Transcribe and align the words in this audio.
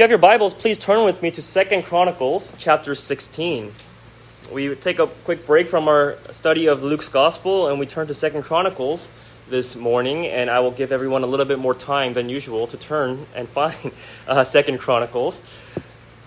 you 0.00 0.02
have 0.02 0.08
your 0.08 0.18
Bibles, 0.18 0.54
please 0.54 0.78
turn 0.78 1.04
with 1.04 1.20
me 1.20 1.30
to 1.30 1.42
Second 1.42 1.82
Chronicles 1.82 2.54
chapter 2.56 2.94
16. 2.94 3.70
We 4.50 4.74
take 4.74 4.98
a 4.98 5.06
quick 5.06 5.44
break 5.44 5.68
from 5.68 5.88
our 5.88 6.16
study 6.30 6.68
of 6.68 6.82
Luke's 6.82 7.10
Gospel 7.10 7.68
and 7.68 7.78
we 7.78 7.84
turn 7.84 8.06
to 8.06 8.14
Second 8.14 8.44
Chronicles 8.44 9.08
this 9.50 9.76
morning, 9.76 10.26
and 10.26 10.48
I 10.48 10.60
will 10.60 10.70
give 10.70 10.90
everyone 10.90 11.22
a 11.22 11.26
little 11.26 11.44
bit 11.44 11.58
more 11.58 11.74
time 11.74 12.14
than 12.14 12.30
usual 12.30 12.66
to 12.68 12.78
turn 12.78 13.26
and 13.34 13.46
find 13.50 13.92
uh, 14.26 14.42
Second 14.42 14.78
Chronicles. 14.78 15.42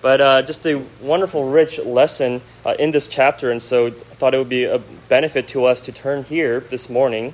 But 0.04 0.21
uh, 0.21 0.44
just 0.44 0.64
a 0.68 0.80
wonderful, 1.02 1.50
rich 1.50 1.80
lesson 1.80 2.44
uh, 2.64 2.76
in 2.78 2.92
this 2.92 3.08
chapter, 3.08 3.50
and 3.50 3.60
so 3.60 3.88
I 3.88 3.90
thought 3.90 4.36
it 4.36 4.38
would 4.38 4.50
be 4.50 4.66
a 4.66 4.78
benefit 5.10 5.48
to 5.48 5.66
us 5.66 5.82
to 5.82 5.92
turn 5.92 6.26
here 6.26 6.60
this 6.60 6.92
morning. 6.92 7.34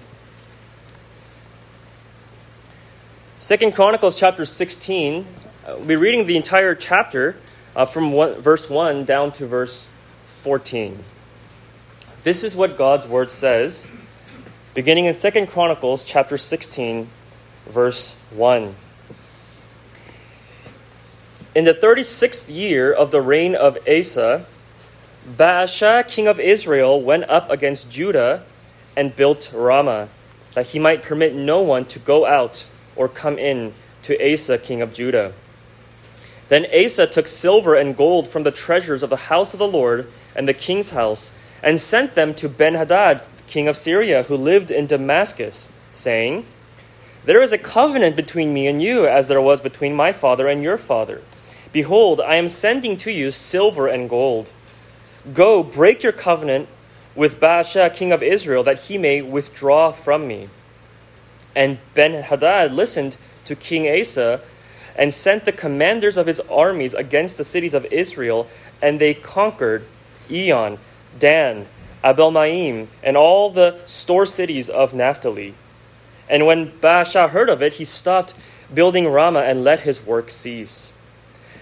Second 3.36 3.76
Chronicles 3.76 4.16
chapter 4.16 4.46
16. 4.46 5.26
We'll 5.78 5.86
be 5.86 5.96
reading 5.96 6.26
the 6.26 6.36
entire 6.36 6.74
chapter 6.74 7.36
uh, 7.76 7.86
from 7.86 8.12
one, 8.12 8.42
verse 8.42 8.68
1 8.68 9.06
down 9.06 9.32
to 9.34 9.46
verse 9.46 9.88
14. 10.42 11.04
This 12.24 12.44
is 12.44 12.56
what 12.56 12.76
God's 12.76 13.06
word 13.06 13.30
says, 13.30 13.86
beginning 14.74 15.06
in 15.06 15.14
Second 15.14 15.48
Chronicles 15.48 16.04
chapter 16.04 16.40
16, 16.40 17.08
verse 17.68 18.16
1. 18.32 18.76
In 21.54 21.66
the 21.66 21.76
36th 21.76 22.52
year 22.52 22.92
of 22.92 23.12
the 23.12 23.22
reign 23.22 23.54
of 23.54 23.78
Asa, 23.88 24.48
Baasha, 25.30 26.08
king 26.08 26.28
of 26.28 26.40
Israel, 26.40 27.00
went 27.00 27.26
up 27.26 27.52
against 27.52 27.92
Judah 27.92 28.44
and 28.98 29.16
built 29.16 29.52
Ramah, 29.54 30.10
that 30.56 30.68
he 30.68 30.80
might 30.80 31.04
permit 31.04 31.36
no 31.36 31.62
one 31.62 31.86
to 31.86 32.00
go 32.00 32.26
out 32.26 32.66
or 32.96 33.08
come 33.08 33.38
in 33.38 33.76
to 34.04 34.34
Asa, 34.34 34.58
king 34.58 34.82
of 34.82 34.94
Judah. 34.94 35.34
Then 36.50 36.66
Asa 36.74 37.08
took 37.08 37.28
silver 37.28 37.76
and 37.76 37.96
gold 37.96 38.28
from 38.28 38.44
the 38.44 38.52
treasures 38.52 39.04
of 39.04 39.10
the 39.10 39.16
house 39.16 39.54
of 39.54 39.60
the 39.60 39.68
Lord 39.68 40.12
and 40.36 40.48
the 40.48 40.54
king's 40.54 40.92
house, 40.92 41.32
and 41.64 41.80
sent 41.80 42.16
them 42.16 42.34
to 42.36 42.50
Benhadad, 42.50 43.22
king 43.48 43.68
of 43.68 43.78
Syria, 43.78 44.24
who 44.24 44.36
lived 44.36 44.72
in 44.72 44.88
Damascus, 44.88 45.72
saying, 45.92 46.46
There 47.26 47.42
is 47.42 47.52
a 47.52 47.58
covenant 47.58 48.16
between 48.16 48.54
me 48.54 48.68
and 48.68 48.82
you, 48.82 49.08
as 49.08 49.28
there 49.28 49.42
was 49.42 49.62
between 49.62 49.96
my 49.96 50.12
father 50.12 50.48
and 50.48 50.62
your 50.64 50.78
father 50.78 51.22
Behold, 51.72 52.20
I 52.20 52.36
am 52.36 52.50
sending 52.50 52.98
to 52.98 53.12
you 53.12 53.30
silver 53.30 53.88
and 53.88 54.10
gold. 54.10 54.50
Go, 55.34 55.62
break 55.62 56.02
your 56.02 56.12
covenant 56.12 56.68
with 57.16 57.40
Baasha, 57.40 57.94
king 57.94 58.12
of 58.12 58.24
Israel, 58.24 58.64
that 58.64 58.80
he 58.82 58.98
may 58.98 59.22
withdraw 59.22 59.92
from 59.92 60.28
me. 60.28 60.50
And 61.56 61.78
Ben 61.94 62.24
Hadad 62.24 62.72
listened 62.72 63.18
to 63.46 63.56
King 63.56 63.88
Asa 63.88 64.42
and 65.00 65.14
sent 65.14 65.46
the 65.46 65.52
commanders 65.54 66.18
of 66.18 66.28
his 66.28 66.42
armies 66.42 66.94
against 66.94 67.38
the 67.38 67.44
cities 67.46 67.74
of 67.74 67.86
Israel, 67.86 68.50
and 68.82 69.00
they 69.00 69.14
conquered 69.14 69.86
Ijon, 70.30 70.78
Dan, 71.18 71.68
Abel 72.04 72.32
Maim, 72.32 72.90
and 73.02 73.16
all 73.16 73.50
the 73.50 73.80
store 73.86 74.26
cities 74.26 74.70
of 74.70 74.94
Naphtali. 74.94 75.56
And 76.30 76.46
when 76.46 76.72
Baasha 76.72 77.30
heard 77.30 77.50
of 77.50 77.62
it, 77.62 77.74
he 77.74 77.86
stopped 77.86 78.34
building 78.74 79.08
Ramah 79.08 79.44
and 79.44 79.64
let 79.64 79.80
his 79.80 80.06
work 80.06 80.30
cease. 80.30 80.92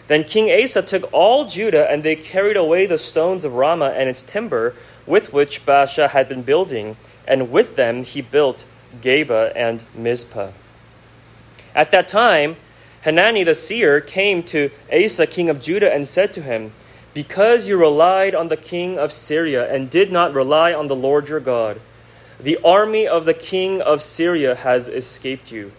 Then 0.08 0.24
King 0.24 0.50
Asa 0.50 0.82
took 0.82 1.08
all 1.14 1.46
Judah, 1.46 1.90
and 1.90 2.02
they 2.02 2.16
carried 2.16 2.58
away 2.58 2.88
the 2.88 2.98
stones 2.98 3.46
of 3.46 3.54
Ramah 3.54 3.94
and 3.96 4.10
its 4.10 4.24
timber, 4.24 4.74
with 5.06 5.32
which 5.32 5.64
Baasha 5.64 6.10
had 6.10 6.28
been 6.28 6.42
building, 6.42 6.98
and 7.28 7.52
with 7.52 7.76
them 7.76 8.04
he 8.04 8.22
built 8.22 8.66
Geba 9.00 9.54
and 9.56 9.84
Mizpah. 9.94 10.54
At 11.76 11.92
that 11.92 12.08
time, 12.08 12.56
Hanani 13.08 13.46
the 13.46 13.56
seer 13.56 14.02
came 14.02 14.44
to 14.44 14.70
Asa, 14.92 15.28
king 15.28 15.50
of 15.50 15.62
Judah, 15.62 15.94
and 15.94 16.06
said 16.06 16.34
to 16.34 16.42
him, 16.42 16.74
Because 17.14 17.66
you 17.66 17.78
relied 17.78 18.36
on 18.36 18.50
the 18.50 18.58
king 18.58 19.00
of 19.00 19.14
Syria 19.14 19.74
and 19.74 19.90
did 19.90 20.12
not 20.12 20.34
rely 20.34 20.74
on 20.74 20.90
the 20.90 20.96
Lord 20.96 21.30
your 21.30 21.40
God, 21.40 21.80
the 22.38 22.60
army 22.66 23.08
of 23.08 23.24
the 23.24 23.34
king 23.34 23.82
of 23.82 24.04
Syria 24.04 24.56
has 24.56 24.90
escaped 24.90 25.54
you. 25.54 25.72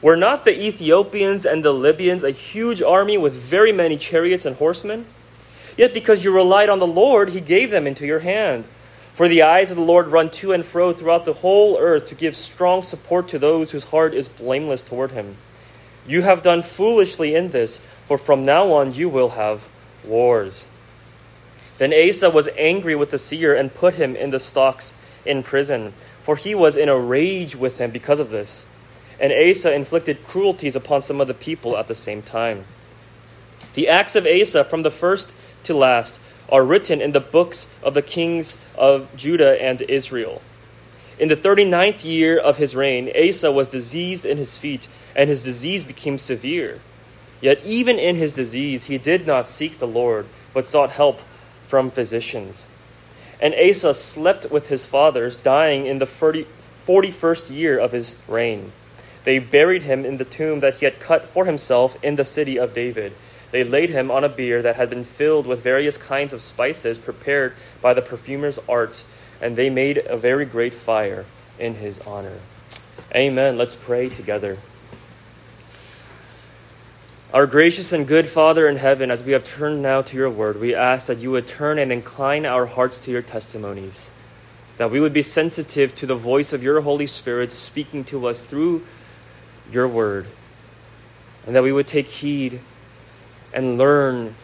Were 0.00 0.16
not 0.16 0.46
the 0.46 0.58
Ethiopians 0.58 1.44
and 1.44 1.62
the 1.62 1.74
Libyans 1.74 2.24
a 2.24 2.30
huge 2.30 2.80
army 2.80 3.18
with 3.18 3.34
very 3.34 3.70
many 3.70 3.98
chariots 3.98 4.46
and 4.46 4.56
horsemen? 4.56 5.04
Yet 5.76 5.92
because 5.92 6.24
you 6.24 6.34
relied 6.34 6.70
on 6.70 6.78
the 6.78 6.86
Lord, 6.86 7.28
he 7.28 7.42
gave 7.42 7.70
them 7.70 7.86
into 7.86 8.06
your 8.06 8.20
hand. 8.20 8.64
For 9.12 9.28
the 9.28 9.42
eyes 9.42 9.70
of 9.70 9.76
the 9.76 9.82
Lord 9.82 10.06
run 10.08 10.30
to 10.30 10.54
and 10.54 10.64
fro 10.64 10.94
throughout 10.94 11.26
the 11.26 11.34
whole 11.34 11.76
earth 11.78 12.06
to 12.06 12.14
give 12.14 12.34
strong 12.34 12.82
support 12.82 13.28
to 13.28 13.38
those 13.38 13.72
whose 13.72 13.84
heart 13.84 14.14
is 14.14 14.26
blameless 14.26 14.82
toward 14.82 15.10
him. 15.10 15.36
You 16.06 16.22
have 16.22 16.42
done 16.42 16.62
foolishly 16.62 17.34
in 17.34 17.50
this, 17.50 17.80
for 18.04 18.18
from 18.18 18.44
now 18.44 18.72
on 18.72 18.92
you 18.94 19.08
will 19.08 19.30
have 19.30 19.68
wars. 20.04 20.66
Then 21.78 21.92
Asa 21.92 22.30
was 22.30 22.48
angry 22.56 22.94
with 22.94 23.10
the 23.10 23.18
seer 23.18 23.54
and 23.54 23.72
put 23.72 23.94
him 23.94 24.16
in 24.16 24.30
the 24.30 24.40
stocks 24.40 24.92
in 25.24 25.42
prison, 25.42 25.94
for 26.22 26.36
he 26.36 26.54
was 26.54 26.76
in 26.76 26.88
a 26.88 26.98
rage 26.98 27.56
with 27.56 27.78
him 27.78 27.90
because 27.90 28.20
of 28.20 28.30
this 28.30 28.66
and 29.20 29.32
Asa 29.32 29.72
inflicted 29.74 30.26
cruelties 30.26 30.74
upon 30.74 31.02
some 31.02 31.20
of 31.20 31.28
the 31.28 31.34
people 31.34 31.76
at 31.76 31.86
the 31.86 31.94
same 31.94 32.22
time. 32.22 32.64
The 33.74 33.88
acts 33.88 34.16
of 34.16 34.26
Asa, 34.26 34.64
from 34.64 34.82
the 34.82 34.90
first 34.90 35.34
to 35.64 35.74
last, 35.74 36.18
are 36.48 36.64
written 36.64 37.00
in 37.00 37.12
the 37.12 37.20
books 37.20 37.68
of 37.82 37.94
the 37.94 38.02
kings 38.02 38.56
of 38.76 39.14
Judah 39.14 39.62
and 39.62 39.82
Israel. 39.82 40.40
In 41.18 41.28
the 41.28 41.36
thirty 41.36 41.66
ninth 41.66 42.02
year 42.02 42.38
of 42.38 42.56
his 42.56 42.74
reign, 42.74 43.12
Asa 43.14 43.52
was 43.52 43.68
diseased 43.68 44.24
in 44.24 44.38
his 44.38 44.56
feet, 44.56 44.88
and 45.14 45.28
his 45.28 45.42
disease 45.42 45.84
became 45.84 46.18
severe. 46.18 46.80
Yet 47.40 47.64
even 47.64 47.98
in 47.98 48.16
his 48.16 48.32
disease, 48.32 48.84
he 48.84 48.98
did 48.98 49.26
not 49.26 49.48
seek 49.48 49.78
the 49.78 49.86
Lord, 49.86 50.26
but 50.52 50.66
sought 50.66 50.90
help 50.90 51.20
from 51.66 51.90
physicians. 51.90 52.68
And 53.40 53.54
Asa 53.54 53.94
slept 53.94 54.50
with 54.50 54.68
his 54.68 54.84
fathers, 54.84 55.36
dying 55.36 55.86
in 55.86 55.98
the 55.98 56.06
41st 56.06 57.54
year 57.54 57.78
of 57.78 57.92
his 57.92 58.16
reign. 58.28 58.72
They 59.24 59.38
buried 59.38 59.82
him 59.82 60.04
in 60.04 60.18
the 60.18 60.24
tomb 60.24 60.60
that 60.60 60.76
he 60.76 60.84
had 60.84 61.00
cut 61.00 61.28
for 61.28 61.46
himself 61.46 61.96
in 62.02 62.16
the 62.16 62.24
city 62.24 62.58
of 62.58 62.74
David. 62.74 63.12
They 63.50 63.64
laid 63.64 63.90
him 63.90 64.10
on 64.10 64.24
a 64.24 64.28
bier 64.28 64.62
that 64.62 64.76
had 64.76 64.90
been 64.90 65.04
filled 65.04 65.46
with 65.46 65.62
various 65.62 65.96
kinds 65.96 66.32
of 66.32 66.42
spices 66.42 66.98
prepared 66.98 67.54
by 67.80 67.94
the 67.94 68.02
perfumer's 68.02 68.58
art, 68.68 69.04
and 69.40 69.56
they 69.56 69.70
made 69.70 69.98
a 69.98 70.16
very 70.16 70.44
great 70.44 70.74
fire 70.74 71.24
in 71.58 71.74
his 71.74 71.98
honor. 72.00 72.40
Amen. 73.14 73.58
Let's 73.58 73.74
pray 73.74 74.08
together. 74.08 74.58
Our 77.32 77.46
gracious 77.46 77.92
and 77.92 78.08
good 78.08 78.26
Father 78.26 78.68
in 78.68 78.74
heaven, 78.74 79.08
as 79.08 79.22
we 79.22 79.30
have 79.32 79.44
turned 79.44 79.82
now 79.82 80.02
to 80.02 80.16
your 80.16 80.28
word, 80.28 80.58
we 80.58 80.74
ask 80.74 81.06
that 81.06 81.20
you 81.20 81.30
would 81.30 81.46
turn 81.46 81.78
and 81.78 81.92
incline 81.92 82.44
our 82.44 82.66
hearts 82.66 82.98
to 83.04 83.12
your 83.12 83.22
testimonies, 83.22 84.10
that 84.78 84.90
we 84.90 84.98
would 84.98 85.12
be 85.12 85.22
sensitive 85.22 85.94
to 85.94 86.06
the 86.06 86.16
voice 86.16 86.52
of 86.52 86.64
your 86.64 86.80
Holy 86.80 87.06
Spirit 87.06 87.52
speaking 87.52 88.02
to 88.06 88.26
us 88.26 88.44
through 88.44 88.84
your 89.70 89.86
word, 89.86 90.26
and 91.46 91.54
that 91.54 91.62
we 91.62 91.70
would 91.70 91.86
take 91.86 92.08
heed 92.08 92.62
and 93.52 93.78
learn 93.78 94.34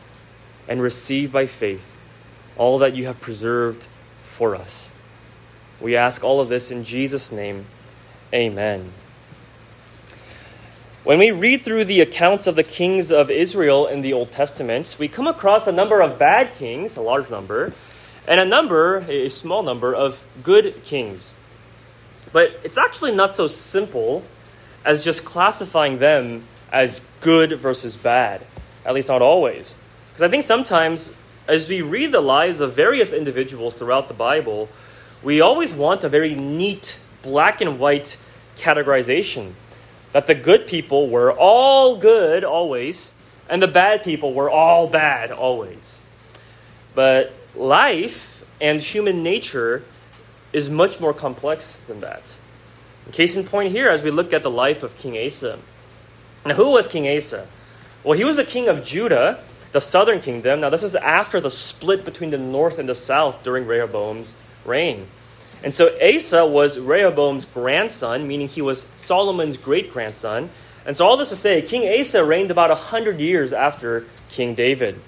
and 0.69 0.81
receive 0.81 1.33
by 1.33 1.47
faith 1.47 1.97
all 2.57 2.79
that 2.79 2.95
you 2.95 3.07
have 3.07 3.21
preserved 3.21 3.89
for 4.23 4.55
us. 4.55 4.93
We 5.81 5.97
ask 5.97 6.23
all 6.23 6.41
of 6.41 6.49
this 6.49 6.71
in 6.71 6.85
Jesus' 6.85 7.33
name. 7.33 7.67
Amen. 8.33 8.93
When 11.07 11.21
we 11.21 11.31
read 11.31 11.63
through 11.63 11.85
the 11.85 12.01
accounts 12.01 12.49
of 12.49 12.57
the 12.57 12.65
kings 12.65 13.13
of 13.13 13.31
Israel 13.31 13.87
in 13.87 14.01
the 14.01 14.13
Old 14.13 14.33
Testament, 14.33 14.97
we 14.99 15.07
come 15.07 15.29
across 15.29 15.69
a 15.69 15.71
number 15.71 16.01
of 16.01 16.19
bad 16.19 16.53
kings, 16.55 16.97
a 16.97 17.01
large 17.01 17.31
number, 17.31 17.73
and 18.27 18.41
a 18.41 18.45
number, 18.45 19.05
a 19.09 19.29
small 19.29 19.63
number, 19.63 19.95
of 19.95 20.21
good 20.43 20.83
kings. 20.83 21.33
But 22.33 22.59
it's 22.65 22.77
actually 22.77 23.13
not 23.13 23.37
so 23.37 23.47
simple 23.47 24.25
as 24.85 25.05
just 25.05 25.25
classifying 25.25 26.01
them 26.01 26.43
as 26.73 27.01
good 27.21 27.57
versus 27.61 27.95
bad, 27.95 28.45
at 28.85 28.93
least 28.93 29.07
not 29.07 29.23
always. 29.23 29.77
Because 30.09 30.23
I 30.25 30.29
think 30.29 30.43
sometimes, 30.43 31.15
as 31.47 31.69
we 31.69 31.83
read 31.83 32.11
the 32.11 32.21
lives 32.21 32.59
of 32.59 32.75
various 32.75 33.13
individuals 33.13 33.77
throughout 33.77 34.09
the 34.09 34.15
Bible, 34.15 34.69
we 35.23 35.41
always 35.41 35.73
want 35.73 36.03
a 36.03 36.09
very 36.09 36.35
neat, 36.35 36.99
black 37.23 37.61
and 37.61 37.79
white 37.79 38.17
categorization 38.57 39.53
that 40.13 40.27
the 40.27 40.35
good 40.35 40.67
people 40.67 41.09
were 41.09 41.33
all 41.33 41.97
good 41.97 42.45
always, 42.45 43.13
and 43.49 43.63
the 43.63 43.69
bad 43.69 44.03
people 44.03 44.33
were 44.35 44.51
all 44.51 44.87
bad 44.89 45.31
always. 45.31 46.01
But 46.95 47.33
life 47.55 48.45
and 48.61 48.81
human 48.81 49.23
nature 49.23 49.85
is 50.53 50.71
much 50.71 51.01
more 51.01 51.13
complex 51.13 51.79
than 51.87 52.01
that. 52.01 52.23
Case 53.13 53.37
in 53.37 53.45
point 53.45 53.71
here, 53.71 53.89
as 53.89 54.03
we 54.03 54.11
look 54.11 54.33
at 54.33 54.43
the 54.43 54.51
life 54.51 54.83
of 54.83 54.97
King 54.99 55.17
Asa. 55.17 55.59
Now, 56.45 56.55
who 56.55 56.71
was 56.71 56.89
King 56.89 57.07
Asa? 57.07 57.47
Well, 58.03 58.19
he 58.19 58.25
was 58.25 58.37
the 58.37 58.45
king 58.45 58.69
of 58.69 58.85
Judah, 58.85 59.41
the 59.73 59.81
southern 59.81 60.21
kingdom. 60.21 60.61
Now, 60.61 60.71
this 60.71 60.83
is 60.83 60.95
after 60.97 61.41
the 61.41 61.51
split 61.51 62.05
between 62.05 62.31
the 62.31 62.39
north 62.39 62.79
and 62.79 62.89
the 62.89 62.95
south 62.95 63.45
during 63.45 63.67
Rehoboam's 63.67 64.35
reign. 64.65 65.07
And 65.63 65.75
so 65.75 65.97
Asa 66.01 66.47
was 66.47 66.79
Rehoboam's 66.79 67.45
grandson, 67.45 68.29
meaning 68.29 68.49
he 68.49 68.63
was 68.63 68.89
Solomon's 68.97 69.57
great 69.57 69.93
grandson, 69.93 70.51
And 70.85 70.97
so, 70.97 71.05
all 71.05 71.17
this 71.17 71.31
to 71.31 71.37
say, 71.37 71.63
King 71.63 72.01
Asa 72.01 72.25
reigned 72.25 72.53
about 72.53 72.71
100 72.71 73.19
years 73.19 73.53
after 73.53 74.07
King 74.29 74.55
David. 74.55 75.01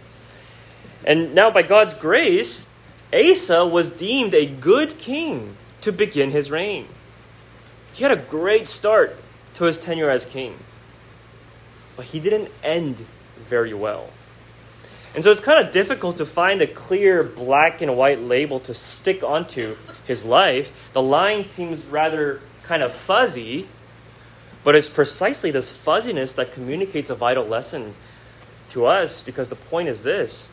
And 1.04 1.36
now, 1.36 1.52
by 1.52 1.62
God's 1.62 1.94
grace, 1.94 2.66
Asa 3.12 3.64
was 3.64 3.90
deemed 3.90 4.34
a 4.34 4.44
good 4.44 4.98
king 4.98 5.56
to 5.82 5.92
begin 5.92 6.32
his 6.32 6.50
reign. 6.50 6.88
He 7.92 8.02
had 8.02 8.12
a 8.12 8.16
great 8.16 8.66
start 8.66 9.16
to 9.54 9.64
his 9.64 9.78
tenure 9.78 10.10
as 10.10 10.26
king, 10.26 10.58
but 11.96 12.06
he 12.06 12.20
didn't 12.20 12.50
end 12.62 13.06
very 13.38 13.72
well. 13.72 14.10
And 15.18 15.24
so 15.24 15.32
it's 15.32 15.40
kind 15.40 15.66
of 15.66 15.72
difficult 15.72 16.18
to 16.18 16.24
find 16.24 16.62
a 16.62 16.66
clear 16.68 17.24
black 17.24 17.82
and 17.82 17.96
white 17.96 18.20
label 18.20 18.60
to 18.60 18.72
stick 18.72 19.24
onto 19.24 19.76
his 20.06 20.24
life. 20.24 20.70
The 20.92 21.02
line 21.02 21.42
seems 21.42 21.84
rather 21.86 22.40
kind 22.62 22.84
of 22.84 22.94
fuzzy, 22.94 23.66
but 24.62 24.76
it's 24.76 24.88
precisely 24.88 25.50
this 25.50 25.72
fuzziness 25.76 26.34
that 26.34 26.52
communicates 26.52 27.10
a 27.10 27.16
vital 27.16 27.44
lesson 27.44 27.96
to 28.70 28.86
us 28.86 29.20
because 29.20 29.48
the 29.48 29.56
point 29.56 29.88
is 29.88 30.04
this 30.04 30.50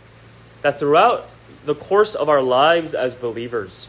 that 0.63 0.79
throughout 0.79 1.29
the 1.65 1.75
course 1.75 2.15
of 2.15 2.27
our 2.27 2.41
lives 2.41 2.95
as 2.95 3.13
believers, 3.13 3.87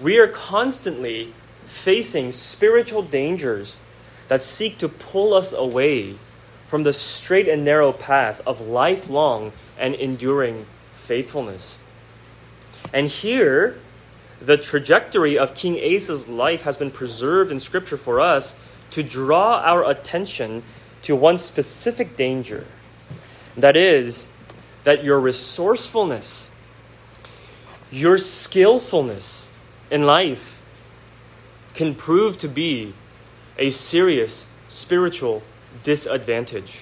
we 0.00 0.16
are 0.16 0.28
constantly 0.28 1.34
facing 1.66 2.30
spiritual 2.30 3.02
dangers 3.02 3.80
that 4.28 4.44
seek 4.44 4.78
to 4.78 4.88
pull 4.88 5.34
us 5.34 5.52
away 5.52 6.14
from 6.68 6.84
the 6.84 6.92
straight 6.92 7.48
and 7.48 7.64
narrow 7.64 7.92
path 7.92 8.40
of 8.46 8.60
lifelong 8.60 9.52
and 9.78 9.94
enduring 9.94 10.66
faithfulness. 11.04 11.76
And 12.92 13.08
here, 13.08 13.78
the 14.40 14.56
trajectory 14.56 15.38
of 15.38 15.54
King 15.54 15.78
Asa's 15.78 16.28
life 16.28 16.62
has 16.62 16.76
been 16.76 16.90
preserved 16.90 17.52
in 17.52 17.60
Scripture 17.60 17.96
for 17.96 18.20
us 18.20 18.54
to 18.90 19.02
draw 19.02 19.60
our 19.60 19.88
attention 19.88 20.62
to 21.02 21.16
one 21.16 21.38
specific 21.38 22.16
danger. 22.16 22.66
That 23.56 23.76
is, 23.76 24.28
that 24.84 25.04
your 25.04 25.20
resourcefulness, 25.20 26.48
your 27.90 28.18
skillfulness 28.18 29.48
in 29.90 30.02
life 30.04 30.60
can 31.74 31.94
prove 31.94 32.36
to 32.38 32.48
be 32.48 32.94
a 33.58 33.70
serious 33.70 34.46
spiritual 34.68 35.42
disadvantage. 35.82 36.80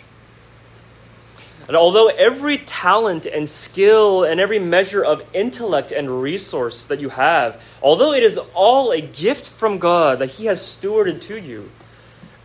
And 1.68 1.76
although 1.76 2.08
every 2.08 2.58
talent 2.58 3.26
and 3.26 3.48
skill 3.48 4.24
and 4.24 4.40
every 4.40 4.58
measure 4.58 5.04
of 5.04 5.22
intellect 5.32 5.92
and 5.92 6.22
resource 6.22 6.84
that 6.86 7.00
you 7.00 7.10
have, 7.10 7.60
although 7.82 8.12
it 8.12 8.22
is 8.22 8.38
all 8.54 8.90
a 8.90 9.00
gift 9.00 9.46
from 9.46 9.78
God 9.78 10.18
that 10.18 10.30
He 10.30 10.46
has 10.46 10.60
stewarded 10.60 11.20
to 11.22 11.38
you, 11.38 11.70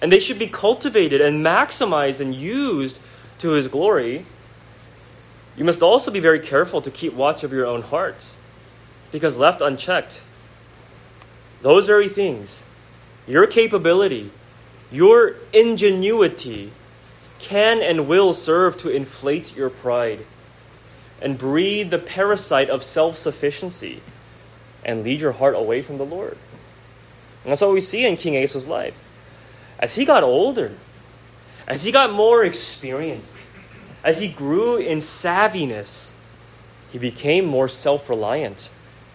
and 0.01 0.12
they 0.12 0.19
should 0.19 0.38
be 0.38 0.47
cultivated 0.47 1.21
and 1.21 1.44
maximized 1.44 2.19
and 2.19 2.35
used 2.35 3.00
to 3.39 3.51
His 3.51 3.67
glory, 3.67 4.25
you 5.57 5.63
must 5.63 5.81
also 5.81 6.11
be 6.11 6.19
very 6.19 6.39
careful 6.39 6.81
to 6.81 6.91
keep 6.91 7.13
watch 7.13 7.44
of 7.44 7.51
your 7.51 7.65
own 7.65 7.81
hearts, 7.81 8.35
because 9.11 9.38
left 9.38 9.61
unchecked, 9.61 10.21
those 11.61 11.85
very 11.85 12.09
things, 12.09 12.63
your 13.25 13.47
capability, 13.47 14.31
your 14.91 15.35
ingenuity, 15.53 16.71
can 17.45 17.81
and 17.81 18.07
will 18.07 18.33
serve 18.33 18.75
to 18.77 18.89
inflate 18.89 19.56
your 19.56 19.69
pride 19.69 20.25
and 21.21 21.38
breed 21.38 21.92
the 21.92 22.00
parasite 22.00 22.69
of 22.69 22.83
self 22.83 23.18
sufficiency 23.18 24.01
and 24.83 25.03
lead 25.03 25.21
your 25.21 25.31
heart 25.33 25.56
away 25.56 25.81
from 25.81 25.97
the 25.97 26.06
Lord. 26.06 26.38
And 27.44 27.51
that's 27.51 27.62
what 27.62 27.71
we 27.71 27.81
see 27.81 28.06
in 28.06 28.18
King 28.18 28.44
Asa's 28.44 28.68
life. 28.68 28.95
As 29.77 29.95
he 29.95 30.06
got 30.06 30.24
older, 30.24 30.74
as 31.68 31.83
he 31.83 31.92
got 31.92 32.12
more 32.12 32.44
experienced, 32.44 33.36
as 34.03 34.19
he 34.19 34.27
grew 34.27 34.77
in 34.77 34.97
savviness, 34.97 36.12
he 36.89 36.97
became 36.97 37.45
more 37.45 37.69
self 37.69 38.09
reliant 38.09 38.69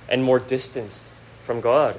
and 0.09 0.23
more 0.23 0.39
distanced 0.39 1.05
from 1.45 1.61
God. 1.61 1.99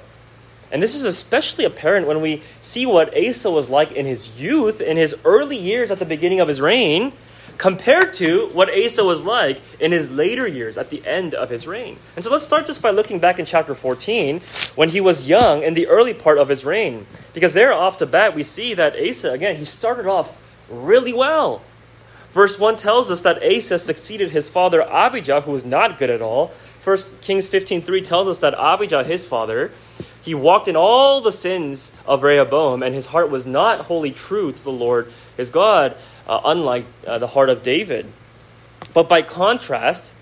And 0.71 0.81
this 0.81 0.95
is 0.95 1.03
especially 1.03 1.65
apparent 1.65 2.07
when 2.07 2.21
we 2.21 2.44
see 2.62 2.85
what 2.85 3.15
Asa 3.18 3.51
was 3.51 3.69
like 3.69 3.91
in 3.91 4.06
his 4.06 4.39
youth, 4.39 4.79
in 4.79 4.97
his 4.97 5.15
early 5.25 5.57
years 5.57 5.91
at 5.91 6.00
the 6.00 6.06
beginning 6.06 6.39
of 6.39 6.47
his 6.47 6.62
reign, 6.62 7.12
compared 7.57 8.13
to 8.13 8.47
what 8.53 8.69
Asa 8.69 9.03
was 9.03 9.21
like 9.23 9.62
in 9.79 9.91
his 9.91 10.09
later 10.09 10.47
years 10.47 10.77
at 10.77 10.89
the 10.89 11.06
end 11.06 11.35
of 11.35 11.50
his 11.50 11.68
reign. 11.68 12.00
And 12.15 12.23
so 12.23 12.31
let's 12.31 12.45
start 12.45 12.65
just 12.65 12.81
by 12.81 12.89
looking 12.89 13.19
back 13.19 13.38
in 13.38 13.45
chapter 13.45 13.75
14 13.75 14.41
when 14.75 14.89
he 14.89 15.01
was 15.01 15.27
young 15.27 15.62
in 15.62 15.73
the 15.73 15.88
early 15.88 16.13
part 16.13 16.38
of 16.39 16.50
his 16.50 16.65
reign. 16.65 17.06
Because 17.33 17.53
there, 17.53 17.73
off 17.73 17.97
the 17.97 18.07
bat, 18.07 18.33
we 18.33 18.41
see 18.41 18.73
that 18.73 18.95
Asa, 18.95 19.31
again, 19.31 19.57
he 19.57 19.65
started 19.65 20.07
off 20.07 20.35
really 20.69 21.13
well. 21.13 21.62
Verse 22.31 22.57
1 22.57 22.77
tells 22.77 23.12
us 23.12 23.21
that 23.21 23.44
Asa 23.44 23.77
succeeded 23.77 24.31
his 24.31 24.47
father 24.47 24.81
Abijah, 24.81 25.41
who 25.41 25.51
was 25.51 25.65
not 25.65 26.00
good 26.00 26.09
at 26.09 26.21
all. 26.21 26.51
First 26.79 27.21
Kings 27.21 27.45
15.3 27.47 28.07
tells 28.07 28.27
us 28.27 28.39
that 28.39 28.56
Abijah, 28.57 29.03
his 29.03 29.23
father, 29.23 29.71
he 30.21 30.35
walked 30.35 30.68
in 30.68 30.75
all 30.75 31.21
the 31.21 31.31
sins 31.31 31.94
of 32.06 32.23
Rehoboam, 32.23 32.83
and 32.83 32.94
his 32.94 33.07
heart 33.07 33.29
was 33.29 33.45
not 33.45 33.81
wholly 33.81 34.12
true 34.12 34.51
to 34.51 34.63
the 34.63 34.71
Lord 34.71 35.12
his 35.35 35.50
God, 35.50 35.95
uh, 36.27 36.41
unlike 36.45 36.85
uh, 37.07 37.18
the 37.18 37.27
heart 37.27 37.50
of 37.50 37.63
David. 37.63 38.12
But 38.94 39.09
by 39.09 39.23
contrast, 39.23 40.13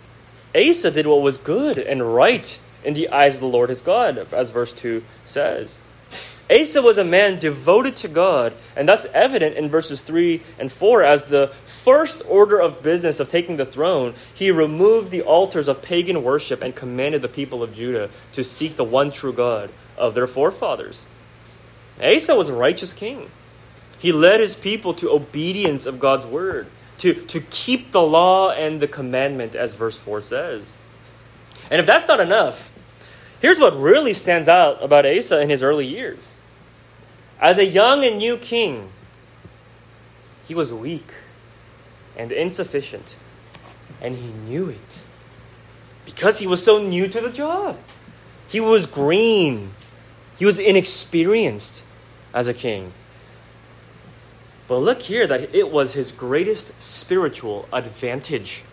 Asa 0.55 0.91
did 0.91 1.05
what 1.05 1.21
was 1.21 1.37
good 1.37 1.77
and 1.77 2.13
right 2.13 2.59
in 2.83 2.93
the 2.93 3.09
eyes 3.09 3.35
of 3.35 3.41
the 3.41 3.47
Lord 3.47 3.69
his 3.69 3.81
God, 3.81 4.17
as 4.33 4.51
verse 4.51 4.73
2 4.73 5.03
says. 5.25 5.77
Asa 6.49 6.81
was 6.81 6.97
a 6.97 7.03
man 7.03 7.37
devoted 7.37 7.95
to 7.97 8.07
God, 8.07 8.53
and 8.75 8.89
that's 8.89 9.05
evident 9.13 9.55
in 9.55 9.69
verses 9.69 10.01
3 10.01 10.41
and 10.57 10.71
4 10.71 11.03
as 11.03 11.25
the 11.25 11.53
first 11.83 12.23
order 12.27 12.59
of 12.59 12.81
business 12.81 13.19
of 13.19 13.29
taking 13.29 13.57
the 13.57 13.67
throne, 13.67 14.15
he 14.33 14.49
removed 14.49 15.11
the 15.11 15.21
altars 15.21 15.67
of 15.67 15.83
pagan 15.83 16.23
worship 16.23 16.63
and 16.63 16.75
commanded 16.75 17.21
the 17.21 17.27
people 17.27 17.61
of 17.61 17.75
Judah 17.75 18.09
to 18.33 18.43
seek 18.43 18.77
the 18.77 18.83
one 18.83 19.11
true 19.11 19.33
God 19.33 19.69
of 19.95 20.15
their 20.15 20.25
forefathers. 20.25 21.01
Asa 22.01 22.35
was 22.35 22.49
a 22.49 22.53
righteous 22.53 22.93
king. 22.93 23.29
He 23.99 24.11
led 24.11 24.39
his 24.39 24.55
people 24.55 24.95
to 24.95 25.11
obedience 25.11 25.85
of 25.85 25.99
God's 25.99 26.25
word, 26.25 26.65
to, 26.99 27.13
to 27.13 27.41
keep 27.41 27.91
the 27.91 28.01
law 28.01 28.49
and 28.49 28.81
the 28.81 28.87
commandment, 28.87 29.53
as 29.53 29.75
verse 29.75 29.97
4 29.97 30.21
says. 30.21 30.73
And 31.69 31.79
if 31.79 31.85
that's 31.85 32.07
not 32.07 32.19
enough, 32.19 32.71
here's 33.39 33.59
what 33.59 33.79
really 33.79 34.15
stands 34.15 34.47
out 34.47 34.83
about 34.83 35.05
Asa 35.05 35.41
in 35.41 35.51
his 35.51 35.61
early 35.61 35.85
years. 35.85 36.37
As 37.39 37.57
a 37.57 37.65
young 37.65 38.03
and 38.03 38.17
new 38.17 38.37
king, 38.37 38.91
he 40.47 40.53
was 40.53 40.73
weak 40.73 41.11
and 42.17 42.31
insufficient, 42.31 43.15
and 44.01 44.15
he 44.15 44.31
knew 44.31 44.69
it 44.69 44.99
because 46.05 46.39
he 46.39 46.47
was 46.47 46.63
so 46.63 46.83
new 46.83 47.07
to 47.07 47.21
the 47.21 47.29
job. 47.29 47.77
He 48.47 48.59
was 48.59 48.85
green 48.85 49.73
he 50.39 50.45
was 50.45 50.57
inexperienced 50.57 51.83
as 52.33 52.47
a 52.47 52.53
king. 52.53 52.93
But 54.69 54.77
look 54.77 55.01
here 55.01 55.27
that 55.27 55.53
it 55.53 55.69
was 55.69 55.93
his 55.93 56.11
greatest 56.13 56.71
spiritual 56.81 57.67
advantage. 57.73 58.63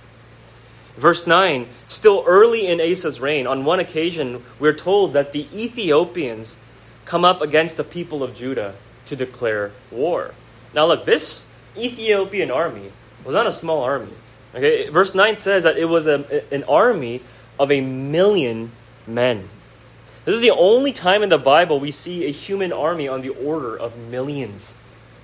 Verse 0.96 1.26
9, 1.26 1.68
still 1.88 2.22
early 2.24 2.68
in 2.68 2.80
Asa's 2.80 3.18
reign, 3.18 3.48
on 3.48 3.64
one 3.64 3.80
occasion, 3.80 4.44
we're 4.60 4.74
told 4.74 5.12
that 5.14 5.32
the 5.32 5.48
Ethiopians 5.52 6.60
come 7.06 7.24
up 7.24 7.40
against 7.40 7.76
the 7.76 7.84
people 7.84 8.22
of 8.22 8.34
Judah 8.34 8.74
to 9.06 9.16
declare 9.16 9.72
war. 9.90 10.34
Now, 10.74 10.86
look, 10.86 11.06
this 11.06 11.46
Ethiopian 11.78 12.50
army 12.50 12.92
was 13.24 13.34
not 13.34 13.46
a 13.46 13.52
small 13.52 13.82
army. 13.82 14.12
Okay? 14.54 14.88
Verse 14.88 15.14
9 15.14 15.36
says 15.36 15.62
that 15.62 15.78
it 15.78 15.86
was 15.86 16.06
a, 16.06 16.44
an 16.52 16.64
army 16.64 17.22
of 17.58 17.72
a 17.72 17.80
million 17.80 18.72
men. 19.06 19.48
This 20.24 20.34
is 20.34 20.40
the 20.40 20.50
only 20.50 20.92
time 20.92 21.22
in 21.22 21.28
the 21.28 21.38
Bible 21.38 21.78
we 21.78 21.92
see 21.92 22.26
a 22.26 22.32
human 22.32 22.72
army 22.72 23.06
on 23.06 23.22
the 23.22 23.30
order 23.30 23.78
of 23.78 23.96
millions. 23.96 24.74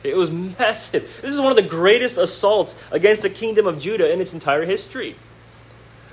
It 0.05 0.17
was 0.17 0.31
massive. 0.59 1.11
This 1.21 1.35
is 1.35 1.41
one 1.41 1.51
of 1.51 1.57
the 1.57 1.63
greatest 1.63 2.17
assaults 2.17 2.79
against 2.91 3.23
the 3.23 3.31
kingdom 3.31 3.67
of 3.67 3.81
Judah 3.81 4.11
in 4.11 4.21
its 4.21 4.33
entire 4.33 4.65
history. 4.65 5.17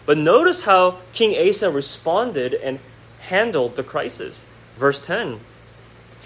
But 0.06 0.18
notice 0.18 0.64
how 0.64 0.98
King 1.14 1.38
Asa 1.48 1.70
responded 1.70 2.56
and 2.56 2.80
handled 3.20 3.76
the 3.76 3.84
crisis. 3.84 4.46
Verse 4.76 5.00
10 5.00 5.42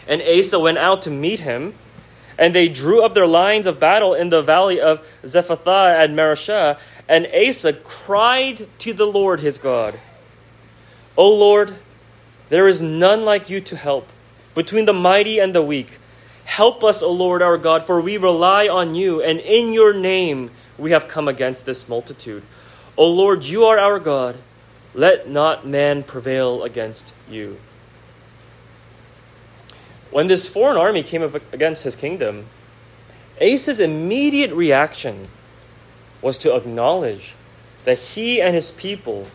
And 0.07 0.21
Asa 0.21 0.59
went 0.59 0.77
out 0.77 1.01
to 1.03 1.09
meet 1.09 1.41
him, 1.41 1.75
and 2.37 2.53
they 2.53 2.67
drew 2.67 3.03
up 3.03 3.13
their 3.13 3.27
lines 3.27 3.65
of 3.65 3.79
battle 3.79 4.13
in 4.13 4.29
the 4.29 4.41
valley 4.41 4.79
of 4.79 5.05
Zephathah 5.23 5.97
at 5.97 6.09
Mareshah. 6.09 6.77
And 7.07 7.27
Asa 7.27 7.73
cried 7.73 8.67
to 8.79 8.93
the 8.93 9.05
Lord 9.05 9.39
his 9.39 9.57
God, 9.57 9.99
O 11.15 11.29
Lord, 11.29 11.75
there 12.49 12.67
is 12.67 12.81
none 12.81 13.23
like 13.23 13.49
you 13.49 13.61
to 13.61 13.75
help 13.75 14.07
between 14.55 14.85
the 14.85 14.93
mighty 14.93 15.39
and 15.39 15.53
the 15.53 15.61
weak. 15.61 15.99
Help 16.45 16.83
us, 16.83 17.01
O 17.01 17.11
Lord 17.11 17.41
our 17.41 17.57
God, 17.57 17.85
for 17.85 18.01
we 18.01 18.17
rely 18.17 18.67
on 18.67 18.95
you, 18.95 19.21
and 19.21 19.39
in 19.39 19.73
your 19.73 19.93
name 19.93 20.51
we 20.77 20.91
have 20.91 21.07
come 21.07 21.27
against 21.27 21.65
this 21.65 21.87
multitude. 21.87 22.43
O 22.97 23.07
Lord, 23.07 23.43
you 23.43 23.65
are 23.65 23.79
our 23.79 23.99
God. 23.99 24.37
Let 24.93 25.29
not 25.29 25.65
man 25.65 26.03
prevail 26.03 26.63
against 26.63 27.13
you. 27.29 27.59
When 30.13 30.27
this 30.27 30.47
foreign 30.47 30.77
army 30.77 31.01
came 31.01 31.23
up 31.23 31.33
against 31.51 31.81
his 31.83 31.95
kingdom, 31.95 32.45
Asa's 33.41 33.79
immediate 33.79 34.53
reaction 34.53 35.27
was 36.21 36.37
to 36.37 36.55
acknowledge 36.55 37.33
that 37.85 37.97
he 37.97 38.39
and 38.39 38.53
his 38.53 38.69
people 38.69 39.25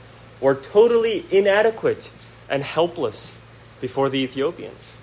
were 0.40 0.54
totally 0.54 1.26
inadequate 1.32 2.12
and 2.48 2.62
helpless 2.62 3.36
before 3.80 4.08
the 4.08 4.20
Ethiopians. 4.20 4.94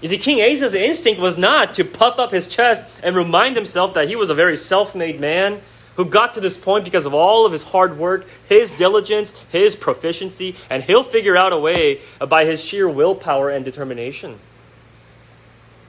You 0.00 0.08
see, 0.08 0.18
King 0.18 0.40
Asa's 0.40 0.74
instinct 0.74 1.20
was 1.20 1.36
not 1.36 1.74
to 1.74 1.84
puff 1.84 2.20
up 2.20 2.30
his 2.30 2.46
chest 2.46 2.84
and 3.02 3.16
remind 3.16 3.56
himself 3.56 3.92
that 3.94 4.06
he 4.06 4.14
was 4.14 4.30
a 4.30 4.34
very 4.36 4.56
self 4.56 4.94
made 4.94 5.20
man 5.20 5.62
who 5.96 6.04
got 6.04 6.34
to 6.34 6.40
this 6.40 6.56
point 6.56 6.84
because 6.84 7.06
of 7.06 7.12
all 7.12 7.44
of 7.44 7.50
his 7.50 7.64
hard 7.64 7.98
work, 7.98 8.24
his 8.48 8.70
diligence, 8.78 9.34
his 9.50 9.74
proficiency, 9.74 10.54
and 10.70 10.84
he'll 10.84 11.02
figure 11.02 11.36
out 11.36 11.52
a 11.52 11.58
way 11.58 12.02
by 12.28 12.44
his 12.44 12.62
sheer 12.62 12.88
willpower 12.88 13.50
and 13.50 13.64
determination. 13.64 14.38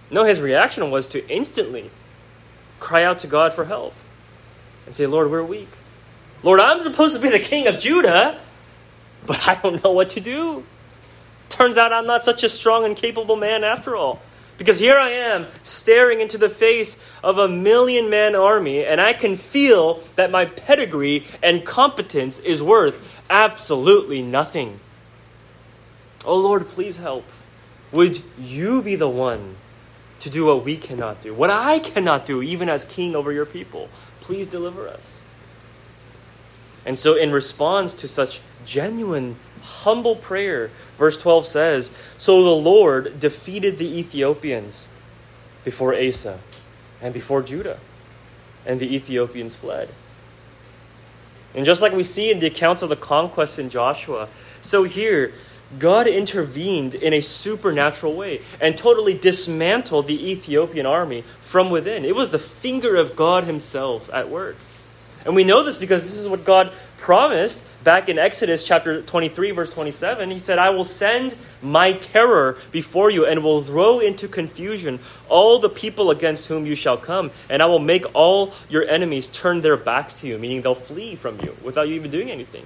No, 0.10 0.24
his 0.24 0.40
reaction 0.40 0.90
was 0.90 1.08
to 1.10 1.28
instantly 1.30 1.92
cry 2.80 3.04
out 3.04 3.20
to 3.20 3.28
God 3.28 3.54
for 3.54 3.66
help 3.66 3.94
and 4.86 4.96
say, 4.96 5.06
Lord, 5.06 5.30
we're 5.30 5.44
weak. 5.44 5.70
Lord, 6.44 6.60
I'm 6.60 6.84
supposed 6.84 7.16
to 7.16 7.22
be 7.22 7.30
the 7.30 7.40
king 7.40 7.68
of 7.68 7.80
Judah, 7.80 8.40
but 9.26 9.48
I 9.48 9.56
don't 9.56 9.84
know 9.84 9.92
what 9.92 10.12
to 10.12 10.20
do. 10.20 10.64
Turns 11.50 11.78
out 11.78 11.92
I'm 11.92 12.06
not 12.06 12.24
such 12.24 12.44
a 12.44 12.50
strong 12.50 12.86
and 12.86 12.96
capable 12.96 13.36
man 13.36 13.64
after 13.64 13.96
all. 13.96 14.22
Because 14.58 14.80
here 14.80 14.98
I 14.98 15.12
am 15.12 15.48
staring 15.62 16.20
into 16.20 16.38
the 16.38 16.50
face 16.50 17.02
of 17.24 17.38
a 17.38 17.48
million 17.48 18.10
man 18.10 18.36
army, 18.36 18.84
and 18.84 19.00
I 19.00 19.14
can 19.14 19.36
feel 19.36 20.02
that 20.16 20.32
my 20.32 20.46
pedigree 20.46 21.28
and 21.44 21.64
competence 21.64 22.40
is 22.40 22.62
worth 22.62 22.96
absolutely 23.30 24.22
nothing. 24.22 24.80
Oh 26.26 26.38
Lord, 26.38 26.68
please 26.68 26.98
help. 26.98 27.26
Would 27.92 28.22
you 28.40 28.82
be 28.82 28.96
the 28.96 29.08
one 29.08 29.58
to 30.20 30.30
do 30.30 30.46
what 30.46 30.64
we 30.64 30.78
cannot 30.78 31.22
do, 31.22 31.34
what 31.34 31.50
I 31.50 31.80
cannot 31.80 32.26
do, 32.26 32.42
even 32.42 32.70
as 32.70 32.86
king 32.86 33.16
over 33.16 33.32
your 33.32 33.46
people? 33.46 33.90
Please 34.22 34.48
deliver 34.48 34.88
us. 34.88 35.02
And 36.86 36.98
so, 36.98 37.16
in 37.16 37.32
response 37.32 37.94
to 37.96 38.08
such 38.08 38.42
genuine 38.66 39.38
humble 39.62 40.16
prayer. 40.16 40.70
Verse 40.98 41.18
12 41.18 41.48
says 41.48 41.92
So 42.18 42.44
the 42.44 42.50
Lord 42.50 43.20
defeated 43.20 43.78
the 43.78 44.00
Ethiopians 44.00 44.88
before 45.64 45.96
Asa 45.96 46.40
and 47.02 47.14
before 47.14 47.42
Judah, 47.42 47.80
and 48.66 48.80
the 48.80 48.96
Ethiopians 48.96 49.54
fled. 49.54 49.90
And 51.54 51.66
just 51.66 51.82
like 51.82 51.94
we 51.94 52.04
see 52.04 52.30
in 52.30 52.40
the 52.40 52.48
accounts 52.48 52.82
of 52.82 52.90
the 52.90 52.96
conquest 52.96 53.58
in 53.58 53.70
Joshua, 53.70 54.30
so 54.62 54.84
here, 54.84 55.34
God 55.80 56.08
intervened 56.08 56.96
in 56.96 57.14
a 57.14 57.22
supernatural 57.22 58.16
way 58.16 58.42
and 58.62 58.78
totally 58.78 59.14
dismantled 59.14 60.08
the 60.08 60.32
Ethiopian 60.32 60.86
army 60.86 61.24
from 61.42 61.70
within. 61.70 62.06
It 62.06 62.16
was 62.16 62.32
the 62.32 62.40
finger 62.40 62.96
of 62.96 63.16
God 63.16 63.44
Himself 63.44 64.10
at 64.14 64.30
work. 64.30 64.56
And 65.26 65.36
we 65.36 65.44
know 65.44 65.64
this 65.64 65.78
because 65.78 66.04
this 66.04 66.18
is 66.18 66.28
what 66.28 66.46
God 66.46 66.72
promised 66.98 67.62
back 67.84 68.08
in 68.08 68.18
Exodus 68.18 68.64
chapter 68.64 69.02
23, 69.02 69.52
verse 69.52 69.70
27. 69.74 70.32
He 70.32 70.40
said, 70.40 70.58
I 70.58 70.70
will 70.70 70.86
send 70.86 71.36
my 71.62 71.94
terror 71.94 72.58
before 72.72 73.10
you 73.10 73.26
and 73.26 73.44
will 73.44 73.62
throw 73.62 74.00
into 74.00 74.30
confusion 74.30 75.00
all 75.28 75.60
the 75.60 75.70
people 75.70 76.12
against 76.12 76.48
whom 76.48 76.66
you 76.66 76.76
shall 76.76 76.98
come, 76.98 77.32
and 77.50 77.62
I 77.62 77.66
will 77.66 77.80
make 77.80 78.06
all 78.16 78.54
your 78.70 78.88
enemies 78.88 79.28
turn 79.28 79.62
their 79.62 79.76
backs 79.76 80.14
to 80.22 80.28
you, 80.28 80.38
meaning 80.38 80.62
they'll 80.62 80.76
flee 80.76 81.18
from 81.18 81.42
you 81.42 81.58
without 81.62 81.90
you 81.90 81.96
even 81.96 82.10
doing 82.10 82.32
anything. 82.32 82.66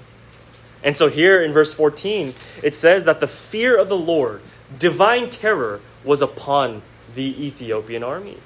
And 0.84 0.98
so 0.98 1.10
here 1.10 1.42
in 1.42 1.54
verse 1.54 1.74
14, 1.74 2.34
it 2.64 2.74
says 2.74 3.06
that 3.06 3.20
the 3.20 3.28
fear 3.28 3.78
of 3.78 3.90
the 3.90 3.98
Lord, 3.98 4.42
divine 4.78 5.30
terror, 5.30 5.80
was 6.04 6.22
upon 6.22 6.82
the 7.14 7.46
Ethiopian 7.46 8.04
army. 8.04 8.38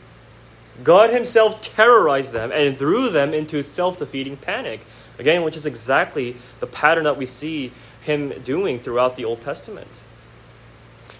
God 0.83 1.11
Himself 1.11 1.61
terrorized 1.61 2.31
them 2.31 2.51
and 2.51 2.77
threw 2.77 3.09
them 3.09 3.33
into 3.33 3.63
self 3.63 3.99
defeating 3.99 4.37
panic. 4.37 4.81
Again, 5.17 5.43
which 5.43 5.55
is 5.55 5.65
exactly 5.65 6.35
the 6.59 6.67
pattern 6.67 7.05
that 7.05 7.17
we 7.17 7.25
see 7.25 7.71
Him 8.01 8.41
doing 8.43 8.79
throughout 8.79 9.15
the 9.15 9.23
Old 9.23 9.41
Testament. 9.41 9.87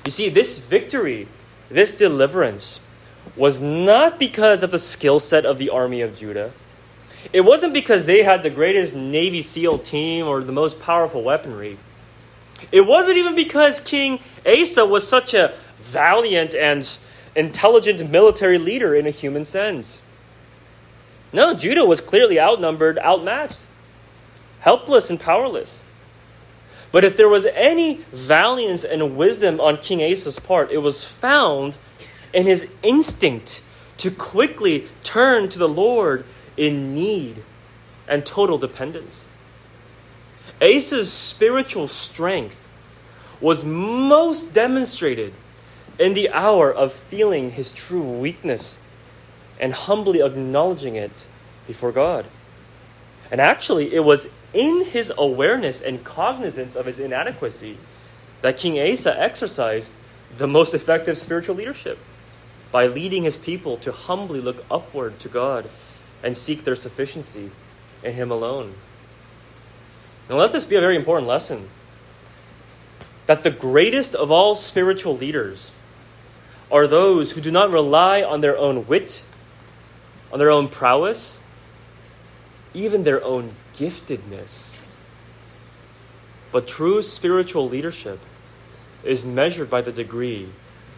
You 0.04 0.12
see, 0.12 0.30
this 0.30 0.60
victory, 0.60 1.30
this 1.70 1.96
deliverance, 1.96 2.82
was 3.36 3.62
not 3.62 4.20
because 4.20 4.62
of 4.64 4.72
the 4.72 4.80
skill 4.80 5.20
set 5.20 5.46
of 5.46 5.58
the 5.58 5.70
army 5.70 6.02
of 6.02 6.18
Judah. 6.18 6.52
It 7.34 7.42
wasn't 7.42 7.74
because 7.74 8.06
they 8.06 8.24
had 8.24 8.44
the 8.44 8.50
greatest 8.50 8.96
Navy 8.96 9.42
SEAL 9.42 9.80
team 9.80 10.28
or 10.28 10.42
the 10.42 10.52
most 10.52 10.80
powerful 10.80 11.24
weaponry. 11.24 11.78
It 12.72 12.82
wasn't 12.82 13.18
even 13.18 13.36
because 13.36 13.80
King 13.80 14.20
Asa 14.46 14.86
was 14.86 15.08
such 15.08 15.34
a 15.34 15.54
valiant 15.80 16.56
and 16.56 16.88
intelligent 17.36 18.10
military 18.10 18.58
leader 18.58 18.96
in 18.96 19.06
a 19.06 19.12
human 19.12 19.46
sense. 19.46 20.02
No, 21.34 21.54
Judah 21.54 21.84
was 21.84 22.00
clearly 22.00 22.40
outnumbered, 22.40 22.98
outmatched, 23.00 23.60
helpless, 24.62 25.10
and 25.10 25.20
powerless. 25.20 25.82
But 26.92 27.04
if 27.04 27.18
there 27.18 27.28
was 27.28 27.46
any 27.54 28.06
valiance 28.14 28.86
and 28.86 29.18
wisdom 29.18 29.60
on 29.60 29.78
King 29.78 30.02
Asa's 30.02 30.40
part, 30.40 30.72
it 30.72 30.78
was 30.78 31.04
found 31.04 31.76
in 32.34 32.46
his 32.46 32.70
instinct 32.84 33.62
to 33.98 34.12
quickly 34.12 34.88
turn 35.04 35.50
to 35.50 35.60
the 35.60 35.68
Lord 35.68 36.26
in 36.58 36.94
need 36.94 37.44
and 38.08 38.26
total 38.26 38.58
dependence. 38.58 39.28
Asa's 40.62 41.12
spiritual 41.12 41.88
strength 41.88 42.56
was 43.42 43.64
most 43.64 44.54
demonstrated 44.54 45.34
in 46.00 46.14
the 46.14 46.30
hour 46.30 46.72
of 46.74 46.94
feeling 46.94 47.52
his 47.52 47.72
true 47.72 48.02
weakness 48.02 48.80
and 49.60 49.74
humbly 49.74 50.22
acknowledging 50.22 50.96
it 50.96 51.12
before 51.68 51.92
God. 51.92 52.26
And 53.32 53.42
actually, 53.42 53.94
it 53.94 54.04
was 54.04 54.28
in 54.54 54.86
his 54.86 55.12
awareness 55.18 55.82
and 55.82 56.04
cognizance 56.04 56.76
of 56.76 56.86
his 56.86 57.00
inadequacy 57.00 57.78
that 58.42 58.58
King 58.58 58.80
Asa 58.80 59.20
exercised 59.20 59.92
the 60.38 60.48
most 60.48 60.74
effective 60.74 61.18
spiritual 61.18 61.56
leadership 61.56 61.98
by 62.72 62.88
leading 62.88 63.24
his 63.24 63.38
people 63.38 63.78
to 63.78 63.92
humbly 63.92 64.42
look 64.42 64.66
upward 64.70 65.20
to 65.20 65.30
God 65.30 65.70
and 66.26 66.36
seek 66.36 66.64
their 66.64 66.76
sufficiency 66.76 67.52
in 68.04 68.14
him 68.14 68.32
alone. 68.32 68.74
Now, 70.28 70.38
let 70.38 70.52
this 70.52 70.66
be 70.66 70.76
a 70.76 70.82
very 70.82 70.96
important 70.96 71.28
lesson 71.28 71.70
that 73.28 73.44
the 73.44 73.52
greatest 73.52 74.16
of 74.16 74.32
all 74.32 74.56
spiritual 74.56 75.16
leaders 75.16 75.72
are 76.72 76.88
those 76.88 77.34
who 77.34 77.42
do 77.42 77.52
not 77.52 77.70
rely 77.70 78.24
on 78.24 78.42
their 78.42 78.58
own 78.58 78.88
wit, 78.88 79.22
on 80.34 80.40
their 80.40 80.50
own 80.50 80.68
prowess, 80.68 81.38
even 82.74 83.04
their 83.04 83.24
own 83.24 83.52
giftedness. 83.76 84.74
But 86.52 86.68
true 86.68 87.04
spiritual 87.04 87.70
leadership 87.70 88.20
is 89.04 89.24
measured 89.24 89.70
by 89.70 89.82
the 89.82 89.92
degree 89.92 90.50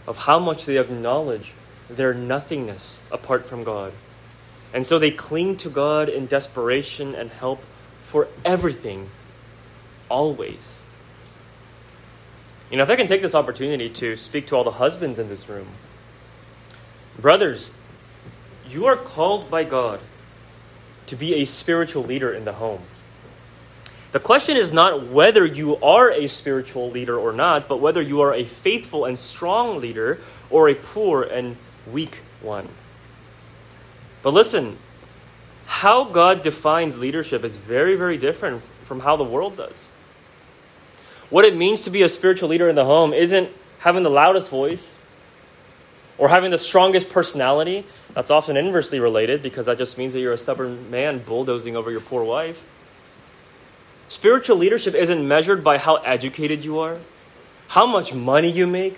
of 0.07 0.19
how 0.19 0.39
much 0.39 0.65
they 0.65 0.77
acknowledge 0.77 1.51
their 1.89 2.13
nothingness 2.13 3.01
apart 3.11 3.45
from 3.45 3.65
God. 3.65 3.91
And 4.73 4.85
so 4.85 4.99
they 4.99 5.11
cling 5.11 5.57
to 5.57 5.69
God 5.69 6.09
in 6.09 6.27
desperation 6.27 7.15
and 7.15 7.29
help 7.31 7.61
for 8.03 8.27
everything, 8.43 9.09
always. 10.09 10.59
You 12.69 12.77
know, 12.77 12.83
if 12.83 12.89
I 12.89 12.95
can 12.95 13.07
take 13.07 13.21
this 13.21 13.35
opportunity 13.35 13.89
to 13.89 14.15
speak 14.17 14.47
to 14.47 14.55
all 14.55 14.63
the 14.63 14.71
husbands 14.71 15.19
in 15.19 15.29
this 15.29 15.47
room, 15.47 15.67
brothers, 17.17 17.71
you 18.69 18.85
are 18.85 18.97
called 18.97 19.49
by 19.49 19.63
God 19.63 20.01
to 21.07 21.15
be 21.15 21.35
a 21.35 21.45
spiritual 21.45 22.03
leader 22.03 22.33
in 22.33 22.43
the 22.43 22.53
home. 22.53 22.81
The 24.11 24.19
question 24.19 24.57
is 24.57 24.73
not 24.73 25.07
whether 25.07 25.45
you 25.45 25.77
are 25.77 26.11
a 26.11 26.27
spiritual 26.27 26.89
leader 26.89 27.17
or 27.17 27.31
not, 27.31 27.67
but 27.67 27.77
whether 27.77 28.01
you 28.01 28.21
are 28.21 28.33
a 28.33 28.45
faithful 28.45 29.05
and 29.05 29.17
strong 29.17 29.79
leader 29.79 30.19
or 30.49 30.69
a 30.69 30.75
poor 30.75 31.23
and 31.23 31.57
weak 31.91 32.17
one. 32.41 32.67
But 34.27 34.33
listen, 34.33 34.77
how 35.67 36.03
God 36.03 36.43
defines 36.43 36.97
leadership 36.97 37.45
is 37.45 37.55
very, 37.55 37.95
very 37.95 38.17
different 38.17 38.61
from 38.83 38.99
how 38.99 39.15
the 39.15 39.23
world 39.23 39.55
does. 39.55 39.87
What 41.29 41.45
it 41.45 41.55
means 41.55 41.83
to 41.83 41.89
be 41.89 42.01
a 42.01 42.09
spiritual 42.09 42.49
leader 42.49 42.67
in 42.67 42.75
the 42.75 42.83
home 42.83 43.13
isn't 43.13 43.49
having 43.79 44.03
the 44.03 44.09
loudest 44.09 44.49
voice 44.49 44.85
or 46.17 46.27
having 46.27 46.51
the 46.51 46.57
strongest 46.57 47.09
personality. 47.09 47.85
That's 48.15 48.29
often 48.29 48.57
inversely 48.57 48.99
related 48.99 49.41
because 49.41 49.67
that 49.67 49.77
just 49.77 49.97
means 49.97 50.11
that 50.11 50.19
you're 50.19 50.33
a 50.33 50.37
stubborn 50.37 50.91
man 50.91 51.19
bulldozing 51.19 51.77
over 51.77 51.89
your 51.89 52.01
poor 52.01 52.25
wife. 52.25 52.61
Spiritual 54.09 54.57
leadership 54.57 54.93
isn't 54.93 55.25
measured 55.25 55.63
by 55.63 55.77
how 55.77 55.95
educated 56.03 56.65
you 56.65 56.79
are, 56.79 56.97
how 57.69 57.85
much 57.85 58.13
money 58.13 58.51
you 58.51 58.67
make, 58.67 58.97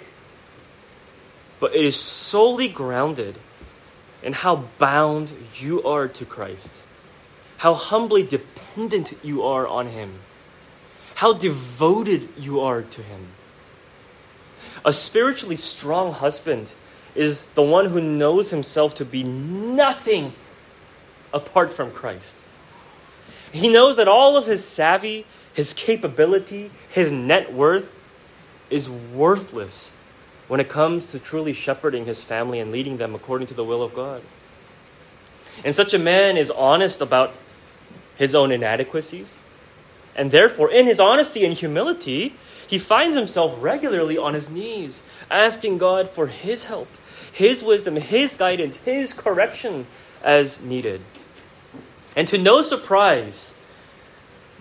but 1.60 1.76
it 1.76 1.86
is 1.86 1.96
solely 1.96 2.68
grounded 2.68 3.36
in 4.22 4.34
how 4.34 4.66
bound 4.78 5.32
you 5.58 5.84
are 5.84 6.08
to 6.08 6.26
Christ, 6.26 6.72
how 7.58 7.74
humbly 7.74 8.24
dependent 8.24 9.14
you 9.24 9.44
are 9.44 9.68
on 9.68 9.88
Him 9.88 10.20
how 11.20 11.34
devoted 11.34 12.30
you 12.38 12.62
are 12.62 12.82
to 12.82 13.04
Him. 13.04 13.28
A 14.86 14.94
spiritually 14.94 15.58
strong 15.58 16.14
husband 16.14 16.72
is 17.14 17.42
the 17.56 17.62
one 17.62 17.88
who 17.88 18.00
knows 18.00 18.52
himself 18.52 18.96
to 18.96 19.04
be 19.04 19.22
nothing 19.22 20.32
apart 21.34 21.74
from 21.74 21.92
Christ. 21.92 22.36
He 23.52 23.68
knows 23.68 23.98
that 23.98 24.08
all 24.08 24.38
of 24.38 24.46
his 24.46 24.64
savvy, 24.64 25.26
his 25.54 25.74
capability, 25.74 26.72
his 26.88 27.12
net 27.12 27.52
worth 27.52 27.92
is 28.70 28.90
worthless 28.90 29.92
when 30.50 30.60
it 30.60 30.68
comes 30.68 31.12
to 31.12 31.20
truly 31.20 31.54
shepherding 31.54 32.06
his 32.06 32.22
family 32.22 32.60
and 32.60 32.72
leading 32.72 32.98
them 32.98 33.16
according 33.16 33.48
to 33.48 33.54
the 33.54 33.64
will 33.64 33.82
of 33.82 33.94
God. 33.94 34.22
And 35.64 35.74
such 35.76 35.94
a 35.94 36.00
man 36.00 36.36
is 36.36 36.52
honest 36.52 37.00
about 37.00 37.34
his 38.18 38.36
own 38.36 38.52
inadequacies. 38.52 39.28
And 40.16 40.32
therefore, 40.32 40.72
in 40.72 40.88
his 40.88 41.00
honesty 41.00 41.46
and 41.46 41.54
humility, 41.54 42.36
he 42.68 42.80
finds 42.80 43.16
himself 43.16 43.56
regularly 43.60 44.18
on 44.18 44.34
his 44.34 44.50
knees, 44.50 45.02
asking 45.30 45.78
God 45.78 46.10
for 46.10 46.28
his 46.28 46.66
help, 46.66 46.88
his 47.32 47.64
wisdom, 47.64 47.96
his 47.96 48.36
guidance, 48.36 48.78
his 48.78 49.14
correction 49.14 49.86
as 50.24 50.62
needed. 50.62 51.02
And 52.16 52.28
to 52.28 52.38
no 52.38 52.62
surprise, 52.64 53.54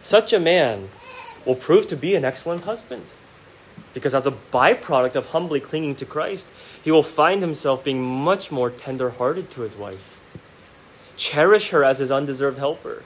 such 0.02 0.32
a 0.32 0.38
man 0.38 0.90
will 1.46 1.56
prove 1.56 1.86
to 1.88 1.96
be 1.96 2.14
an 2.14 2.24
excellent 2.24 2.62
husband. 2.62 3.04
Because 3.98 4.14
as 4.14 4.28
a 4.28 4.30
byproduct 4.52 5.16
of 5.16 5.26
humbly 5.26 5.58
clinging 5.58 5.96
to 5.96 6.06
Christ, 6.06 6.46
he 6.80 6.92
will 6.92 7.02
find 7.02 7.42
himself 7.42 7.82
being 7.82 8.00
much 8.00 8.52
more 8.52 8.70
tender 8.70 9.10
hearted 9.10 9.50
to 9.50 9.62
his 9.62 9.74
wife, 9.74 10.16
cherish 11.16 11.70
her 11.70 11.84
as 11.84 11.98
his 11.98 12.12
undeserved 12.12 12.58
helper, 12.58 13.02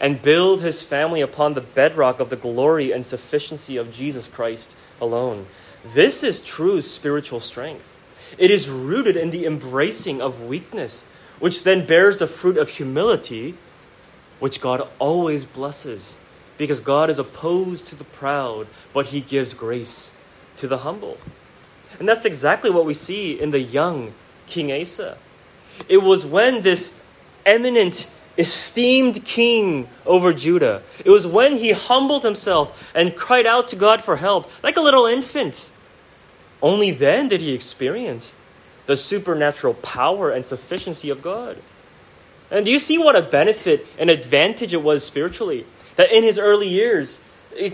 and 0.00 0.22
build 0.22 0.62
his 0.62 0.80
family 0.80 1.20
upon 1.20 1.52
the 1.52 1.60
bedrock 1.60 2.20
of 2.20 2.30
the 2.30 2.36
glory 2.36 2.90
and 2.90 3.04
sufficiency 3.04 3.76
of 3.76 3.92
Jesus 3.92 4.26
Christ 4.26 4.74
alone. 4.98 5.46
This 5.84 6.22
is 6.24 6.40
true 6.40 6.80
spiritual 6.80 7.40
strength. 7.40 7.84
It 8.38 8.50
is 8.50 8.70
rooted 8.70 9.14
in 9.14 9.30
the 9.30 9.44
embracing 9.44 10.22
of 10.22 10.40
weakness, 10.40 11.04
which 11.38 11.64
then 11.64 11.86
bears 11.86 12.16
the 12.16 12.26
fruit 12.26 12.56
of 12.56 12.70
humility, 12.70 13.56
which 14.40 14.62
God 14.62 14.88
always 14.98 15.44
blesses, 15.44 16.16
because 16.58 16.80
God 16.80 17.08
is 17.08 17.18
opposed 17.18 17.86
to 17.86 17.94
the 17.94 18.04
proud, 18.04 18.66
but 18.92 19.06
he 19.06 19.20
gives 19.20 19.54
grace 19.54 20.12
to 20.58 20.68
the 20.68 20.78
humble. 20.78 21.16
And 21.98 22.08
that's 22.08 22.24
exactly 22.24 22.70
what 22.70 22.84
we 22.84 22.94
see 22.94 23.40
in 23.40 23.50
the 23.50 23.60
young 23.60 24.12
King 24.46 24.70
Asa. 24.72 25.16
It 25.88 25.98
was 25.98 26.26
when 26.26 26.62
this 26.62 26.94
eminent, 27.46 28.10
esteemed 28.36 29.24
king 29.24 29.88
over 30.04 30.32
Judah, 30.32 30.82
it 31.04 31.10
was 31.10 31.26
when 31.26 31.56
he 31.56 31.72
humbled 31.72 32.24
himself 32.24 32.90
and 32.94 33.16
cried 33.16 33.46
out 33.46 33.68
to 33.68 33.76
God 33.76 34.02
for 34.02 34.16
help, 34.16 34.50
like 34.62 34.76
a 34.76 34.82
little 34.82 35.06
infant. 35.06 35.70
Only 36.60 36.90
then 36.90 37.28
did 37.28 37.40
he 37.40 37.52
experience 37.52 38.34
the 38.86 38.96
supernatural 38.96 39.74
power 39.74 40.30
and 40.30 40.44
sufficiency 40.44 41.10
of 41.10 41.22
God. 41.22 41.58
And 42.50 42.64
do 42.64 42.70
you 42.70 42.78
see 42.78 42.96
what 42.96 43.14
a 43.14 43.22
benefit 43.22 43.86
and 43.98 44.08
advantage 44.08 44.72
it 44.72 44.82
was 44.82 45.04
spiritually? 45.04 45.66
That 45.98 46.12
in 46.12 46.22
his 46.22 46.38
early 46.38 46.68
years, 46.68 47.18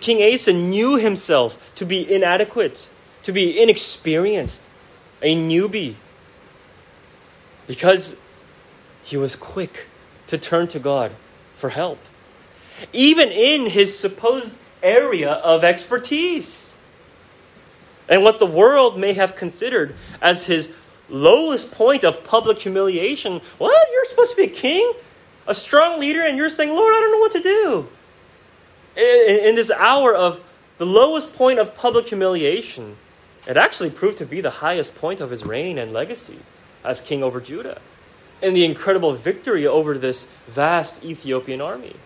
King 0.00 0.32
Asa 0.32 0.54
knew 0.54 0.96
himself 0.96 1.58
to 1.74 1.84
be 1.84 2.10
inadequate, 2.10 2.88
to 3.24 3.32
be 3.32 3.60
inexperienced, 3.60 4.62
a 5.20 5.36
newbie, 5.36 5.96
because 7.66 8.18
he 9.02 9.18
was 9.18 9.36
quick 9.36 9.88
to 10.26 10.38
turn 10.38 10.68
to 10.68 10.78
God 10.78 11.12
for 11.58 11.68
help, 11.68 11.98
even 12.94 13.28
in 13.28 13.66
his 13.66 13.98
supposed 13.98 14.56
area 14.82 15.30
of 15.30 15.62
expertise. 15.62 16.72
And 18.08 18.22
what 18.22 18.38
the 18.38 18.46
world 18.46 18.98
may 18.98 19.12
have 19.12 19.36
considered 19.36 19.94
as 20.22 20.46
his 20.46 20.74
lowest 21.10 21.72
point 21.72 22.04
of 22.04 22.24
public 22.24 22.58
humiliation. 22.58 23.42
What? 23.58 23.86
You're 23.92 24.06
supposed 24.06 24.30
to 24.30 24.36
be 24.38 24.44
a 24.44 24.48
king? 24.48 24.94
A 25.46 25.54
strong 25.54 26.00
leader, 26.00 26.22
and 26.22 26.38
you're 26.38 26.48
saying, 26.48 26.70
Lord, 26.70 26.94
I 26.94 27.00
don't 27.00 27.12
know 27.12 27.18
what 27.18 27.32
to 27.32 27.42
do. 27.42 27.88
In, 28.96 29.56
this 29.56 29.70
hour 29.70 30.14
of 30.14 30.40
the 30.78 30.86
lowest 30.86 31.34
point 31.34 31.58
of 31.58 31.74
public 31.74 32.06
humiliation, 32.06 32.96
it 33.46 33.56
actually 33.56 33.90
proved 33.90 34.18
to 34.18 34.26
be 34.26 34.40
the 34.40 34.50
highest 34.50 34.94
point 34.94 35.20
of 35.20 35.30
his 35.30 35.44
reign 35.44 35.78
and 35.78 35.92
legacy 35.92 36.38
as 36.84 37.00
king 37.00 37.22
over 37.22 37.40
Judah. 37.40 37.80
And 38.40 38.54
the 38.54 38.64
incredible 38.64 39.14
victory 39.14 39.66
over 39.66 39.96
this 39.98 40.28
vast 40.46 41.02
Ethiopian 41.04 41.60
army. 41.60 41.96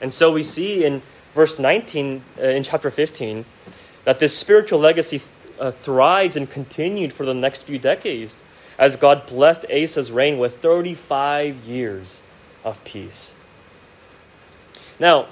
And 0.00 0.12
so 0.12 0.32
we 0.32 0.42
see 0.42 0.84
in 0.84 1.02
verse 1.34 1.58
19, 1.58 2.22
uh, 2.38 2.42
in 2.46 2.62
chapter 2.62 2.90
15, 2.90 3.44
that 4.04 4.18
this 4.18 4.36
spiritual 4.36 4.78
legacy 4.78 5.22
uh, 5.58 5.70
thrived 5.70 6.36
and 6.36 6.50
continued 6.50 7.12
for 7.12 7.24
the 7.24 7.34
next 7.34 7.62
few 7.62 7.78
decades 7.78 8.36
as 8.78 8.96
God 8.96 9.26
blessed 9.26 9.64
Asa's 9.70 10.10
reign 10.10 10.38
with 10.38 10.60
35 10.60 11.56
years 11.64 12.20
of 12.64 12.82
peace. 12.84 13.32
Now, 14.98 15.28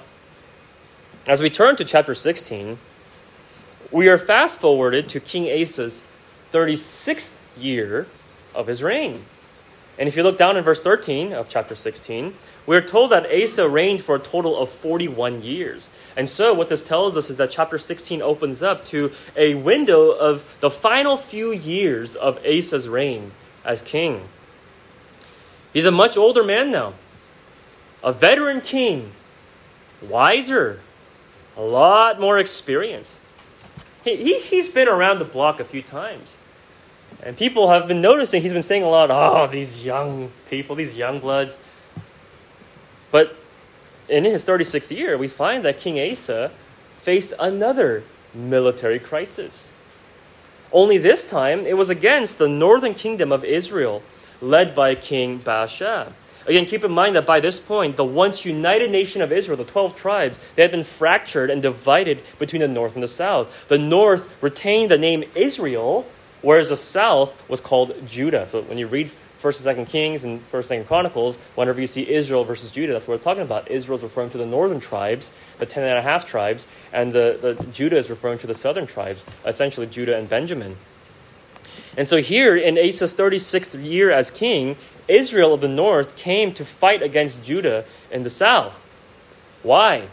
as 1.27 1.39
we 1.39 1.49
turn 1.49 1.75
to 1.77 1.85
chapter 1.85 2.13
16, 2.13 2.77
we 3.91 4.09
are 4.09 4.17
fast 4.17 4.59
forwarded 4.59 5.07
to 5.09 5.19
King 5.19 5.49
Asa's 5.61 6.03
36th 6.51 7.33
year 7.57 8.07
of 8.53 8.67
his 8.67 8.83
reign. 8.83 9.23
And 9.97 10.09
if 10.09 10.17
you 10.17 10.23
look 10.23 10.37
down 10.37 10.57
in 10.57 10.63
verse 10.63 10.81
13 10.81 11.31
of 11.31 11.47
chapter 11.47 11.75
16, 11.75 12.33
we're 12.65 12.81
told 12.81 13.11
that 13.11 13.31
Asa 13.31 13.69
reigned 13.69 14.03
for 14.03 14.15
a 14.15 14.19
total 14.19 14.57
of 14.57 14.69
41 14.69 15.43
years. 15.43 15.87
And 16.17 16.29
so, 16.29 16.53
what 16.53 16.67
this 16.67 16.85
tells 16.85 17.15
us 17.15 17.29
is 17.29 17.37
that 17.37 17.51
chapter 17.51 17.77
16 17.77 18.21
opens 18.21 18.63
up 18.63 18.85
to 18.85 19.11
a 19.37 19.53
window 19.53 20.09
of 20.09 20.43
the 20.61 20.71
final 20.71 21.15
few 21.15 21.51
years 21.51 22.15
of 22.15 22.43
Asa's 22.45 22.87
reign 22.89 23.31
as 23.63 23.81
king. 23.81 24.27
He's 25.71 25.85
a 25.85 25.91
much 25.91 26.17
older 26.17 26.43
man 26.43 26.71
now, 26.71 26.95
a 28.03 28.11
veteran 28.11 28.61
king, 28.61 29.11
wiser, 30.01 30.81
a 31.57 31.61
lot 31.61 32.19
more 32.19 32.39
experience. 32.39 33.15
He, 34.03 34.17
he, 34.17 34.39
he's 34.39 34.69
been 34.69 34.87
around 34.87 35.19
the 35.19 35.25
block 35.25 35.59
a 35.59 35.65
few 35.65 35.81
times. 35.81 36.29
And 37.21 37.37
people 37.37 37.69
have 37.69 37.87
been 37.87 38.01
noticing 38.01 38.41
he's 38.41 38.53
been 38.53 38.63
saying 38.63 38.83
a 38.83 38.89
lot, 38.89 39.09
oh, 39.09 39.47
these 39.47 39.83
young 39.83 40.31
people, 40.49 40.75
these 40.75 40.95
young 40.95 41.19
bloods. 41.19 41.57
But 43.11 43.37
in 44.09 44.25
his 44.25 44.43
36th 44.43 44.91
year, 44.91 45.17
we 45.17 45.27
find 45.27 45.63
that 45.63 45.79
King 45.79 45.99
Asa 46.11 46.51
faced 47.01 47.33
another 47.39 48.03
military 48.33 48.99
crisis. 48.99 49.67
Only 50.71 50.97
this 50.97 51.29
time, 51.29 51.65
it 51.65 51.77
was 51.77 51.89
against 51.89 52.39
the 52.39 52.49
northern 52.49 52.93
kingdom 52.93 53.31
of 53.31 53.45
Israel, 53.45 54.03
led 54.41 54.73
by 54.73 54.95
King 54.95 55.39
Baasha. 55.39 56.13
Again, 56.45 56.65
keep 56.65 56.83
in 56.83 56.91
mind 56.91 57.15
that 57.15 57.25
by 57.25 57.39
this 57.39 57.59
point, 57.59 57.95
the 57.95 58.03
once 58.03 58.45
united 58.45 58.91
nation 58.91 59.21
of 59.21 59.31
Israel, 59.31 59.57
the 59.57 59.63
12 59.63 59.95
tribes, 59.95 60.37
they 60.55 60.61
had 60.61 60.71
been 60.71 60.83
fractured 60.83 61.49
and 61.49 61.61
divided 61.61 62.21
between 62.37 62.61
the 62.61 62.67
north 62.67 62.95
and 62.95 63.03
the 63.03 63.07
south. 63.07 63.49
The 63.69 63.77
north 63.77 64.29
retained 64.41 64.91
the 64.91 64.97
name 64.97 65.23
Israel, 65.35 66.05
whereas 66.41 66.69
the 66.69 66.77
south 66.77 67.33
was 67.49 67.61
called 67.61 67.93
Judah. 68.05 68.47
So 68.47 68.61
when 68.61 68.77
you 68.77 68.87
read 68.87 69.11
First 69.39 69.59
and 69.59 69.65
Second 69.65 69.85
Kings 69.87 70.23
and 70.23 70.41
First 70.43 70.71
and 70.71 70.77
Second 70.77 70.87
Chronicles, 70.87 71.37
whenever 71.55 71.81
you 71.81 71.87
see 71.87 72.09
Israel 72.09 72.43
versus 72.45 72.71
Judah, 72.71 72.93
that's 72.93 73.07
what 73.07 73.17
we're 73.17 73.23
talking 73.23 73.43
about. 73.43 73.69
Israel 73.69 73.97
is 73.97 74.03
referring 74.03 74.29
to 74.31 74.37
the 74.37 74.45
northern 74.45 74.79
tribes, 74.79 75.31
the 75.59 75.65
ten 75.65 75.83
and 75.83 75.97
a 75.97 76.01
half 76.01 76.25
tribes, 76.25 76.65
and 76.91 77.13
the, 77.13 77.37
the 77.41 77.63
Judah 77.65 77.97
is 77.97 78.09
referring 78.09 78.39
to 78.39 78.47
the 78.47 78.53
southern 78.53 78.87
tribes, 78.87 79.23
essentially 79.45 79.85
Judah 79.85 80.17
and 80.17 80.29
Benjamin. 80.29 80.77
And 81.95 82.07
so 82.07 82.21
here 82.21 82.55
in 82.55 82.77
Asa's 82.77 83.13
36th 83.13 83.83
year 83.83 84.11
as 84.11 84.31
king, 84.31 84.77
Israel 85.07 85.53
of 85.53 85.61
the 85.61 85.67
north 85.67 86.15
came 86.15 86.53
to 86.53 86.65
fight 86.65 87.01
against 87.01 87.43
Judah 87.43 87.85
in 88.11 88.23
the 88.23 88.29
south. 88.29 88.79
Why? 89.61 90.07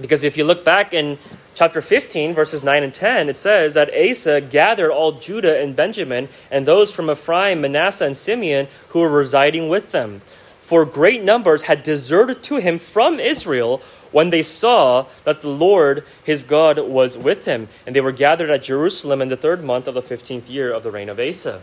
Because 0.00 0.24
if 0.24 0.36
you 0.36 0.44
look 0.44 0.64
back 0.64 0.94
in 0.94 1.18
chapter 1.54 1.82
15, 1.82 2.34
verses 2.34 2.64
9 2.64 2.82
and 2.82 2.94
10, 2.94 3.28
it 3.28 3.38
says 3.38 3.74
that 3.74 3.90
Asa 3.94 4.40
gathered 4.40 4.90
all 4.90 5.12
Judah 5.12 5.60
and 5.60 5.76
Benjamin 5.76 6.28
and 6.50 6.66
those 6.66 6.90
from 6.90 7.10
Ephraim, 7.10 7.60
Manasseh, 7.60 8.06
and 8.06 8.16
Simeon 8.16 8.68
who 8.88 9.00
were 9.00 9.10
residing 9.10 9.68
with 9.68 9.90
them. 9.92 10.22
For 10.62 10.84
great 10.86 11.22
numbers 11.22 11.64
had 11.64 11.82
deserted 11.82 12.42
to 12.44 12.56
him 12.56 12.78
from 12.78 13.20
Israel 13.20 13.82
when 14.10 14.30
they 14.30 14.42
saw 14.42 15.06
that 15.24 15.42
the 15.42 15.48
Lord 15.48 16.04
his 16.24 16.42
God 16.42 16.78
was 16.78 17.16
with 17.16 17.44
him. 17.44 17.68
And 17.86 17.94
they 17.94 18.00
were 18.00 18.12
gathered 18.12 18.50
at 18.50 18.62
Jerusalem 18.62 19.20
in 19.20 19.28
the 19.28 19.36
third 19.36 19.62
month 19.62 19.86
of 19.86 19.94
the 19.94 20.02
15th 20.02 20.48
year 20.48 20.72
of 20.72 20.82
the 20.82 20.90
reign 20.90 21.08
of 21.08 21.20
Asa. 21.20 21.60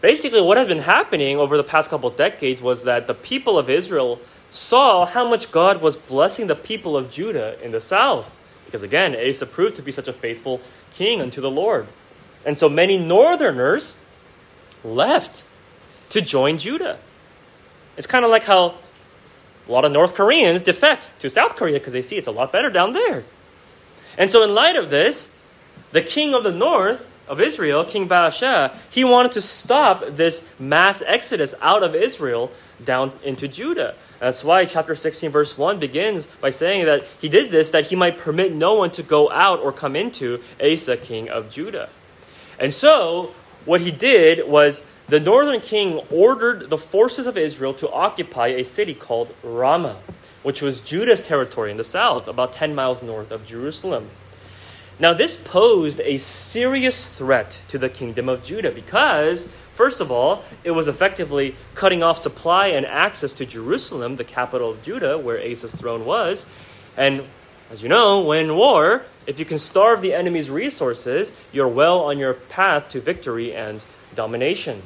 Basically, 0.00 0.40
what 0.40 0.58
had 0.58 0.68
been 0.68 0.80
happening 0.80 1.38
over 1.38 1.56
the 1.56 1.64
past 1.64 1.90
couple 1.90 2.10
decades 2.10 2.60
was 2.60 2.82
that 2.84 3.06
the 3.06 3.14
people 3.14 3.58
of 3.58 3.70
Israel 3.70 4.20
saw 4.50 5.06
how 5.06 5.28
much 5.28 5.50
God 5.50 5.80
was 5.80 5.96
blessing 5.96 6.46
the 6.46 6.54
people 6.54 6.96
of 6.96 7.10
Judah 7.10 7.62
in 7.62 7.72
the 7.72 7.80
south. 7.80 8.34
Because 8.66 8.82
again, 8.82 9.16
Asa 9.16 9.46
proved 9.46 9.76
to 9.76 9.82
be 9.82 9.92
such 9.92 10.08
a 10.08 10.12
faithful 10.12 10.60
king 10.94 11.20
unto 11.20 11.40
the 11.40 11.50
Lord. 11.50 11.86
And 12.44 12.58
so 12.58 12.68
many 12.68 12.98
northerners 12.98 13.96
left 14.84 15.42
to 16.10 16.20
join 16.20 16.58
Judah. 16.58 16.98
It's 17.96 18.06
kind 18.06 18.24
of 18.24 18.30
like 18.30 18.44
how 18.44 18.74
a 19.68 19.72
lot 19.72 19.84
of 19.84 19.92
North 19.92 20.14
Koreans 20.14 20.62
defect 20.62 21.18
to 21.20 21.30
South 21.30 21.56
Korea 21.56 21.78
because 21.78 21.92
they 21.92 22.02
see 22.02 22.16
it's 22.16 22.26
a 22.26 22.32
lot 22.32 22.52
better 22.52 22.70
down 22.70 22.92
there. 22.92 23.24
And 24.18 24.30
so, 24.30 24.42
in 24.42 24.54
light 24.54 24.76
of 24.76 24.90
this, 24.90 25.34
the 25.92 26.02
king 26.02 26.34
of 26.34 26.44
the 26.44 26.52
north 26.52 27.10
of 27.28 27.40
Israel, 27.40 27.84
King 27.84 28.08
Baasha, 28.08 28.76
he 28.90 29.04
wanted 29.04 29.32
to 29.32 29.40
stop 29.40 30.04
this 30.10 30.46
mass 30.58 31.02
exodus 31.06 31.54
out 31.60 31.82
of 31.82 31.94
Israel 31.94 32.50
down 32.84 33.12
into 33.24 33.48
Judah. 33.48 33.94
That's 34.20 34.44
why 34.44 34.64
chapter 34.64 34.94
16, 34.96 35.30
verse 35.30 35.58
1 35.58 35.78
begins 35.78 36.26
by 36.40 36.50
saying 36.50 36.86
that 36.86 37.04
he 37.20 37.28
did 37.28 37.50
this 37.50 37.70
that 37.70 37.86
he 37.86 37.96
might 37.96 38.18
permit 38.18 38.54
no 38.54 38.74
one 38.74 38.90
to 38.92 39.02
go 39.02 39.30
out 39.30 39.60
or 39.60 39.72
come 39.72 39.96
into 39.96 40.40
Asa, 40.62 40.96
king 40.96 41.28
of 41.28 41.50
Judah. 41.50 41.88
And 42.58 42.72
so, 42.72 43.34
what 43.64 43.80
he 43.80 43.90
did 43.90 44.48
was 44.48 44.84
the 45.08 45.20
northern 45.20 45.60
king 45.60 46.00
ordered 46.10 46.70
the 46.70 46.78
forces 46.78 47.26
of 47.26 47.36
Israel 47.36 47.74
to 47.74 47.90
occupy 47.90 48.48
a 48.48 48.64
city 48.64 48.94
called 48.94 49.34
Ramah, 49.42 49.98
which 50.42 50.62
was 50.62 50.80
Judah's 50.80 51.26
territory 51.26 51.70
in 51.70 51.76
the 51.76 51.84
south, 51.84 52.26
about 52.26 52.52
10 52.52 52.74
miles 52.74 53.02
north 53.02 53.30
of 53.30 53.46
Jerusalem. 53.46 54.08
Now, 54.98 55.12
this 55.12 55.40
posed 55.42 56.00
a 56.00 56.16
serious 56.18 57.08
threat 57.08 57.60
to 57.68 57.78
the 57.78 57.90
kingdom 57.90 58.30
of 58.30 58.42
Judah 58.42 58.70
because, 58.70 59.50
first 59.74 60.00
of 60.00 60.10
all, 60.10 60.42
it 60.64 60.70
was 60.70 60.88
effectively 60.88 61.54
cutting 61.74 62.02
off 62.02 62.18
supply 62.18 62.68
and 62.68 62.86
access 62.86 63.34
to 63.34 63.44
Jerusalem, 63.44 64.16
the 64.16 64.24
capital 64.24 64.70
of 64.70 64.82
Judah, 64.82 65.18
where 65.18 65.38
Asa's 65.38 65.74
throne 65.74 66.06
was. 66.06 66.46
And 66.96 67.24
as 67.70 67.82
you 67.82 67.90
know, 67.90 68.22
when 68.22 68.46
in 68.46 68.56
war, 68.56 69.04
if 69.26 69.38
you 69.38 69.44
can 69.44 69.58
starve 69.58 70.00
the 70.00 70.14
enemy's 70.14 70.48
resources, 70.48 71.30
you're 71.52 71.68
well 71.68 72.00
on 72.00 72.18
your 72.18 72.32
path 72.32 72.88
to 72.90 73.00
victory 73.00 73.54
and 73.54 73.84
domination. 74.14 74.82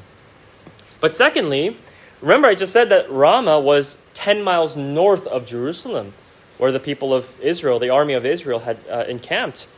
But 1.00 1.14
secondly, 1.14 1.76
remember 2.20 2.48
I 2.48 2.56
just 2.56 2.72
said 2.72 2.88
that 2.88 3.10
Ramah 3.10 3.60
was 3.60 3.98
10 4.14 4.42
miles 4.42 4.76
north 4.76 5.26
of 5.28 5.46
Jerusalem, 5.46 6.14
where 6.58 6.72
the 6.72 6.80
people 6.80 7.14
of 7.14 7.28
Israel, 7.40 7.78
the 7.78 7.90
army 7.90 8.14
of 8.14 8.26
Israel, 8.26 8.60
had 8.60 8.78
uh, 8.90 9.04
encamped. 9.06 9.68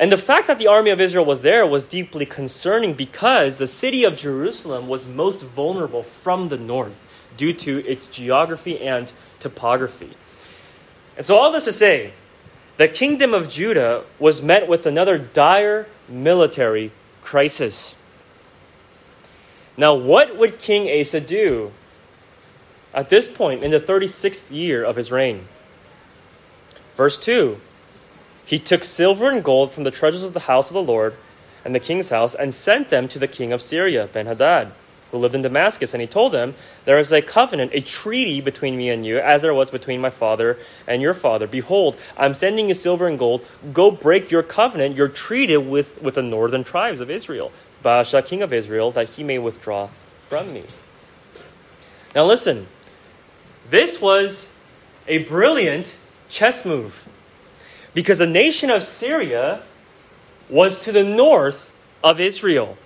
And 0.00 0.10
the 0.10 0.16
fact 0.16 0.46
that 0.46 0.58
the 0.58 0.66
army 0.66 0.90
of 0.90 0.98
Israel 0.98 1.26
was 1.26 1.42
there 1.42 1.66
was 1.66 1.84
deeply 1.84 2.24
concerning 2.24 2.94
because 2.94 3.58
the 3.58 3.68
city 3.68 4.02
of 4.02 4.16
Jerusalem 4.16 4.88
was 4.88 5.06
most 5.06 5.42
vulnerable 5.42 6.02
from 6.02 6.48
the 6.48 6.56
north 6.56 6.94
due 7.36 7.52
to 7.52 7.86
its 7.86 8.06
geography 8.06 8.80
and 8.80 9.12
topography. 9.40 10.16
And 11.18 11.26
so, 11.26 11.36
all 11.36 11.52
this 11.52 11.66
to 11.66 11.72
say, 11.74 12.14
the 12.78 12.88
kingdom 12.88 13.34
of 13.34 13.50
Judah 13.50 14.04
was 14.18 14.40
met 14.40 14.66
with 14.66 14.86
another 14.86 15.18
dire 15.18 15.86
military 16.08 16.92
crisis. 17.20 17.94
Now, 19.76 19.92
what 19.92 20.34
would 20.38 20.58
King 20.58 20.88
Asa 20.98 21.20
do 21.20 21.72
at 22.94 23.10
this 23.10 23.30
point 23.30 23.62
in 23.62 23.70
the 23.70 23.80
36th 23.80 24.50
year 24.50 24.82
of 24.82 24.96
his 24.96 25.12
reign? 25.12 25.46
Verse 26.96 27.18
2 27.18 27.60
he 28.50 28.58
took 28.58 28.82
silver 28.82 29.30
and 29.30 29.44
gold 29.44 29.70
from 29.70 29.84
the 29.84 29.92
treasures 29.92 30.24
of 30.24 30.32
the 30.32 30.40
house 30.40 30.66
of 30.66 30.74
the 30.74 30.82
Lord 30.82 31.14
and 31.64 31.72
the 31.72 31.78
king's 31.78 32.08
house 32.08 32.34
and 32.34 32.52
sent 32.52 32.90
them 32.90 33.06
to 33.06 33.20
the 33.20 33.28
king 33.28 33.52
of 33.52 33.62
Syria, 33.62 34.08
Ben 34.12 34.26
Hadad, 34.26 34.72
who 35.12 35.18
lived 35.18 35.36
in 35.36 35.42
Damascus. 35.42 35.94
And 35.94 36.00
he 36.00 36.08
told 36.08 36.34
him, 36.34 36.56
There 36.84 36.98
is 36.98 37.12
a 37.12 37.22
covenant, 37.22 37.70
a 37.72 37.80
treaty 37.80 38.40
between 38.40 38.76
me 38.76 38.90
and 38.90 39.06
you, 39.06 39.20
as 39.20 39.42
there 39.42 39.54
was 39.54 39.70
between 39.70 40.00
my 40.00 40.10
father 40.10 40.58
and 40.88 41.00
your 41.00 41.14
father. 41.14 41.46
Behold, 41.46 41.96
I'm 42.16 42.34
sending 42.34 42.66
you 42.66 42.74
silver 42.74 43.06
and 43.06 43.20
gold. 43.20 43.46
Go 43.72 43.92
break 43.92 44.32
your 44.32 44.42
covenant, 44.42 44.96
your 44.96 45.06
treaty 45.06 45.56
with, 45.56 46.02
with 46.02 46.16
the 46.16 46.22
northern 46.22 46.64
tribes 46.64 46.98
of 46.98 47.08
Israel, 47.08 47.52
Baasha, 47.84 48.26
king 48.26 48.42
of 48.42 48.52
Israel, 48.52 48.90
that 48.90 49.10
he 49.10 49.22
may 49.22 49.38
withdraw 49.38 49.90
from 50.28 50.52
me. 50.52 50.64
Now 52.16 52.26
listen, 52.26 52.66
this 53.70 54.00
was 54.00 54.50
a 55.06 55.18
brilliant 55.18 55.94
chess 56.28 56.66
move 56.66 57.06
because 57.94 58.18
the 58.18 58.26
nation 58.26 58.70
of 58.70 58.82
Syria 58.84 59.62
was 60.48 60.80
to 60.82 60.92
the 60.92 61.04
north 61.04 61.70
of 62.02 62.20
Israel. 62.20 62.76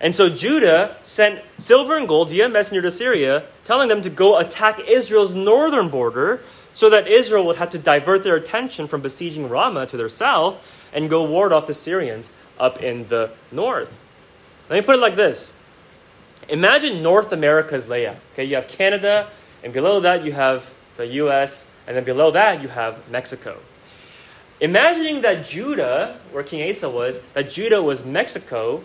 And 0.00 0.14
so 0.14 0.28
Judah 0.28 0.96
sent 1.02 1.42
silver 1.58 1.96
and 1.96 2.06
gold 2.06 2.30
via 2.30 2.48
messenger 2.48 2.82
to 2.82 2.90
Syria, 2.90 3.44
telling 3.64 3.88
them 3.88 4.02
to 4.02 4.10
go 4.10 4.38
attack 4.38 4.80
Israel's 4.86 5.34
northern 5.34 5.88
border 5.88 6.42
so 6.72 6.90
that 6.90 7.08
Israel 7.08 7.46
would 7.46 7.56
have 7.56 7.70
to 7.70 7.78
divert 7.78 8.22
their 8.22 8.36
attention 8.36 8.86
from 8.86 9.00
besieging 9.00 9.48
Ramah 9.48 9.86
to 9.86 9.96
their 9.96 10.10
south 10.10 10.62
and 10.92 11.08
go 11.08 11.24
ward 11.24 11.52
off 11.52 11.66
the 11.66 11.74
Syrians 11.74 12.28
up 12.58 12.82
in 12.82 13.08
the 13.08 13.30
north. 13.50 13.92
Let 14.68 14.80
me 14.80 14.86
put 14.86 14.96
it 14.96 15.00
like 15.00 15.16
this 15.16 15.52
Imagine 16.48 17.02
North 17.02 17.32
America's 17.32 17.88
layout. 17.88 18.18
Okay, 18.32 18.44
you 18.44 18.56
have 18.56 18.68
Canada, 18.68 19.30
and 19.64 19.72
below 19.72 20.00
that 20.00 20.24
you 20.24 20.32
have 20.32 20.70
the 20.96 21.06
US, 21.06 21.64
and 21.86 21.96
then 21.96 22.04
below 22.04 22.30
that 22.30 22.62
you 22.62 22.68
have 22.68 23.08
Mexico. 23.08 23.58
Imagining 24.60 25.20
that 25.22 25.44
Judah, 25.44 26.18
where 26.32 26.42
King 26.42 26.68
Asa 26.68 26.88
was, 26.88 27.20
that 27.34 27.50
Judah 27.50 27.82
was 27.82 28.04
Mexico, 28.04 28.82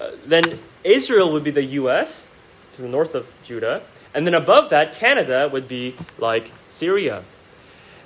uh, 0.00 0.12
then 0.26 0.60
Israel 0.82 1.32
would 1.32 1.44
be 1.44 1.50
the 1.50 1.64
U.S. 1.64 2.26
to 2.74 2.82
the 2.82 2.88
north 2.88 3.14
of 3.14 3.26
Judah, 3.44 3.82
and 4.14 4.26
then 4.26 4.34
above 4.34 4.70
that, 4.70 4.94
Canada 4.94 5.48
would 5.52 5.68
be 5.68 5.96
like 6.18 6.52
Syria. 6.68 7.24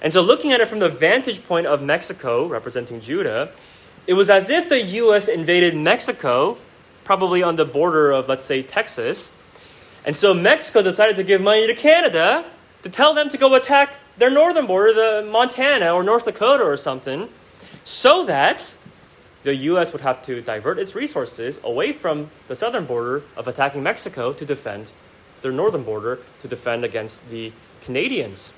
And 0.00 0.12
so, 0.12 0.22
looking 0.22 0.52
at 0.52 0.60
it 0.60 0.68
from 0.68 0.78
the 0.78 0.88
vantage 0.88 1.44
point 1.44 1.66
of 1.66 1.82
Mexico, 1.82 2.46
representing 2.46 3.00
Judah, 3.00 3.52
it 4.08 4.14
was 4.14 4.30
as 4.30 4.48
if 4.48 4.68
the 4.68 4.80
U.S. 4.80 5.28
invaded 5.28 5.76
Mexico, 5.76 6.56
probably 7.04 7.42
on 7.42 7.56
the 7.56 7.64
border 7.64 8.10
of, 8.10 8.26
let's 8.28 8.44
say, 8.44 8.62
Texas. 8.62 9.32
And 10.04 10.16
so 10.16 10.32
Mexico 10.32 10.80
decided 10.80 11.16
to 11.16 11.22
give 11.22 11.42
money 11.42 11.66
to 11.66 11.74
Canada 11.74 12.46
to 12.82 12.88
tell 12.88 13.12
them 13.12 13.28
to 13.28 13.36
go 13.36 13.54
attack 13.54 13.97
their 14.18 14.30
northern 14.30 14.66
border, 14.66 14.92
the 14.92 15.28
Montana 15.30 15.92
or 15.92 16.02
North 16.02 16.24
Dakota 16.24 16.64
or 16.64 16.76
something, 16.76 17.28
so 17.84 18.24
that 18.26 18.74
the 19.44 19.54
U.S. 19.54 19.92
would 19.92 20.02
have 20.02 20.22
to 20.26 20.42
divert 20.42 20.78
its 20.78 20.94
resources 20.94 21.60
away 21.62 21.92
from 21.92 22.30
the 22.48 22.56
southern 22.56 22.84
border 22.84 23.22
of 23.36 23.48
attacking 23.48 23.82
Mexico 23.82 24.32
to 24.32 24.44
defend 24.44 24.90
their 25.42 25.52
northern 25.52 25.84
border 25.84 26.18
to 26.42 26.48
defend 26.48 26.84
against 26.84 27.30
the 27.30 27.52
Canadians. 27.82 28.52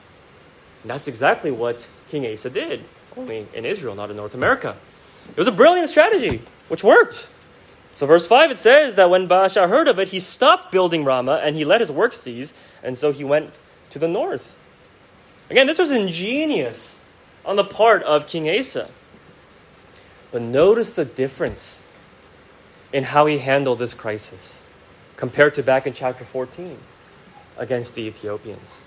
And 0.83 0.91
that's 0.91 1.07
exactly 1.07 1.51
what 1.51 1.87
King 2.09 2.27
Asa 2.27 2.51
did, 2.51 2.85
only 3.17 3.47
in 3.53 3.65
Israel, 3.67 3.95
not 3.95 4.11
in 4.11 4.17
North 4.17 4.35
America. 4.35 4.77
It 5.29 5.37
was 5.37 5.47
a 5.47 5.53
brilliant 5.53 5.91
strategy, 5.91 6.43
which 6.69 6.83
worked. 6.83 7.29
So, 7.95 8.07
verse 8.07 8.27
5, 8.27 8.53
it 8.53 8.59
says 8.59 8.95
that 8.95 9.11
when 9.11 9.29
Baasha 9.29 9.69
heard 9.69 9.87
of 9.87 9.99
it, 9.99 10.09
he 10.09 10.21
stopped 10.21 10.73
building 10.73 11.05
Ramah 11.05 11.41
and 11.45 11.55
he 11.55 11.65
let 11.65 11.83
his 11.83 11.91
work 11.91 12.15
cease, 12.15 12.55
and 12.83 12.97
so 12.97 13.13
he 13.13 13.25
went 13.25 13.59
to 13.91 13.99
the 13.99 14.09
north. 14.09 14.55
Again, 15.51 15.67
this 15.67 15.79
was 15.79 15.91
ingenious 15.91 16.97
on 17.45 17.57
the 17.57 17.65
part 17.65 18.03
of 18.05 18.27
King 18.27 18.49
Asa. 18.49 18.89
But 20.31 20.43
notice 20.43 20.95
the 20.95 21.05
difference 21.05 21.83
in 22.93 23.05
how 23.05 23.27
he 23.27 23.39
handled 23.39 23.81
this 23.81 23.95
crisis 23.95 24.63
compared 25.17 25.55
to 25.55 25.63
back 25.63 25.87
in 25.87 25.93
chapter 25.93 26.25
14 26.25 26.79
against 27.59 27.95
the 27.95 28.03
Ethiopians. 28.03 28.85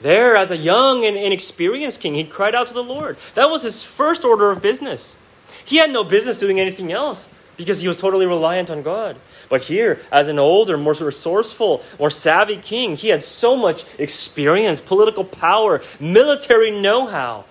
There, 0.00 0.36
as 0.36 0.50
a 0.50 0.56
young 0.56 1.04
and 1.04 1.16
inexperienced 1.16 2.00
king, 2.00 2.14
he 2.14 2.24
cried 2.24 2.54
out 2.54 2.68
to 2.68 2.74
the 2.74 2.82
Lord. 2.82 3.16
That 3.34 3.48
was 3.48 3.62
his 3.62 3.82
first 3.82 4.24
order 4.24 4.50
of 4.50 4.60
business. 4.60 5.16
He 5.64 5.76
had 5.76 5.90
no 5.90 6.04
business 6.04 6.38
doing 6.38 6.60
anything 6.60 6.92
else 6.92 7.28
because 7.56 7.80
he 7.80 7.88
was 7.88 7.96
totally 7.96 8.26
reliant 8.26 8.68
on 8.68 8.82
God. 8.82 9.16
But 9.54 9.62
here, 9.62 10.00
as 10.10 10.26
an 10.26 10.40
older, 10.40 10.76
more 10.76 10.94
resourceful, 10.94 11.80
more 12.00 12.10
savvy 12.10 12.56
king, 12.56 12.96
he 12.96 13.10
had 13.10 13.22
so 13.22 13.54
much 13.54 13.84
experience, 14.00 14.80
political 14.80 15.22
power, 15.22 15.80
military 16.00 16.72
know 16.72 17.06
how, 17.06 17.44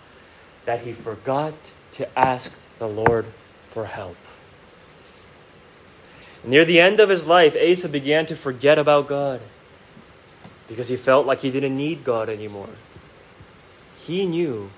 that 0.65 0.81
he 0.81 0.91
forgot 0.91 1.53
to 1.93 2.19
ask 2.19 2.51
the 2.77 2.89
Lord 2.89 3.27
for 3.69 3.85
help. 3.85 4.17
Near 6.43 6.65
the 6.65 6.81
end 6.81 6.99
of 6.99 7.07
his 7.07 7.25
life, 7.25 7.55
Asa 7.55 7.87
began 7.87 8.25
to 8.25 8.35
forget 8.35 8.77
about 8.77 9.07
God 9.07 9.39
because 10.67 10.89
he 10.89 10.97
felt 10.97 11.25
like 11.25 11.39
he 11.39 11.51
didn't 11.51 11.77
need 11.77 12.03
God 12.03 12.27
anymore. 12.27 12.75
He 13.95 14.25
knew 14.25 14.71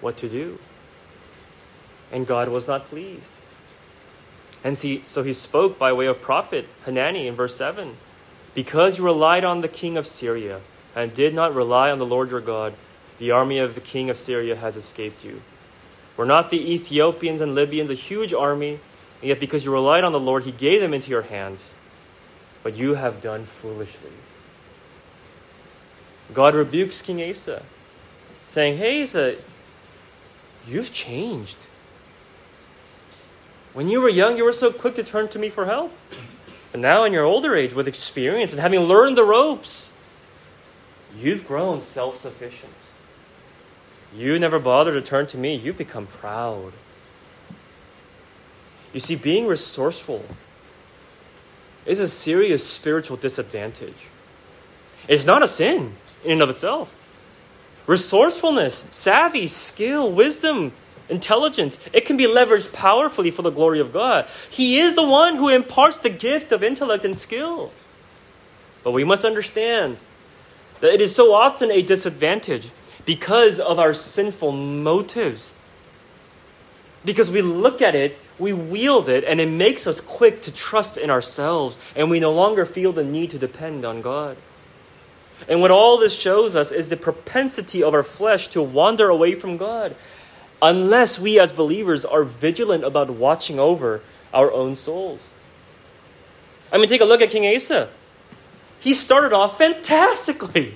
what 0.00 0.16
to 0.16 0.30
do, 0.30 0.60
and 2.10 2.26
God 2.26 2.48
was 2.48 2.66
not 2.66 2.86
pleased. 2.86 3.35
And 4.66 4.76
he, 4.76 5.04
so 5.06 5.22
he 5.22 5.32
spoke 5.32 5.78
by 5.78 5.92
way 5.92 6.06
of 6.06 6.20
prophet 6.20 6.66
Hanani 6.86 7.28
in 7.28 7.36
verse 7.36 7.54
7 7.54 7.96
Because 8.52 8.98
you 8.98 9.04
relied 9.04 9.44
on 9.44 9.60
the 9.60 9.68
king 9.68 9.96
of 9.96 10.08
Syria 10.08 10.60
and 10.92 11.14
did 11.14 11.34
not 11.34 11.54
rely 11.54 11.88
on 11.92 12.00
the 12.00 12.04
Lord 12.04 12.32
your 12.32 12.40
God, 12.40 12.74
the 13.20 13.30
army 13.30 13.60
of 13.60 13.76
the 13.76 13.80
king 13.80 14.10
of 14.10 14.18
Syria 14.18 14.56
has 14.56 14.74
escaped 14.74 15.24
you. 15.24 15.42
Were 16.16 16.26
not 16.26 16.50
the 16.50 16.74
Ethiopians 16.74 17.40
and 17.40 17.54
Libyans 17.54 17.90
a 17.90 17.94
huge 17.94 18.34
army? 18.34 18.80
And 19.20 19.28
yet, 19.28 19.38
because 19.38 19.64
you 19.64 19.72
relied 19.72 20.02
on 20.02 20.10
the 20.10 20.18
Lord, 20.18 20.42
he 20.42 20.50
gave 20.50 20.80
them 20.80 20.92
into 20.92 21.10
your 21.10 21.22
hands. 21.22 21.70
But 22.64 22.74
you 22.74 22.94
have 22.94 23.20
done 23.20 23.44
foolishly. 23.44 24.10
God 26.34 26.56
rebukes 26.56 27.02
King 27.02 27.22
Asa, 27.22 27.62
saying, 28.48 28.78
Hey, 28.78 29.04
Asa, 29.04 29.36
you've 30.66 30.92
changed. 30.92 31.56
When 33.76 33.90
you 33.90 34.00
were 34.00 34.08
young, 34.08 34.38
you 34.38 34.44
were 34.44 34.54
so 34.54 34.72
quick 34.72 34.94
to 34.94 35.04
turn 35.04 35.28
to 35.28 35.38
me 35.38 35.50
for 35.50 35.66
help. 35.66 35.92
But 36.72 36.80
now, 36.80 37.04
in 37.04 37.12
your 37.12 37.24
older 37.24 37.54
age, 37.54 37.74
with 37.74 37.86
experience 37.86 38.50
and 38.52 38.58
having 38.58 38.80
learned 38.80 39.18
the 39.18 39.22
ropes, 39.22 39.90
you've 41.14 41.46
grown 41.46 41.82
self 41.82 42.16
sufficient. 42.16 42.72
You 44.16 44.38
never 44.38 44.58
bother 44.58 44.94
to 44.94 45.02
turn 45.02 45.26
to 45.26 45.36
me. 45.36 45.54
You've 45.54 45.76
become 45.76 46.06
proud. 46.06 46.72
You 48.94 49.00
see, 49.00 49.14
being 49.14 49.46
resourceful 49.46 50.24
is 51.84 52.00
a 52.00 52.08
serious 52.08 52.66
spiritual 52.66 53.18
disadvantage. 53.18 54.06
It's 55.06 55.26
not 55.26 55.42
a 55.42 55.48
sin 55.48 55.96
in 56.24 56.32
and 56.32 56.42
of 56.42 56.48
itself. 56.48 56.94
Resourcefulness, 57.86 58.84
savvy, 58.90 59.48
skill, 59.48 60.10
wisdom, 60.10 60.72
intelligence, 61.08 61.78
it 61.92 62.06
can 62.06 62.16
be 62.16 62.24
leveraged 62.24 62.72
powerfully 62.72 63.30
for 63.30 63.42
the 63.42 63.50
glory 63.50 63.80
of 63.80 63.92
God. 63.92 64.26
He 64.50 64.78
is 64.78 64.94
the 64.94 65.06
one 65.06 65.36
who 65.36 65.48
imparts 65.48 65.98
the 65.98 66.10
gift 66.10 66.52
of 66.52 66.62
intellect 66.62 67.04
and 67.04 67.16
skill. 67.16 67.72
But 68.82 68.92
we 68.92 69.04
must 69.04 69.24
understand 69.24 69.98
that 70.80 70.92
it 70.92 71.00
is 71.00 71.14
so 71.14 71.34
often 71.34 71.70
a 71.70 71.82
disadvantage 71.82 72.70
because 73.04 73.58
of 73.58 73.78
our 73.78 73.94
sinful 73.94 74.52
motives. 74.52 75.52
Because 77.04 77.30
we 77.30 77.40
look 77.40 77.80
at 77.80 77.94
it, 77.94 78.18
we 78.38 78.52
wield 78.52 79.08
it, 79.08 79.24
and 79.24 79.40
it 79.40 79.48
makes 79.48 79.86
us 79.86 80.00
quick 80.00 80.42
to 80.42 80.52
trust 80.52 80.96
in 80.96 81.08
ourselves, 81.08 81.78
and 81.94 82.10
we 82.10 82.20
no 82.20 82.32
longer 82.32 82.66
feel 82.66 82.92
the 82.92 83.04
need 83.04 83.30
to 83.30 83.38
depend 83.38 83.84
on 83.84 84.02
God. 84.02 84.36
And 85.48 85.60
what 85.60 85.70
all 85.70 85.98
this 85.98 86.14
shows 86.14 86.54
us 86.54 86.72
is 86.72 86.88
the 86.88 86.96
propensity 86.96 87.82
of 87.82 87.94
our 87.94 88.02
flesh 88.02 88.48
to 88.48 88.62
wander 88.62 89.08
away 89.08 89.34
from 89.34 89.56
God 89.56 89.94
unless 90.66 91.16
we 91.16 91.38
as 91.38 91.52
believers 91.52 92.04
are 92.04 92.24
vigilant 92.24 92.82
about 92.82 93.08
watching 93.08 93.60
over 93.60 94.02
our 94.34 94.50
own 94.50 94.74
souls. 94.74 95.20
I 96.72 96.78
mean, 96.78 96.88
take 96.88 97.00
a 97.00 97.04
look 97.04 97.22
at 97.22 97.30
King 97.30 97.54
Asa. 97.54 97.88
He 98.80 98.92
started 98.92 99.32
off 99.32 99.58
fantastically. 99.58 100.74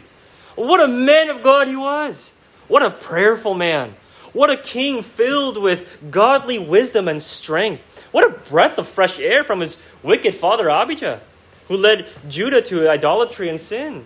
What 0.55 0.81
a 0.81 0.87
man 0.87 1.29
of 1.29 1.43
God 1.43 1.67
he 1.67 1.75
was. 1.75 2.31
What 2.69 2.85
a 2.85 2.91
prayerful 2.91 3.55
man. 3.55 3.97
What 4.33 4.49
a 4.49 4.57
king 4.57 5.03
filled 5.03 5.61
with 5.61 5.89
godly 6.09 6.61
wisdom 6.61 7.09
and 7.09 7.21
strength. 7.21 7.83
What 8.13 8.25
a 8.25 8.39
breath 8.49 8.79
of 8.79 8.87
fresh 8.87 9.19
air 9.19 9.43
from 9.43 9.59
his 9.59 9.77
wicked 10.05 10.37
father 10.37 10.71
Abijah, 10.71 11.21
who 11.67 11.77
led 11.77 12.07
Judah 12.29 12.63
to 12.63 12.89
idolatry 12.89 13.49
and 13.49 13.61
sin. 13.61 14.05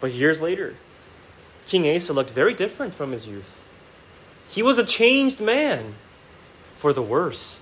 But 0.00 0.14
years 0.14 0.40
later, 0.40 0.76
King 1.66 1.94
Asa 1.94 2.14
looked 2.14 2.30
very 2.30 2.54
different 2.54 2.94
from 2.94 3.12
his 3.12 3.26
youth. 3.26 3.54
He 4.48 4.62
was 4.62 4.78
a 4.78 4.84
changed 4.84 5.40
man 5.40 5.94
for 6.78 6.92
the 6.92 7.02
worse. 7.02 7.58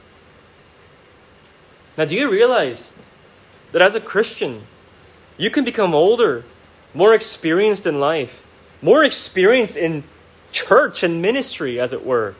Now, 1.97 2.05
do 2.05 2.15
you 2.15 2.31
realize 2.31 2.91
that 3.73 3.83
as 3.83 3.95
a 3.95 4.01
Christian, 4.01 4.65
you 5.37 5.51
can 5.51 5.65
become 5.65 5.95
older, 5.95 6.45
more 6.95 7.15
experienced 7.15 7.87
in 7.87 7.99
life, 7.99 8.43
more 8.83 9.03
experienced 9.03 9.77
in 9.77 10.05
church 10.53 11.03
and 11.03 11.21
ministry, 11.21 11.81
as 11.81 11.93
it 11.93 12.05
were, 12.05 12.35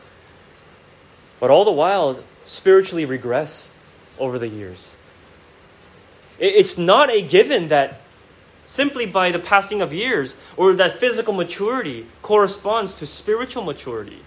but 1.39 1.49
all 1.49 1.65
the 1.65 1.71
while 1.71 2.19
spiritually 2.45 3.05
regress 3.05 3.69
over 4.19 4.39
the 4.39 4.47
years? 4.47 4.95
It's 6.39 6.77
not 6.77 7.09
a 7.09 7.21
given 7.21 7.69
that 7.69 8.01
simply 8.67 9.05
by 9.05 9.31
the 9.31 9.39
passing 9.39 9.81
of 9.81 9.91
years 9.91 10.35
or 10.55 10.73
that 10.73 10.99
physical 10.99 11.33
maturity 11.33 12.05
corresponds 12.21 12.93
to 12.99 13.07
spiritual 13.07 13.63
maturity. 13.63 14.21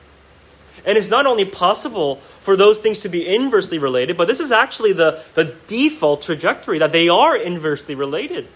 And 0.85 0.97
it's 0.97 1.11
not 1.11 1.27
only 1.27 1.45
possible 1.45 2.21
for 2.41 2.57
those 2.57 2.81
things 2.81 3.01
to 3.01 3.09
be 3.09 3.27
inversely 3.27 3.79
related, 3.79 4.17
but 4.17 4.29
this 4.29 4.41
is 4.41 4.53
actually 4.53 4.93
the, 4.93 5.23
the 5.35 5.57
default 5.67 6.23
trajectory 6.23 6.79
that 6.79 6.93
they 6.93 7.09
are 7.09 7.37
inversely 7.37 7.95
related. 7.95 8.49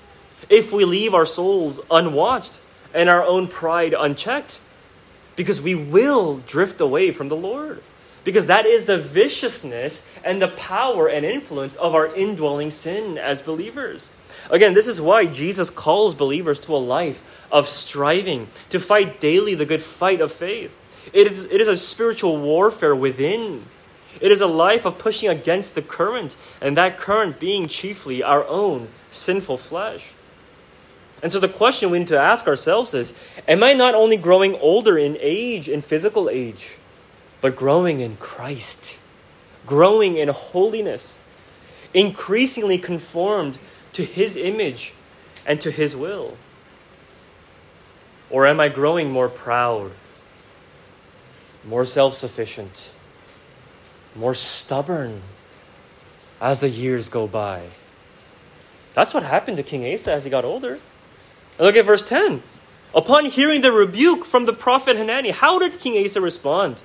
If 0.49 0.73
we 0.73 0.85
leave 0.85 1.15
our 1.15 1.27
souls 1.27 1.81
unwatched 1.91 2.61
and 2.93 3.09
our 3.09 3.25
own 3.25 3.49
pride 3.49 3.95
unchecked, 3.99 4.61
because 5.37 5.61
we 5.61 5.75
will 5.75 6.39
drift 6.39 6.81
away 6.81 7.11
from 7.11 7.29
the 7.29 7.37
Lord. 7.37 7.83
Because 8.23 8.47
that 8.47 8.65
is 8.65 8.87
the 8.87 8.99
viciousness 8.99 10.03
and 10.25 10.41
the 10.41 10.49
power 10.49 11.09
and 11.09 11.27
influence 11.27 11.75
of 11.75 11.95
our 11.95 12.15
indwelling 12.15 12.71
sin 12.71 13.19
as 13.19 13.43
believers. 13.43 14.11
Again, 14.49 14.73
this 14.75 14.87
is 14.87 15.01
why 15.01 15.27
Jesus 15.27 15.69
calls 15.69 16.15
believers 16.15 16.59
to 16.61 16.75
a 16.75 16.79
life 16.79 17.23
of 17.53 17.69
striving, 17.69 18.49
to 18.71 18.81
fight 18.81 19.21
daily 19.21 19.55
the 19.55 19.67
good 19.67 19.83
fight 19.83 20.21
of 20.21 20.33
faith. 20.33 20.71
It 21.13 21.31
is, 21.31 21.45
it 21.45 21.61
is 21.61 21.69
a 21.69 21.77
spiritual 21.77 22.39
warfare 22.39 22.95
within. 22.95 23.67
It 24.21 24.33
is 24.33 24.41
a 24.41 24.47
life 24.47 24.85
of 24.85 24.99
pushing 24.99 25.29
against 25.29 25.75
the 25.75 25.83
current, 25.83 26.37
and 26.61 26.77
that 26.77 26.99
current 26.99 27.41
being 27.41 27.69
chiefly 27.69 28.23
our 28.23 28.47
own 28.47 28.89
sinful 29.11 29.59
flesh. 29.59 30.13
And 31.23 31.33
so 31.33 31.41
the 31.41 31.49
question 31.49 31.91
we 31.91 31.99
need 31.99 32.09
to 32.09 32.21
ask 32.21 32.47
ourselves 32.47 32.95
is 32.95 33.13
Am 33.49 33.63
I 33.63 33.73
not 33.73 33.95
only 33.95 34.17
growing 34.17 34.55
older 34.57 34.99
in 34.99 35.17
age, 35.21 35.69
in 35.69 35.83
physical 35.83 36.29
age, 36.29 36.73
but 37.41 37.57
growing 37.57 38.01
in 38.01 38.17
Christ, 38.19 38.99
growing 39.67 40.17
in 40.17 40.29
holiness, 40.29 41.19
increasingly 41.93 42.79
conformed 42.79 43.59
to 43.95 44.05
His 44.05 44.37
image 44.37 44.93
and 45.47 45.61
to 45.61 45.71
His 45.71 45.97
will? 45.97 46.37
Or 48.31 48.47
am 48.47 48.61
I 48.61 48.69
growing 48.69 49.11
more 49.11 49.29
proud, 49.29 49.93
more 51.67 51.85
self 51.85 52.17
sufficient, 52.17 52.91
more 54.15 54.35
stubborn 54.35 55.23
as 56.41 56.61
the 56.61 56.69
years 56.69 57.09
go 57.09 57.27
by? 57.27 57.69
That's 58.95 59.13
what 59.13 59.23
happened 59.23 59.57
to 59.57 59.63
King 59.63 59.93
Asa 59.93 60.13
as 60.13 60.25
he 60.25 60.31
got 60.31 60.45
older. 60.45 60.79
look 61.59 61.77
at 61.77 61.85
verse 61.85 62.07
10. 62.07 62.43
Upon 62.95 63.27
hearing 63.27 63.61
the 63.61 63.73
rebuke 63.73 64.25
from 64.25 64.47
the 64.47 64.53
prophet 64.53 64.97
Hanani, 64.97 65.31
how 65.31 65.59
did 65.59 65.81
King 65.81 66.05
Asa 66.05 66.21
respond? 66.21 66.77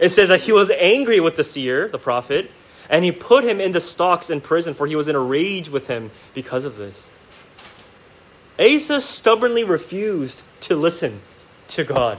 It 0.00 0.12
says 0.12 0.28
that 0.28 0.42
he 0.42 0.52
was 0.52 0.70
angry 0.70 1.20
with 1.20 1.36
the 1.36 1.44
seer, 1.44 1.88
the 1.88 1.98
prophet, 1.98 2.50
and 2.90 3.04
he 3.04 3.12
put 3.12 3.44
him 3.44 3.60
in 3.60 3.72
the 3.72 3.80
stocks 3.80 4.30
in 4.30 4.40
prison, 4.40 4.74
for 4.74 4.86
he 4.86 4.96
was 4.96 5.08
in 5.08 5.14
a 5.14 5.20
rage 5.20 5.68
with 5.68 5.86
him 5.86 6.10
because 6.34 6.64
of 6.64 6.76
this. 6.76 7.10
Asa 8.58 9.00
stubbornly 9.00 9.62
refused 9.62 10.42
to 10.62 10.74
listen 10.74 11.20
to 11.68 11.84
God. 11.84 12.18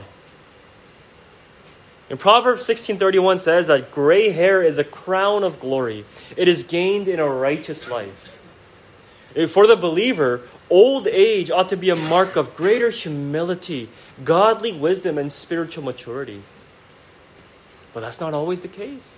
In 2.10 2.18
Proverbs 2.18 2.66
16:31 2.66 3.38
says 3.38 3.68
that 3.68 3.92
gray 3.92 4.30
hair 4.30 4.62
is 4.62 4.78
a 4.78 4.84
crown 4.84 5.44
of 5.44 5.60
glory. 5.60 6.04
It 6.36 6.48
is 6.48 6.64
gained 6.64 7.06
in 7.06 7.20
a 7.20 7.28
righteous 7.28 7.88
life. 7.88 8.28
For 9.48 9.68
the 9.68 9.76
believer, 9.76 10.40
old 10.68 11.06
age 11.06 11.52
ought 11.52 11.68
to 11.68 11.76
be 11.76 11.88
a 11.88 11.94
mark 11.94 12.34
of 12.34 12.56
greater 12.56 12.90
humility, 12.90 13.88
godly 14.24 14.72
wisdom, 14.72 15.18
and 15.18 15.30
spiritual 15.30 15.84
maturity. 15.84 16.42
But 17.94 18.00
that's 18.00 18.20
not 18.20 18.34
always 18.34 18.62
the 18.62 18.68
case 18.68 19.14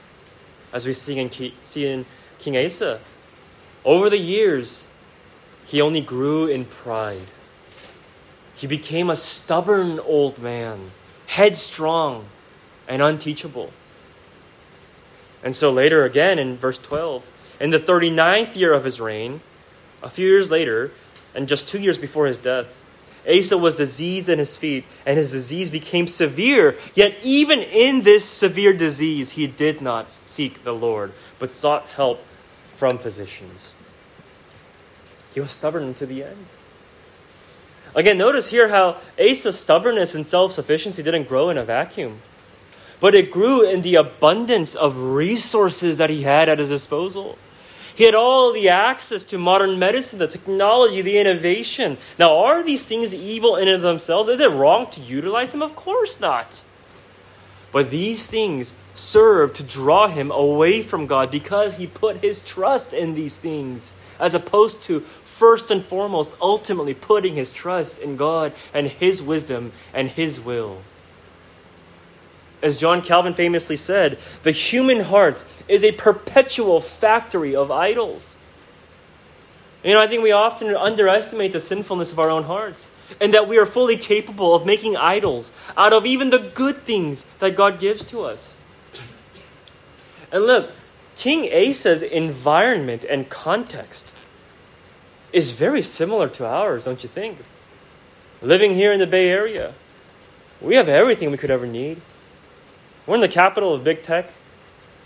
as 0.71 0.85
we 0.85 0.93
see 0.93 1.19
in, 1.19 1.31
see 1.65 1.87
in 1.87 2.05
King 2.39 2.59
Asa. 2.59 3.01
Over 3.87 4.11
the 4.11 4.19
years, 4.19 4.85
he 5.65 5.81
only 5.81 6.03
grew 6.03 6.47
in 6.47 6.67
pride. 6.67 7.29
He 8.55 8.67
became 8.67 9.09
a 9.09 9.17
stubborn 9.17 9.99
old 9.99 10.39
man, 10.39 10.91
headstrong 11.27 12.27
and 12.89 13.03
unteachable. 13.03 13.73
And 15.43 15.57
so 15.57 15.73
later 15.73 16.05
again 16.05 16.39
in 16.39 16.57
verse 16.57 16.79
12, 16.79 17.25
in 17.61 17.71
the 17.71 17.81
39th 17.81 18.57
year 18.57 18.73
of 18.73 18.85
his 18.85 19.01
reign, 19.01 19.41
a 20.03 20.11
few 20.11 20.27
years 20.27 20.51
later, 20.51 20.93
and 21.35 21.49
just 21.49 21.69
two 21.69 21.81
years 21.81 21.99
before 21.99 22.27
his 22.27 22.39
death, 22.39 22.67
Asa 23.29 23.57
was 23.57 23.77
diseased 23.77 24.29
in 24.29 24.39
his 24.39 24.57
feet, 24.57 24.85
and 25.07 25.17
his 25.17 25.31
disease 25.31 25.71
became 25.71 26.09
severe. 26.09 26.77
Yet, 26.95 27.17
even 27.23 27.61
in 27.61 28.03
this 28.03 28.25
severe 28.25 28.73
disease, 28.73 29.33
he 29.33 29.47
did 29.47 29.81
not 29.81 30.13
seek 30.27 30.65
the 30.65 30.75
Lord, 30.75 31.13
but 31.39 31.53
sought 31.53 31.87
help 31.87 32.21
from 32.77 32.99
physicians. 32.99 33.75
He 35.33 35.41
was 35.41 35.53
stubborn 35.53 35.95
to 35.95 36.07
the 36.07 36.25
end. 36.25 36.47
Again, 37.95 38.19
notice 38.19 38.51
here 38.51 38.69
how 38.69 38.97
Asa's 39.21 39.59
stubbornness 39.59 40.15
and 40.15 40.27
self 40.27 40.53
sufficiency 40.53 41.03
didn't 41.03 41.29
grow 41.29 41.49
in 41.51 41.59
a 41.59 41.65
vacuum, 41.65 42.23
but 43.03 43.17
it 43.17 43.33
grew 43.33 43.69
in 43.69 43.83
the 43.83 43.97
abundance 43.97 44.77
of 44.77 44.97
resources 44.97 45.99
that 45.99 46.09
he 46.09 46.23
had 46.23 46.49
at 46.49 46.61
his 46.61 46.69
disposal. 46.69 47.37
He 47.97 48.05
had 48.05 48.15
all 48.15 48.53
the 48.53 48.69
access 48.69 49.25
to 49.25 49.39
modern 49.39 49.77
medicine, 49.77 50.21
the 50.21 50.29
technology, 50.29 51.03
the 51.03 51.19
innovation. 51.19 51.99
Now, 52.17 52.39
are 52.39 52.63
these 52.63 52.85
things 52.85 53.13
evil 53.13 53.57
in 53.57 53.67
and 53.67 53.79
of 53.79 53.83
themselves? 53.83 54.29
Is 54.29 54.39
it 54.39 54.53
wrong 54.53 54.89
to 54.93 55.01
utilize 55.01 55.51
them? 55.51 55.63
Of 55.63 55.75
course 55.75 56.21
not. 56.21 56.63
But 57.73 57.91
these 57.91 58.25
things 58.25 58.77
serve 58.95 59.53
to 59.55 59.65
draw 59.65 60.07
him 60.07 60.31
away 60.31 60.85
from 60.85 61.09
God 61.09 61.29
because 61.29 61.79
he 61.79 61.89
put 61.89 62.19
his 62.19 62.45
trust 62.45 62.93
in 62.93 63.17
these 63.17 63.37
things, 63.37 63.95
as 64.21 64.33
opposed 64.33 64.81
to 64.85 65.01
first 65.25 65.73
and 65.73 65.85
foremost, 65.85 66.37
ultimately 66.41 66.95
putting 66.95 67.35
his 67.35 67.53
trust 67.53 67.99
in 67.99 68.17
God 68.17 68.53
and 68.73 68.87
his 68.87 69.21
wisdom 69.21 69.73
and 69.93 70.11
his 70.11 70.39
will. 70.39 70.83
As 72.63 72.79
John 72.79 73.03
Calvin 73.03 73.35
famously 73.35 73.77
said, 73.77 74.19
the 74.45 74.53
human 74.53 75.01
heart 75.01 75.45
is 75.67 75.83
a 75.83 75.93
perpetual 75.93 76.81
factory 76.81 77.57
of 77.57 77.71
idols. 77.71 78.37
You 79.83 79.95
know, 79.95 80.01
I 80.01 80.07
think 80.07 80.23
we 80.23 80.31
often 80.31 80.75
underestimate 80.75 81.53
the 81.53 81.61
sinfulness 81.61 82.13
of 82.13 82.21
our 82.21 82.31
own 82.31 82.45
hearts 82.45 82.87
and 83.21 83.35
that 83.35 83.49
we 83.49 83.59
are 83.59 83.67
fully 83.67 83.97
capable 83.97 84.55
of 84.55 84.65
making 84.65 84.97
idols 84.97 85.51
out 85.77 85.93
of 85.93 86.07
even 86.07 86.31
the 86.31 86.39
good 86.39 86.85
things 86.85 87.27
that 87.41 87.57
God 87.57 87.81
gives 87.81 88.05
to 88.07 88.23
us. 88.23 88.55
And 90.31 90.45
look, 90.45 90.71
King 91.17 91.53
Asa's 91.53 92.03
environment 92.03 93.05
and 93.05 93.29
context 93.29 94.13
is 95.33 95.51
very 95.51 95.83
similar 95.83 96.29
to 96.29 96.47
ours, 96.47 96.85
don't 96.85 97.03
you 97.03 97.09
think? 97.09 97.39
Living 98.41 98.75
here 98.75 98.93
in 98.93 99.01
the 99.01 99.07
Bay 99.07 99.29
Area, 99.29 99.75
we 100.61 100.77
have 100.77 100.89
everything 100.89 101.31
we 101.31 101.37
could 101.37 101.51
ever 101.51 101.67
need. 101.67 102.01
We're 103.07 103.17
in 103.17 103.21
the 103.21 103.29
capital 103.29 103.75
of 103.75 103.83
big 103.83 104.03
tech, 104.03 104.31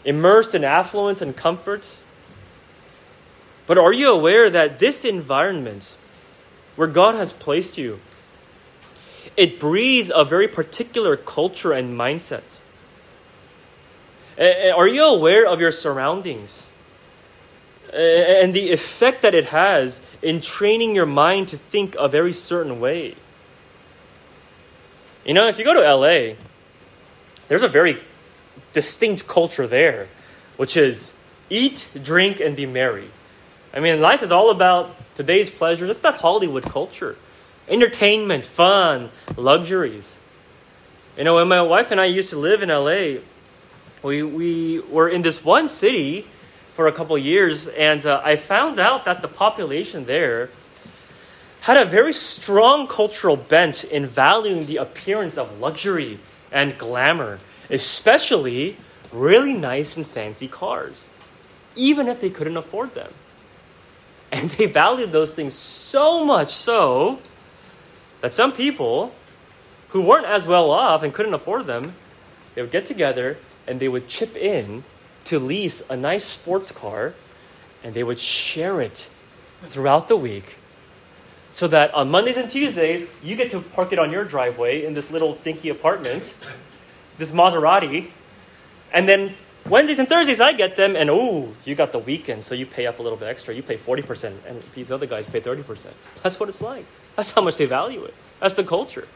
immersed 0.05 0.55
in 0.55 0.65
affluence 0.65 1.23
and 1.23 1.37
comforts. 1.37 2.03
But 3.67 3.79
are 3.79 3.93
you 3.93 4.11
aware 4.11 4.49
that 4.51 4.79
this 4.79 5.05
environment 5.05 5.97
where 6.77 6.89
God 6.89 7.15
has 7.15 7.33
placed 7.33 7.79
you, 7.79 8.01
it 9.37 9.59
breeds 9.59 10.11
a 10.15 10.25
very 10.25 10.47
particular 10.47 11.17
culture 11.17 11.73
and 11.73 11.99
mindset? 11.99 12.43
Are 14.39 14.87
you 14.87 15.03
aware 15.03 15.47
of 15.47 15.61
your 15.61 15.73
surroundings 15.73 16.67
and 17.93 18.53
the 18.53 18.71
effect 18.73 19.23
that 19.23 19.35
it 19.35 19.47
has 19.47 20.01
in 20.21 20.41
training 20.43 20.95
your 20.95 21.07
mind 21.07 21.49
to 21.49 21.57
think 21.57 21.97
a 21.99 22.09
very 22.09 22.35
certain 22.35 22.79
way? 22.79 23.17
You 25.25 25.35
know, 25.35 25.49
if 25.49 25.59
you 25.59 25.65
go 25.65 25.75
to 25.75 25.81
LA, 25.81 26.37
there's 27.49 27.63
a 27.63 27.69
very 27.69 28.01
distinct 28.73 29.27
culture 29.27 29.67
there, 29.67 30.09
which 30.57 30.77
is 30.77 31.13
eat, 31.51 31.89
drink, 32.03 32.41
and 32.41 32.57
be 32.57 32.67
merry. 32.67 33.11
I 33.73 33.81
mean, 33.81 34.01
life 34.01 34.23
is 34.23 34.31
all 34.31 34.51
about 34.51 34.97
today's 35.17 35.51
pleasures. 35.51 35.91
It's 35.91 36.01
that 36.01 36.17
Hollywood 36.17 36.65
culture 36.65 37.17
entertainment, 37.69 38.47
fun, 38.47 39.11
luxuries. 39.37 40.17
You 41.17 41.25
know, 41.25 41.37
when 41.37 41.49
my 41.49 41.63
wife 41.63 41.91
and 41.91 42.01
I 42.01 42.05
used 42.05 42.31
to 42.31 42.39
live 42.39 42.63
in 42.63 42.69
LA, 42.69 43.21
we, 44.03 44.23
we 44.23 44.81
were 44.81 45.09
in 45.09 45.23
this 45.23 45.45
one 45.45 45.69
city 45.69 46.27
for 46.75 46.87
a 46.87 46.93
couple 46.93 47.17
years, 47.17 47.67
and 47.67 48.05
uh, 48.05 48.21
I 48.25 48.37
found 48.37 48.79
out 48.79 49.05
that 49.07 49.23
the 49.23 49.29
population 49.29 50.05
there 50.05 50.51
had 51.63 51.77
a 51.77 51.85
very 51.85 52.13
strong 52.13 52.87
cultural 52.87 53.37
bent 53.37 53.83
in 53.83 54.07
valuing 54.07 54.67
the 54.67 54.77
appearance 54.77 55.37
of 55.39 55.59
luxury 55.59 56.21
and 56.51 56.79
glamour, 56.79 57.39
especially 57.71 58.77
really 59.13 59.55
nice 59.55 59.97
and 59.97 60.07
fancy 60.07 60.49
cars, 60.49 61.09
even 61.75 62.09
if 62.09 62.21
they 62.21 62.31
couldn't 62.31 62.57
afford 62.57 62.95
them. 62.95 63.13
And 64.33 64.51
they 64.51 64.67
valued 64.67 65.13
those 65.13 65.35
things 65.35 65.55
so 65.55 66.25
much 66.25 66.53
so 66.53 67.21
that 68.21 68.35
some 68.35 68.53
people 68.53 69.15
who 69.91 70.01
weren't 70.03 70.27
as 70.27 70.47
well 70.47 70.71
off 70.71 71.03
and 71.03 71.15
couldn't 71.15 71.35
afford 71.35 71.67
them, 71.67 71.95
they 72.55 72.63
would 72.63 72.71
get 72.71 72.87
together 72.87 73.39
and 73.67 73.81
they 73.81 73.89
would 73.89 74.09
chip 74.09 74.37
in 74.37 74.85
to 75.25 75.39
lease 75.39 75.83
a 75.91 75.97
nice 75.97 76.25
sports 76.25 76.73
car 76.73 77.15
and 77.83 77.95
they 77.95 78.03
would 78.03 78.19
share 78.19 78.81
it 78.81 79.09
throughout 79.71 80.09
the 80.09 80.17
week 80.17 80.57
so 81.57 81.67
that 81.69 81.95
on 81.95 82.11
Mondays 82.11 82.37
and 82.37 82.51
Tuesdays, 82.51 83.09
you 83.23 83.35
get 83.35 83.51
to 83.53 83.61
park 83.61 83.91
it 83.91 83.99
on 83.99 84.13
your 84.13 84.27
driveway 84.27 84.85
in 84.85 84.93
this 84.93 85.11
little 85.11 85.37
dinky 85.37 85.71
apartment, 85.71 86.35
this 87.17 87.31
Maserati. 87.31 88.11
And 88.93 89.09
then 89.09 89.35
Wednesdays 89.65 89.99
and 89.99 90.07
Thursdays, 90.07 90.39
I 90.39 90.53
get 90.53 90.77
them, 90.77 90.97
and 90.97 91.09
oh, 91.09 91.55
you 91.65 91.75
got 91.75 91.93
the 91.93 91.99
weekend, 91.99 92.45
so 92.45 92.55
you 92.55 92.67
pay 92.67 92.87
up 92.87 92.99
a 92.99 93.03
little 93.03 93.17
bit 93.17 93.29
extra. 93.29 93.55
You 93.55 93.63
pay 93.63 93.79
40%, 93.79 94.35
and 94.47 94.63
these 94.75 94.91
other 94.91 95.07
guys 95.07 95.27
pay 95.27 95.41
30%. 95.41 95.87
That's 96.23 96.39
what 96.39 96.51
it's 96.51 96.61
like. 96.61 96.85
That's 97.17 97.31
how 97.31 97.41
much 97.41 97.57
they 97.57 97.65
value 97.65 98.05
it. 98.05 98.13
That's 98.39 98.53
the 98.53 98.63
culture. 98.63 99.09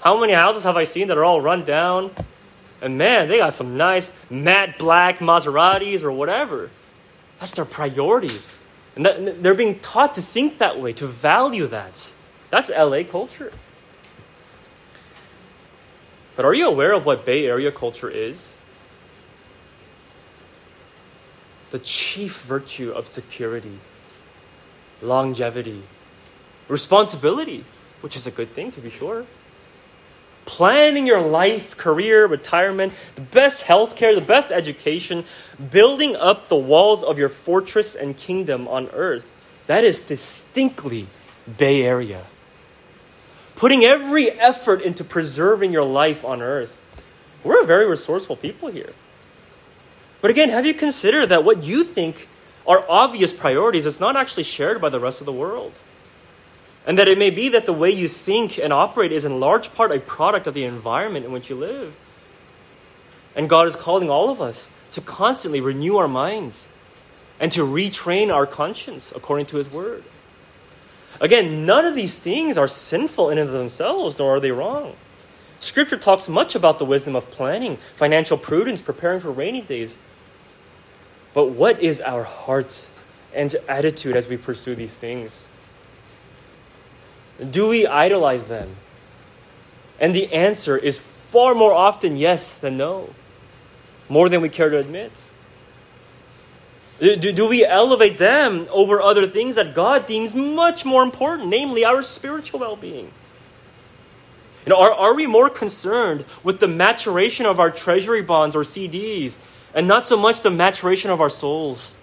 How 0.00 0.18
many 0.18 0.32
houses 0.32 0.64
have 0.64 0.76
I 0.76 0.82
seen 0.82 1.06
that 1.06 1.16
are 1.16 1.24
all 1.24 1.40
run 1.40 1.64
down? 1.64 2.10
And 2.80 2.98
man, 2.98 3.28
they 3.28 3.38
got 3.38 3.54
some 3.54 3.76
nice 3.76 4.10
matte 4.28 4.78
black 4.80 5.20
Maseratis 5.20 6.02
or 6.02 6.10
whatever. 6.10 6.70
That's 7.38 7.52
their 7.52 7.64
priority. 7.64 8.40
And 8.94 9.06
that, 9.06 9.42
they're 9.42 9.54
being 9.54 9.78
taught 9.80 10.14
to 10.16 10.22
think 10.22 10.58
that 10.58 10.80
way, 10.80 10.92
to 10.94 11.06
value 11.06 11.66
that. 11.68 12.10
That's 12.50 12.68
LA 12.68 13.02
culture. 13.04 13.52
But 16.36 16.44
are 16.44 16.54
you 16.54 16.66
aware 16.66 16.92
of 16.92 17.06
what 17.06 17.24
Bay 17.24 17.46
Area 17.46 17.72
culture 17.72 18.10
is? 18.10 18.48
The 21.70 21.78
chief 21.78 22.42
virtue 22.42 22.90
of 22.90 23.06
security, 23.06 23.78
longevity, 25.00 25.82
responsibility, 26.68 27.64
which 28.02 28.16
is 28.16 28.26
a 28.26 28.30
good 28.30 28.54
thing 28.54 28.72
to 28.72 28.80
be 28.80 28.90
sure. 28.90 29.26
Planning 30.44 31.06
your 31.06 31.20
life, 31.20 31.76
career, 31.76 32.26
retirement, 32.26 32.92
the 33.14 33.20
best 33.20 33.62
health 33.62 33.96
care, 33.96 34.14
the 34.14 34.20
best 34.20 34.50
education, 34.50 35.24
building 35.70 36.16
up 36.16 36.48
the 36.48 36.56
walls 36.56 37.02
of 37.02 37.18
your 37.18 37.28
fortress 37.28 37.94
and 37.94 38.16
kingdom 38.16 38.66
on 38.66 38.88
earth. 38.90 39.24
That 39.66 39.84
is 39.84 40.00
distinctly 40.00 41.06
Bay 41.58 41.82
Area. 41.82 42.26
Putting 43.54 43.84
every 43.84 44.30
effort 44.30 44.82
into 44.82 45.04
preserving 45.04 45.72
your 45.72 45.84
life 45.84 46.24
on 46.24 46.42
earth. 46.42 46.76
We're 47.44 47.62
a 47.62 47.66
very 47.66 47.88
resourceful 47.88 48.36
people 48.36 48.68
here. 48.68 48.92
But 50.20 50.30
again, 50.30 50.50
have 50.50 50.66
you 50.66 50.74
considered 50.74 51.26
that 51.26 51.44
what 51.44 51.62
you 51.62 51.84
think 51.84 52.28
are 52.66 52.84
obvious 52.88 53.32
priorities 53.32 53.86
is 53.86 54.00
not 54.00 54.16
actually 54.16 54.44
shared 54.44 54.80
by 54.80 54.88
the 54.88 55.00
rest 55.00 55.20
of 55.20 55.26
the 55.26 55.32
world? 55.32 55.72
And 56.86 56.98
that 56.98 57.08
it 57.08 57.18
may 57.18 57.30
be 57.30 57.48
that 57.50 57.66
the 57.66 57.72
way 57.72 57.90
you 57.90 58.08
think 58.08 58.58
and 58.58 58.72
operate 58.72 59.12
is 59.12 59.24
in 59.24 59.38
large 59.38 59.72
part 59.74 59.92
a 59.92 60.00
product 60.00 60.46
of 60.46 60.54
the 60.54 60.64
environment 60.64 61.24
in 61.24 61.32
which 61.32 61.48
you 61.48 61.56
live. 61.56 61.94
And 63.36 63.48
God 63.48 63.68
is 63.68 63.76
calling 63.76 64.10
all 64.10 64.30
of 64.30 64.40
us 64.40 64.68
to 64.92 65.00
constantly 65.00 65.60
renew 65.60 65.96
our 65.96 66.08
minds 66.08 66.66
and 67.38 67.50
to 67.52 67.62
retrain 67.62 68.32
our 68.32 68.46
conscience 68.46 69.12
according 69.14 69.46
to 69.46 69.56
His 69.56 69.70
Word. 69.70 70.04
Again, 71.20 71.64
none 71.66 71.84
of 71.84 71.94
these 71.94 72.18
things 72.18 72.58
are 72.58 72.68
sinful 72.68 73.30
in 73.30 73.38
and 73.38 73.48
of 73.48 73.54
themselves, 73.54 74.18
nor 74.18 74.36
are 74.36 74.40
they 74.40 74.50
wrong. 74.50 74.94
Scripture 75.60 75.96
talks 75.96 76.28
much 76.28 76.56
about 76.56 76.80
the 76.80 76.84
wisdom 76.84 77.14
of 77.14 77.30
planning, 77.30 77.78
financial 77.96 78.36
prudence, 78.36 78.80
preparing 78.80 79.20
for 79.20 79.30
rainy 79.30 79.60
days. 79.60 79.96
But 81.34 81.50
what 81.50 81.80
is 81.80 82.00
our 82.00 82.24
heart 82.24 82.88
and 83.32 83.54
attitude 83.68 84.16
as 84.16 84.26
we 84.26 84.36
pursue 84.36 84.74
these 84.74 84.94
things? 84.94 85.46
Do 87.50 87.68
we 87.68 87.86
idolize 87.86 88.44
them? 88.44 88.76
And 89.98 90.14
the 90.14 90.32
answer 90.32 90.76
is 90.76 91.00
far 91.30 91.54
more 91.54 91.72
often 91.72 92.16
yes 92.16 92.54
than 92.54 92.76
no, 92.76 93.10
more 94.08 94.28
than 94.28 94.40
we 94.40 94.48
care 94.48 94.70
to 94.70 94.78
admit. 94.78 95.12
Do, 97.00 97.32
do 97.32 97.48
we 97.48 97.64
elevate 97.64 98.18
them 98.18 98.68
over 98.70 99.00
other 99.00 99.26
things 99.26 99.56
that 99.56 99.74
God 99.74 100.06
deems 100.06 100.34
much 100.36 100.84
more 100.84 101.02
important, 101.02 101.48
namely 101.48 101.84
our 101.84 102.02
spiritual 102.02 102.60
well 102.60 102.76
being? 102.76 103.10
You 104.64 104.70
know, 104.70 104.80
are, 104.80 104.92
are 104.92 105.14
we 105.14 105.26
more 105.26 105.50
concerned 105.50 106.24
with 106.44 106.60
the 106.60 106.68
maturation 106.68 107.46
of 107.46 107.58
our 107.58 107.70
treasury 107.70 108.22
bonds 108.22 108.54
or 108.54 108.62
CDs 108.62 109.36
and 109.74 109.88
not 109.88 110.06
so 110.06 110.16
much 110.16 110.42
the 110.42 110.50
maturation 110.50 111.10
of 111.10 111.20
our 111.20 111.30
souls 111.30 111.94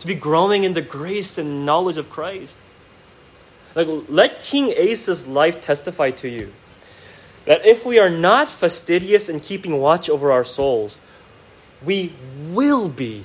to 0.00 0.06
be 0.06 0.14
growing 0.14 0.64
in 0.64 0.74
the 0.74 0.82
grace 0.82 1.38
and 1.38 1.64
knowledge 1.64 1.96
of 1.96 2.10
Christ? 2.10 2.56
Like, 3.78 4.06
let 4.08 4.42
King 4.42 4.74
Asa's 4.76 5.28
life 5.28 5.60
testify 5.60 6.10
to 6.10 6.28
you 6.28 6.52
that 7.44 7.64
if 7.64 7.86
we 7.86 8.00
are 8.00 8.10
not 8.10 8.50
fastidious 8.50 9.28
in 9.28 9.38
keeping 9.38 9.78
watch 9.78 10.10
over 10.10 10.32
our 10.32 10.44
souls, 10.44 10.98
we 11.84 12.12
will 12.50 12.88
be 12.88 13.24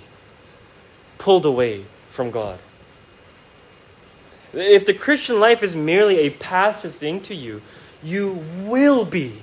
pulled 1.18 1.48
away 1.48 1.86
from 2.12 2.30
God. 2.30 2.60
If 4.54 4.86
the 4.86 4.94
Christian 4.94 5.40
life 5.40 5.64
is 5.64 5.76
merely 5.76 6.20
a 6.20 6.30
passive 6.30 6.94
thing 6.94 7.22
to 7.22 7.34
you, 7.34 7.64
you 8.04 8.46
will 8.60 9.06
be 9.06 9.42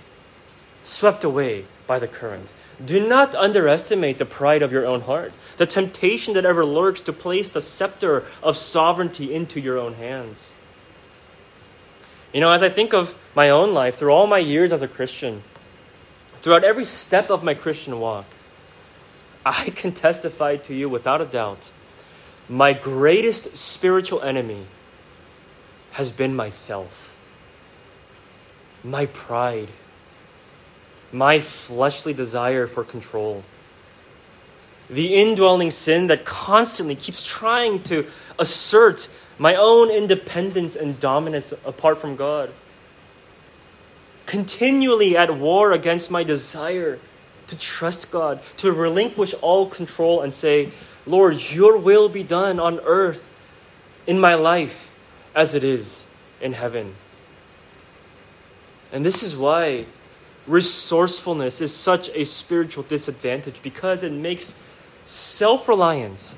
swept 0.84 1.24
away 1.24 1.64
by 1.88 1.98
the 1.98 2.06
current. 2.06 2.46
Do 2.82 3.04
not 3.04 3.34
underestimate 3.34 4.18
the 4.18 4.26
pride 4.26 4.62
of 4.62 4.70
your 4.70 4.86
own 4.86 5.00
heart, 5.00 5.32
the 5.56 5.66
temptation 5.66 6.34
that 6.34 6.46
ever 6.46 6.64
lurks 6.64 7.00
to 7.00 7.12
place 7.12 7.48
the 7.48 7.62
scepter 7.62 8.22
of 8.44 8.56
sovereignty 8.56 9.34
into 9.34 9.58
your 9.58 9.76
own 9.76 9.94
hands. 9.94 10.52
You 12.32 12.40
know, 12.40 12.52
as 12.52 12.62
I 12.62 12.68
think 12.68 12.94
of 12.94 13.14
my 13.34 13.50
own 13.50 13.74
life, 13.74 13.96
through 13.96 14.12
all 14.12 14.26
my 14.26 14.38
years 14.38 14.72
as 14.72 14.82
a 14.82 14.88
Christian, 14.88 15.42
throughout 16.42 16.64
every 16.64 16.84
step 16.84 17.30
of 17.30 17.42
my 17.42 17.54
Christian 17.54 17.98
walk, 17.98 18.26
I 19.44 19.70
can 19.76 19.92
testify 19.92 20.56
to 20.56 20.74
you 20.74 20.88
without 20.88 21.20
a 21.20 21.26
doubt 21.26 21.70
my 22.50 22.72
greatest 22.72 23.56
spiritual 23.56 24.20
enemy 24.22 24.66
has 25.92 26.10
been 26.10 26.34
myself, 26.34 27.14
my 28.82 29.06
pride, 29.06 29.68
my 31.12 31.38
fleshly 31.38 32.12
desire 32.12 32.66
for 32.66 32.82
control, 32.82 33.44
the 34.88 35.14
indwelling 35.14 35.70
sin 35.70 36.08
that 36.08 36.24
constantly 36.24 36.96
keeps 36.96 37.24
trying 37.24 37.80
to 37.84 38.04
assert 38.36 39.08
my 39.40 39.54
own 39.54 39.90
independence 39.90 40.76
and 40.76 41.00
dominance 41.00 41.54
apart 41.64 41.98
from 41.98 42.14
God. 42.14 42.52
Continually 44.26 45.16
at 45.16 45.34
war 45.34 45.72
against 45.72 46.10
my 46.10 46.22
desire 46.22 46.98
to 47.46 47.58
trust 47.58 48.10
God, 48.10 48.42
to 48.58 48.70
relinquish 48.70 49.32
all 49.40 49.66
control 49.66 50.20
and 50.20 50.34
say, 50.34 50.72
Lord, 51.06 51.40
your 51.50 51.78
will 51.78 52.10
be 52.10 52.22
done 52.22 52.60
on 52.60 52.80
earth 52.80 53.24
in 54.06 54.20
my 54.20 54.34
life 54.34 54.90
as 55.34 55.54
it 55.54 55.64
is 55.64 56.04
in 56.42 56.52
heaven. 56.52 56.96
And 58.92 59.06
this 59.06 59.22
is 59.22 59.34
why 59.34 59.86
resourcefulness 60.46 61.62
is 61.62 61.74
such 61.74 62.10
a 62.10 62.26
spiritual 62.26 62.82
disadvantage 62.82 63.62
because 63.62 64.02
it 64.02 64.12
makes 64.12 64.54
self 65.06 65.66
reliance 65.66 66.36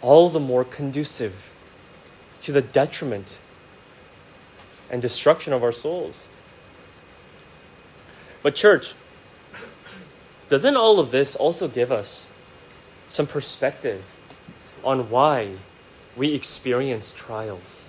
all 0.00 0.30
the 0.30 0.38
more 0.38 0.64
conducive 0.64 1.49
to 2.42 2.52
the 2.52 2.62
detriment 2.62 3.38
and 4.90 5.00
destruction 5.00 5.52
of 5.52 5.62
our 5.62 5.72
souls. 5.72 6.16
But, 8.42 8.54
church, 8.54 8.94
doesn't 10.48 10.76
all 10.76 10.98
of 10.98 11.10
this 11.10 11.36
also 11.36 11.68
give 11.68 11.92
us 11.92 12.26
some 13.08 13.26
perspective 13.26 14.04
on 14.82 15.10
why 15.10 15.56
we 16.16 16.34
experience 16.34 17.12
trials? 17.14 17.84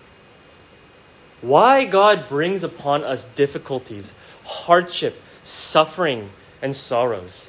Why 1.41 1.85
God 1.85 2.29
brings 2.29 2.63
upon 2.63 3.03
us 3.03 3.25
difficulties, 3.25 4.13
hardship, 4.45 5.19
suffering, 5.43 6.29
and 6.61 6.75
sorrows? 6.75 7.47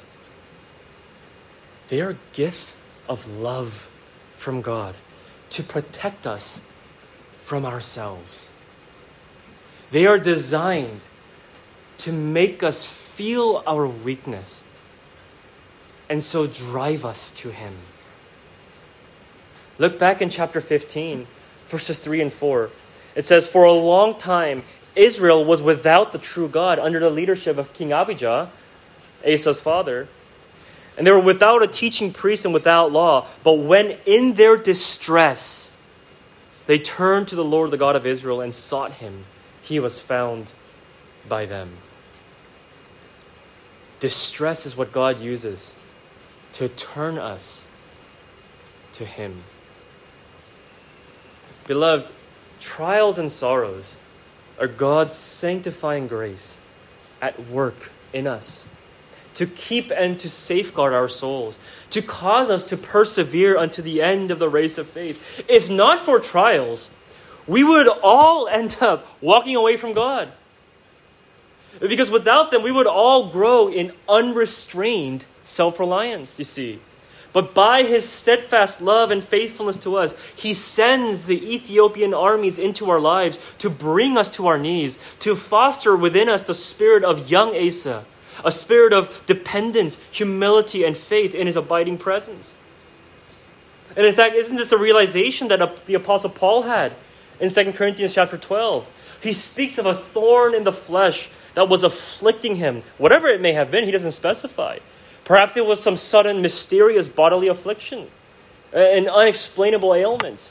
They 1.89 2.01
are 2.01 2.17
gifts 2.31 2.77
of 3.07 3.29
love 3.29 3.89
from 4.37 4.61
God 4.61 4.95
to 5.51 5.61
protect 5.61 6.25
us 6.25 6.59
from 7.43 7.65
ourselves. 7.65 8.47
They 9.91 10.07
are 10.07 10.17
designed 10.17 11.01
to 11.99 12.11
make 12.11 12.63
us 12.63 12.85
feel 12.85 13.61
our 13.67 13.85
weakness 13.85 14.63
and 16.09 16.23
so 16.23 16.47
drive 16.47 17.05
us 17.05 17.31
to 17.31 17.51
Him. 17.51 17.73
Look 19.77 19.99
back 19.99 20.21
in 20.21 20.29
chapter 20.29 20.61
15, 20.61 21.27
verses 21.67 21.99
3 21.99 22.21
and 22.21 22.33
4. 22.33 22.69
It 23.15 23.27
says, 23.27 23.45
For 23.45 23.65
a 23.65 23.71
long 23.71 24.17
time, 24.17 24.63
Israel 24.95 25.43
was 25.43 25.61
without 25.61 26.11
the 26.11 26.17
true 26.19 26.47
God 26.47 26.79
under 26.79 26.99
the 26.99 27.09
leadership 27.09 27.57
of 27.57 27.73
King 27.73 27.91
Abijah, 27.91 28.49
Asa's 29.25 29.59
father. 29.61 30.07
And 30.97 31.05
they 31.05 31.11
were 31.11 31.19
without 31.19 31.63
a 31.63 31.67
teaching 31.67 32.13
priest 32.13 32.45
and 32.45 32.53
without 32.53 32.91
law. 32.91 33.27
But 33.43 33.53
when 33.53 33.97
in 34.05 34.35
their 34.35 34.57
distress, 34.57 35.62
they 36.65 36.79
turned 36.79 37.27
to 37.29 37.35
the 37.35 37.43
Lord, 37.43 37.71
the 37.71 37.77
God 37.77 37.95
of 37.95 38.05
Israel, 38.05 38.41
and 38.41 38.53
sought 38.53 38.93
him 38.93 39.25
he 39.63 39.79
was 39.79 39.99
found 39.99 40.47
by 41.27 41.45
them. 41.45 41.77
Distress 44.01 44.65
is 44.65 44.75
what 44.75 44.91
God 44.91 45.21
uses 45.21 45.77
to 46.53 46.67
turn 46.67 47.17
us 47.17 47.63
to 48.93 49.05
Him. 49.05 49.45
Beloved, 51.65 52.11
trials 52.59 53.17
and 53.17 53.31
sorrows 53.31 53.95
are 54.59 54.67
God's 54.67 55.13
sanctifying 55.13 56.07
grace 56.07 56.57
at 57.21 57.47
work 57.47 57.91
in 58.11 58.27
us 58.27 58.67
to 59.35 59.45
keep 59.45 59.91
and 59.91 60.19
to 60.19 60.29
safeguard 60.29 60.93
our 60.93 61.09
souls, 61.09 61.55
to 61.89 62.01
cause 62.01 62.49
us 62.49 62.63
to 62.65 62.77
persevere 62.77 63.57
unto 63.57 63.81
the 63.81 64.01
end 64.01 64.31
of 64.31 64.39
the 64.39 64.49
race 64.49 64.77
of 64.77 64.89
faith. 64.89 65.21
If 65.47 65.69
not 65.69 66.05
for 66.05 66.19
trials, 66.19 66.89
we 67.47 67.63
would 67.63 67.87
all 67.87 68.47
end 68.51 68.77
up 68.81 69.07
walking 69.21 69.55
away 69.55 69.77
from 69.77 69.93
God. 69.93 70.31
Because 71.79 72.09
without 72.09 72.51
them, 72.51 72.63
we 72.63 72.71
would 72.71 72.87
all 72.87 73.29
grow 73.29 73.69
in 73.69 73.93
unrestrained 74.07 75.25
self 75.43 75.79
reliance, 75.79 76.37
you 76.37 76.45
see. 76.45 76.79
But 77.33 77.55
by 77.55 77.81
his 77.81 78.07
steadfast 78.07 78.79
love 78.79 79.09
and 79.09 79.23
faithfulness 79.23 79.77
to 79.77 79.97
us, 79.97 80.15
he 80.35 80.53
sends 80.53 81.25
the 81.25 81.55
Ethiopian 81.55 82.13
armies 82.13 82.59
into 82.59 82.91
our 82.91 82.99
lives 82.99 83.39
to 83.57 83.71
bring 83.71 84.17
us 84.17 84.29
to 84.29 84.45
our 84.45 84.59
knees, 84.59 84.99
to 85.21 85.35
foster 85.35 85.95
within 85.95 86.29
us 86.29 86.43
the 86.43 86.53
spirit 86.53 87.03
of 87.03 87.31
young 87.31 87.55
Asa, 87.55 88.05
a 88.43 88.51
spirit 88.51 88.93
of 88.93 89.23
dependence, 89.25 89.99
humility, 90.11 90.83
and 90.83 90.95
faith 90.95 91.33
in 91.33 91.47
his 91.47 91.55
abiding 91.55 91.97
presence. 91.97 92.55
And 93.95 94.05
in 94.05 94.15
fact, 94.15 94.35
isn't 94.35 94.57
this 94.57 94.71
a 94.71 94.77
realization 94.77 95.49
that 95.49 95.85
the 95.85 95.93
Apostle 95.93 96.29
Paul 96.29 96.63
had 96.63 96.93
in 97.39 97.49
2 97.49 97.73
Corinthians 97.73 98.13
chapter 98.13 98.37
12. 98.37 98.87
He 99.21 99.33
speaks 99.33 99.77
of 99.77 99.85
a 99.85 99.93
thorn 99.93 100.55
in 100.55 100.63
the 100.63 100.71
flesh 100.71 101.29
that 101.55 101.69
was 101.69 101.83
afflicting 101.83 102.55
him. 102.55 102.83
Whatever 102.97 103.27
it 103.27 103.41
may 103.41 103.53
have 103.53 103.71
been, 103.71 103.85
he 103.85 103.91
doesn't 103.91 104.13
specify. 104.13 104.79
Perhaps 105.25 105.55
it 105.55 105.65
was 105.65 105.81
some 105.81 105.97
sudden, 105.97 106.41
mysterious 106.41 107.07
bodily 107.07 107.47
affliction, 107.47 108.07
an 108.73 109.07
unexplainable 109.07 109.93
ailment. 109.93 110.49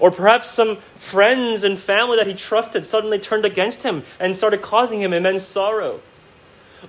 Or 0.00 0.10
perhaps 0.10 0.50
some 0.50 0.78
friends 0.98 1.62
and 1.62 1.78
family 1.78 2.16
that 2.16 2.26
he 2.26 2.34
trusted 2.34 2.84
suddenly 2.84 3.18
turned 3.18 3.44
against 3.44 3.82
him 3.82 4.04
and 4.18 4.36
started 4.36 4.62
causing 4.62 5.00
him 5.00 5.12
immense 5.12 5.44
sorrow. 5.44 6.00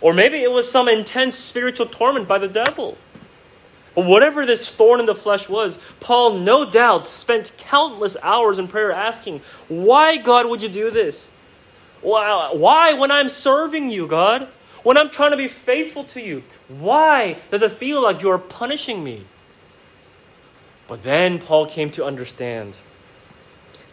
Or 0.02 0.14
maybe 0.14 0.38
it 0.38 0.52
was 0.52 0.70
some 0.70 0.88
intense 0.88 1.36
spiritual 1.36 1.88
torment 1.88 2.28
by 2.28 2.38
the 2.38 2.48
devil. 2.48 2.98
But 3.96 4.06
whatever 4.06 4.46
this 4.46 4.68
thorn 4.68 5.00
in 5.00 5.08
the 5.08 5.16
flesh 5.16 5.50
was, 5.50 5.80
Paul 6.00 6.38
no 6.38 6.70
doubt 6.70 7.08
spent 7.08 7.52
countless 7.58 8.16
hours 8.22 8.60
in 8.60 8.68
prayer 8.68 8.92
asking, 8.92 9.42
Why, 9.68 10.18
God, 10.18 10.46
would 10.46 10.62
you 10.62 10.70
do 10.70 10.92
this? 10.92 11.32
Why, 12.02 12.94
when 12.94 13.10
I'm 13.10 13.30
serving 13.30 13.90
you, 13.90 14.06
God? 14.06 14.50
When 14.84 14.98
I'm 14.98 15.10
trying 15.10 15.32
to 15.32 15.38
be 15.38 15.48
faithful 15.48 16.04
to 16.06 16.22
you? 16.22 16.44
Why 16.68 17.40
does 17.50 17.64
it 17.64 17.72
feel 17.74 18.04
like 18.04 18.22
you 18.22 18.30
are 18.30 18.38
punishing 18.38 19.04
me? 19.04 19.26
But 20.88 21.04
then 21.04 21.40
Paul 21.40 21.66
came 21.66 21.92
to 21.92 22.06
understand 22.06 22.78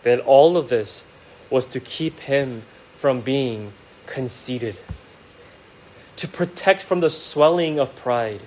that 0.03 0.21
all 0.21 0.57
of 0.57 0.69
this 0.69 1.05
was 1.51 1.67
to 1.67 1.81
keep 1.81 2.21
him 2.21 2.63
from 2.99 3.23
being 3.23 3.73
conceited, 4.07 4.77
to 6.17 6.29
protect 6.29 6.83
from 6.83 7.01
the 7.01 7.11
swelling 7.11 7.79
of 7.79 7.95
pride 7.97 8.41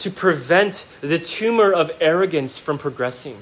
to 0.00 0.10
prevent 0.10 0.86
the 1.02 1.18
tumor 1.18 1.72
of 1.72 1.90
arrogance 2.00 2.58
from 2.58 2.78
progressing. 2.78 3.40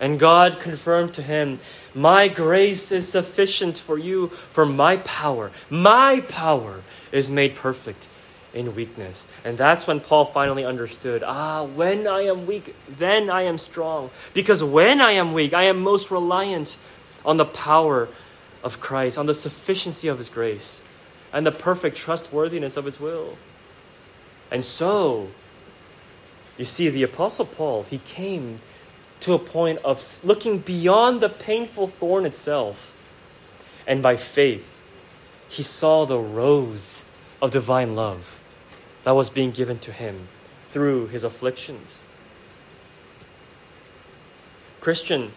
And 0.00 0.18
God 0.18 0.60
confirmed 0.60 1.14
to 1.14 1.22
him, 1.22 1.60
My 1.94 2.26
grace 2.26 2.90
is 2.90 3.06
sufficient 3.06 3.78
for 3.78 3.98
you, 3.98 4.28
for 4.50 4.64
my 4.66 4.96
power, 4.96 5.52
my 5.68 6.20
power 6.20 6.82
is 7.12 7.28
made 7.30 7.54
perfect 7.54 8.08
in 8.54 8.74
weakness. 8.74 9.26
And 9.44 9.58
that's 9.58 9.86
when 9.86 10.00
Paul 10.00 10.24
finally 10.24 10.64
understood 10.64 11.22
ah, 11.22 11.64
when 11.64 12.08
I 12.08 12.22
am 12.22 12.46
weak, 12.46 12.74
then 12.88 13.28
I 13.28 13.42
am 13.42 13.58
strong. 13.58 14.10
Because 14.32 14.64
when 14.64 15.02
I 15.02 15.12
am 15.12 15.34
weak, 15.34 15.52
I 15.52 15.64
am 15.64 15.80
most 15.80 16.10
reliant 16.10 16.78
on 17.26 17.36
the 17.36 17.44
power 17.44 18.08
of 18.62 18.80
Christ, 18.80 19.18
on 19.18 19.26
the 19.26 19.34
sufficiency 19.34 20.08
of 20.08 20.16
his 20.16 20.30
grace, 20.30 20.80
and 21.32 21.46
the 21.46 21.52
perfect 21.52 21.96
trustworthiness 21.96 22.76
of 22.76 22.84
his 22.84 22.98
will. 22.98 23.36
And 24.50 24.64
so, 24.64 25.28
you 26.58 26.64
see, 26.64 26.88
the 26.88 27.02
Apostle 27.02 27.46
Paul, 27.46 27.84
he 27.84 27.98
came 27.98 28.60
to 29.20 29.34
a 29.34 29.38
point 29.38 29.78
of 29.84 30.24
looking 30.24 30.58
beyond 30.58 31.20
the 31.20 31.28
painful 31.28 31.86
thorn 31.86 32.26
itself. 32.26 32.94
And 33.86 34.02
by 34.02 34.16
faith, 34.16 34.66
he 35.48 35.62
saw 35.62 36.04
the 36.04 36.18
rose 36.18 37.04
of 37.40 37.50
divine 37.50 37.94
love 37.94 38.38
that 39.04 39.12
was 39.12 39.30
being 39.30 39.50
given 39.50 39.78
to 39.80 39.92
him 39.92 40.28
through 40.70 41.08
his 41.08 41.24
afflictions. 41.24 41.96
Christian, 44.80 45.32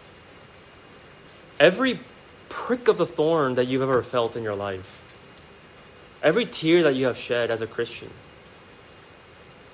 every 1.60 2.00
prick 2.48 2.88
of 2.88 2.98
the 2.98 3.06
thorn 3.06 3.56
that 3.56 3.66
you've 3.66 3.82
ever 3.82 4.02
felt 4.02 4.36
in 4.36 4.42
your 4.42 4.54
life, 4.54 5.00
every 6.24 6.46
tear 6.46 6.82
that 6.82 6.96
you 6.96 7.04
have 7.06 7.18
shed 7.18 7.50
as 7.50 7.60
a 7.60 7.66
Christian, 7.66 8.10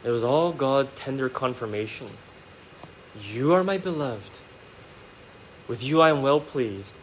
it 0.03 0.11
was 0.11 0.25
all 0.25 0.53
God's 0.53 0.91
tender 0.97 1.29
confirmation. 1.29 2.09
You 3.23 3.55
are 3.55 3.63
my 3.63 3.79
beloved. 3.79 4.41
With 5.69 5.83
you 5.83 6.01
I 6.01 6.11
am 6.11 6.21
well 6.21 6.41
pleased, 6.41 6.95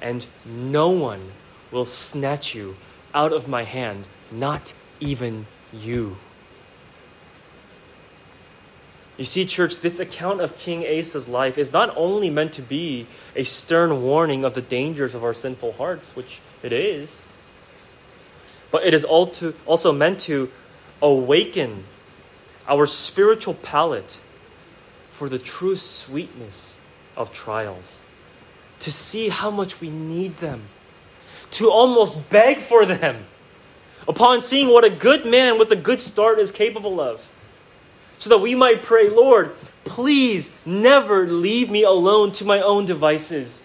and 0.00 0.24
no 0.46 0.88
one 0.88 1.32
will 1.70 1.84
snatch 1.84 2.54
you 2.54 2.76
out 3.14 3.32
of 3.32 3.46
my 3.46 3.64
hand, 3.64 4.08
not 4.32 4.72
even 4.98 5.46
you. 5.72 6.16
You 9.18 9.24
see, 9.24 9.44
church, 9.44 9.80
this 9.80 9.98
account 9.98 10.40
of 10.40 10.56
King 10.56 10.86
Asa's 10.86 11.28
life 11.28 11.58
is 11.58 11.72
not 11.72 11.92
only 11.96 12.30
meant 12.30 12.52
to 12.54 12.62
be 12.62 13.08
a 13.34 13.42
stern 13.42 14.00
warning 14.02 14.44
of 14.44 14.54
the 14.54 14.62
dangers 14.62 15.14
of 15.14 15.24
our 15.24 15.34
sinful 15.34 15.72
hearts, 15.72 16.14
which 16.14 16.38
it 16.62 16.72
is, 16.72 17.16
but 18.70 18.84
it 18.86 18.94
is 18.94 19.04
also 19.04 19.92
meant 19.92 20.20
to 20.20 20.50
awaken 21.00 21.84
our 22.66 22.86
spiritual 22.86 23.54
palate 23.54 24.18
for 25.12 25.28
the 25.28 25.38
true 25.38 25.76
sweetness 25.76 26.78
of 27.16 27.32
trials, 27.32 27.98
to 28.80 28.90
see 28.90 29.30
how 29.30 29.50
much 29.50 29.80
we 29.80 29.90
need 29.90 30.36
them, 30.38 30.62
to 31.50 31.70
almost 31.70 32.28
beg 32.30 32.58
for 32.58 32.84
them. 32.84 33.26
Upon 34.06 34.40
seeing 34.40 34.68
what 34.68 34.84
a 34.84 34.90
good 34.90 35.26
man 35.26 35.58
with 35.58 35.70
a 35.72 35.76
good 35.76 36.00
start 36.00 36.38
is 36.38 36.52
capable 36.52 37.00
of, 37.00 37.20
so 38.18 38.30
that 38.30 38.38
we 38.38 38.54
might 38.54 38.82
pray, 38.82 39.08
Lord, 39.08 39.54
please 39.84 40.50
never 40.64 41.26
leave 41.26 41.70
me 41.70 41.82
alone 41.82 42.32
to 42.32 42.44
my 42.44 42.60
own 42.60 42.84
devices. 42.84 43.60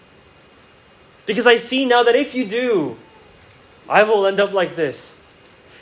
Because 1.26 1.46
I 1.46 1.56
see 1.56 1.86
now 1.86 2.02
that 2.02 2.16
if 2.16 2.34
you 2.34 2.46
do, 2.46 2.96
I 3.88 4.02
will 4.04 4.26
end 4.26 4.40
up 4.40 4.52
like 4.52 4.76
this. 4.76 5.16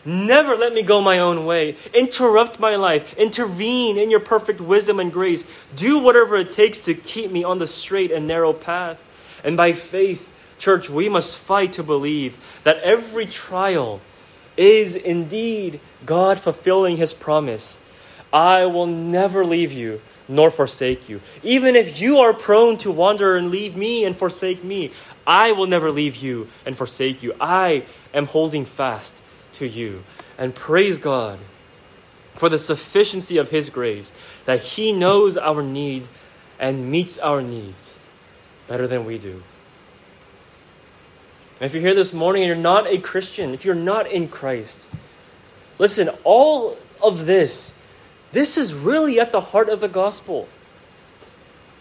Never 0.05 0.57
let 0.57 0.73
me 0.73 0.83
go 0.83 1.01
my 1.01 1.21
own 1.21 1.47
way. 1.47 1.77
Interrupt 1.95 2.59
my 2.59 2.75
life. 2.75 3.15
Intervene 3.15 3.99
in 3.99 4.11
your 4.11 4.21
perfect 4.21 4.61
wisdom 4.61 4.99
and 4.99 5.13
grace. 5.13 5.45
Do 5.77 5.99
whatever 5.99 6.37
it 6.37 6.53
takes 6.53 6.79
to 6.81 6.95
keep 6.95 7.31
me 7.31 7.45
on 7.45 7.61
the 7.61 7.69
straight 7.69 8.11
and 8.11 8.27
narrow 8.27 8.53
path. 8.53 8.99
And 9.45 9.57
by 9.57 9.73
faith, 9.73 10.33
church, 10.59 10.91
we 10.91 11.09
must 11.09 11.37
fight 11.37 11.73
to 11.75 11.85
believe 11.85 12.37
that 12.65 12.81
every 12.81 13.27
trial 13.27 14.01
is 14.57 14.97
indeed 14.97 15.81
God 16.05 16.41
fulfilling 16.41 16.97
his 16.97 17.13
promise. 17.13 17.79
I 18.33 18.67
will 18.67 18.87
never 18.87 19.45
leave 19.45 19.73
you 19.73 20.01
nor 20.29 20.51
forsake 20.51 21.09
you. 21.09 21.21
Even 21.43 21.77
if 21.77 22.01
you 22.01 22.19
are 22.19 22.33
prone 22.33 22.79
to 22.79 22.91
wander 22.91 23.37
and 23.37 23.51
leave 23.51 23.77
me 23.77 24.05
and 24.05 24.17
forsake 24.17 24.65
me, 24.65 24.93
I 25.27 25.53
will 25.53 25.67
never 25.67 25.91
leave 25.91 26.17
you 26.17 26.49
and 26.67 26.77
forsake 26.77 27.23
you. 27.23 27.35
I 27.41 27.85
am 28.13 28.27
holding 28.27 28.65
fast 28.65 29.15
to 29.55 29.67
you. 29.67 30.05
And 30.39 30.55
praise 30.55 30.99
God 30.99 31.39
for 32.37 32.49
the 32.49 32.59
sufficiency 32.59 33.37
of 33.37 33.51
His 33.51 33.69
grace, 33.69 34.11
that 34.47 34.61
He 34.61 34.93
knows 34.93 35.37
our 35.37 35.63
needs 35.63 36.09
and 36.59 36.91
meets 36.91 37.19
our 37.19 37.43
needs 37.43 37.97
better 38.67 38.87
than 38.87 39.05
we 39.05 39.19
do. 39.19 39.43
And 41.61 41.67
if 41.67 41.75
you're 41.75 41.83
here 41.83 41.95
this 41.95 42.13
morning 42.13 42.43
and 42.43 42.49
you're 42.49 42.57
not 42.57 42.87
a 42.87 42.99
Christian, 42.99 43.55
if 43.55 43.65
you're 43.65 43.75
not 43.75 44.11
in 44.11 44.29
Christ, 44.29 44.89
listen, 45.79 46.09
all 46.25 46.77
of 47.01 47.27
this, 47.27 47.75
this 48.33 48.57
is 48.57 48.75
really 48.75 49.21
at 49.21 49.31
the 49.31 49.41
heart 49.41 49.69
of 49.69 49.81
the 49.81 49.89
gospel. 49.89 50.49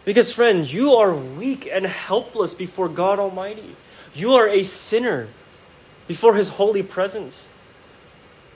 Because, 0.03 0.31
friend, 0.31 0.71
you 0.71 0.93
are 0.93 1.13
weak 1.13 1.69
and 1.71 1.85
helpless 1.85 2.53
before 2.53 2.89
God 2.89 3.19
Almighty. 3.19 3.75
You 4.15 4.33
are 4.33 4.47
a 4.47 4.63
sinner 4.63 5.27
before 6.07 6.35
His 6.35 6.49
holy 6.49 6.83
presence. 6.83 7.47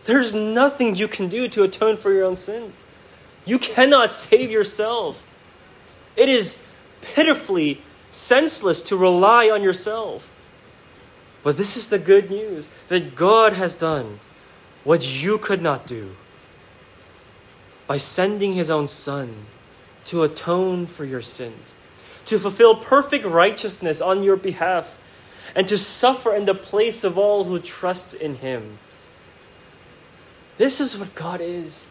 There's 0.05 0.33
nothing 0.33 0.95
you 0.95 1.07
can 1.07 1.29
do 1.29 1.47
to 1.49 1.63
atone 1.63 1.97
for 1.97 2.11
your 2.11 2.25
own 2.25 2.35
sins. 2.35 2.81
You 3.45 3.59
cannot 3.59 4.13
save 4.13 4.49
yourself. 4.49 5.25
It 6.15 6.29
is 6.29 6.63
pitifully 7.01 7.81
senseless 8.09 8.81
to 8.83 8.97
rely 8.97 9.49
on 9.49 9.61
yourself. 9.61 10.29
But 11.43 11.57
this 11.57 11.77
is 11.77 11.89
the 11.89 11.99
good 11.99 12.31
news 12.31 12.69
that 12.89 13.15
God 13.15 13.53
has 13.53 13.75
done 13.75 14.19
what 14.83 15.05
you 15.05 15.37
could 15.37 15.61
not 15.61 15.85
do 15.85 16.15
by 17.85 17.99
sending 17.99 18.53
His 18.53 18.69
own 18.69 18.87
Son 18.87 19.45
to 20.05 20.23
atone 20.23 20.85
for 20.85 21.05
your 21.05 21.21
sins, 21.21 21.71
to 22.25 22.39
fulfill 22.39 22.75
perfect 22.75 23.25
righteousness 23.25 24.01
on 24.01 24.23
your 24.23 24.35
behalf, 24.35 24.95
and 25.55 25.67
to 25.67 25.77
suffer 25.77 26.33
in 26.33 26.45
the 26.45 26.55
place 26.55 27.03
of 27.03 27.17
all 27.17 27.43
who 27.43 27.59
trust 27.59 28.13
in 28.13 28.35
Him. 28.35 28.79
This 30.57 30.79
is 30.79 30.97
what 30.97 31.13
God 31.15 31.41
is. 31.41 31.85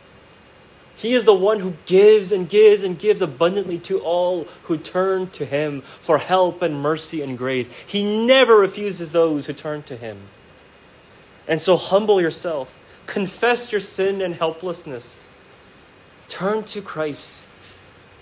He 0.97 1.15
is 1.15 1.25
the 1.25 1.35
one 1.35 1.59
who 1.59 1.75
gives 1.87 2.31
and 2.31 2.49
gives 2.49 2.85
and 2.85 2.99
gives 2.99 3.21
abundantly 3.21 3.79
to 3.81 3.99
all 4.01 4.47
who 4.65 4.79
turn 4.79 5.29
to 5.31 5.45
Him 5.45 5.83
for 6.03 6.19
help 6.19 6.63
and 6.63 6.81
mercy 6.81 7.21
and 7.21 7.37
grace. 7.37 7.69
He 7.87 8.27
never 8.27 8.57
refuses 8.57 9.13
those 9.13 9.47
who 9.47 9.53
turn 9.53 9.83
to 9.85 9.97
Him. 9.97 10.19
And 11.49 11.61
so 11.61 11.77
humble 11.77 12.21
yourself, 12.21 12.73
confess 13.07 13.73
your 13.73 13.81
sin 13.81 14.23
and 14.23 14.35
helplessness, 14.37 15.17
turn 16.29 16.63
to 16.65 16.81
Christ 16.81 17.44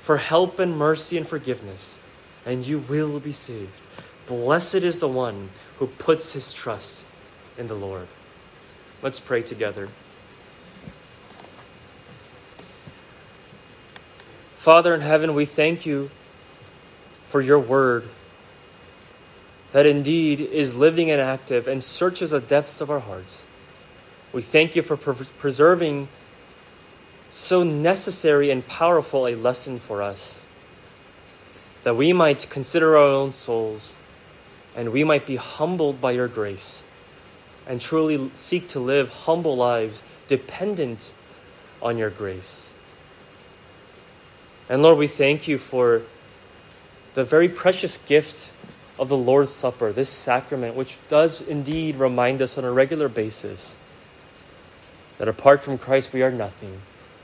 for 0.03 0.17
help 0.19 0.59
and 0.59 0.77
mercy 0.77 1.17
and 1.17 1.27
forgiveness, 1.27 1.99
and 2.45 2.67
you 2.67 2.79
will 2.79 3.21
be 3.21 3.33
saved. 3.33 3.81
Blessed 4.27 4.77
is 4.77 4.99
the 4.99 5.09
one 5.09 5.51
who 5.79 5.87
puts 5.87 6.33
his 6.33 6.53
trust 6.53 7.03
in 7.57 7.69
the 7.69 7.75
Lord. 7.75 8.09
Let's 9.01 9.21
pray 9.21 9.43
together. 9.43 9.89
Father 14.59 14.95
in 14.95 15.01
heaven, 15.01 15.35
we 15.35 15.45
thank 15.45 15.87
you 15.87 16.11
for 17.29 17.41
your 17.41 17.59
word 17.59 18.09
that 19.73 19.87
indeed 19.87 20.41
is 20.41 20.77
living 20.77 21.11
and 21.11 21.21
active 21.21 21.67
and 21.67 21.83
searches 21.83 22.31
the 22.31 22.41
depths 22.41 22.81
of 22.81 22.91
our 22.91 23.01
hearts. 23.01 23.43
We 24.33 24.43
thank 24.43 24.77
you 24.77 24.83
for 24.83 24.97
preserving 24.97 26.09
so 27.33 27.63
necessary 27.63 28.51
and 28.51 28.67
powerful 28.67 29.27
a 29.27 29.35
lesson 29.35 29.81
for 29.81 30.03
us 30.03 30.39
that 31.83 31.97
we 31.97 32.13
might 32.13 32.49
consider 32.51 32.95
our 32.95 33.05
own 33.05 33.33
souls 33.33 33.95
and 34.77 34.93
we 34.93 35.03
might 35.03 35.27
be 35.27 35.37
humbled 35.37 35.99
by 35.99 36.13
your 36.13 36.29
grace 36.29 36.83
and 37.67 37.81
truly 37.81 38.31
seek 38.35 38.69
to 38.69 38.79
live 38.79 39.09
humble 39.09 39.57
lives 39.57 40.03
dependent 40.29 41.11
on 41.81 41.97
your 41.97 42.11
grace. 42.11 42.67
And 44.69 44.83
Lord, 44.83 44.99
we 44.99 45.09
thank 45.09 45.49
you 45.49 45.57
for 45.57 46.03
the 47.15 47.25
very 47.25 47.49
precious 47.49 47.97
gift 47.97 48.51
of 48.99 49.09
the 49.09 49.17
Lord's 49.17 49.53
Supper, 49.53 49.91
this 49.91 50.11
sacrament, 50.11 50.75
which 50.77 50.99
does 51.09 51.41
indeed 51.41 51.97
remind 51.97 52.43
us 52.43 52.59
on 52.59 52.65
a 52.65 52.71
regular 52.71 53.09
basis 53.09 53.75
that 55.17 55.29
apart 55.29 55.63
from 55.63 55.79
Christ 55.79 56.13
we 56.13 56.23
are 56.23 56.31
nothing 56.31 56.83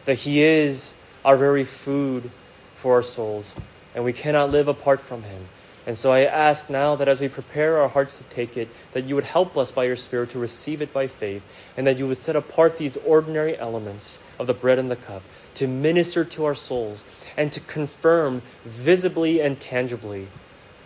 that 0.08 0.20
He 0.20 0.42
is 0.42 0.94
our 1.22 1.36
very 1.36 1.64
food 1.64 2.30
for 2.76 2.94
our 2.94 3.02
souls, 3.02 3.54
and 3.94 4.02
we 4.02 4.14
cannot 4.14 4.50
live 4.50 4.66
apart 4.66 5.02
from 5.02 5.24
Him. 5.24 5.48
And 5.86 5.98
so 5.98 6.10
I 6.10 6.20
ask 6.20 6.70
now 6.70 6.96
that 6.96 7.08
as 7.08 7.20
we 7.20 7.28
prepare 7.28 7.76
our 7.76 7.88
hearts 7.88 8.16
to 8.16 8.24
take 8.24 8.56
it, 8.56 8.70
that 8.92 9.04
you 9.04 9.14
would 9.14 9.24
help 9.24 9.54
us 9.58 9.70
by 9.70 9.84
your 9.84 9.96
Spirit 9.96 10.30
to 10.30 10.38
receive 10.38 10.80
it 10.80 10.94
by 10.94 11.08
faith, 11.08 11.42
and 11.76 11.86
that 11.86 11.98
you 11.98 12.08
would 12.08 12.24
set 12.24 12.36
apart 12.36 12.78
these 12.78 12.96
ordinary 13.04 13.58
elements 13.58 14.18
of 14.38 14.46
the 14.46 14.54
bread 14.54 14.78
and 14.78 14.90
the 14.90 14.96
cup 14.96 15.22
to 15.52 15.66
minister 15.66 16.24
to 16.24 16.46
our 16.46 16.54
souls 16.54 17.04
and 17.36 17.52
to 17.52 17.60
confirm 17.60 18.40
visibly 18.64 19.42
and 19.42 19.60
tangibly 19.60 20.28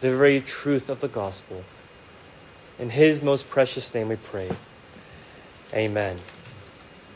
the 0.01 0.11
very 0.11 0.41
truth 0.41 0.91
of 0.91 0.99
the 0.99 1.07
gospel. 1.07 1.63
In 2.77 2.91
His 2.91 3.23
most 3.23 3.49
precious 3.49 3.95
name 3.95 4.09
we 4.09 4.17
pray. 4.17 4.51
Amen. 5.73 6.19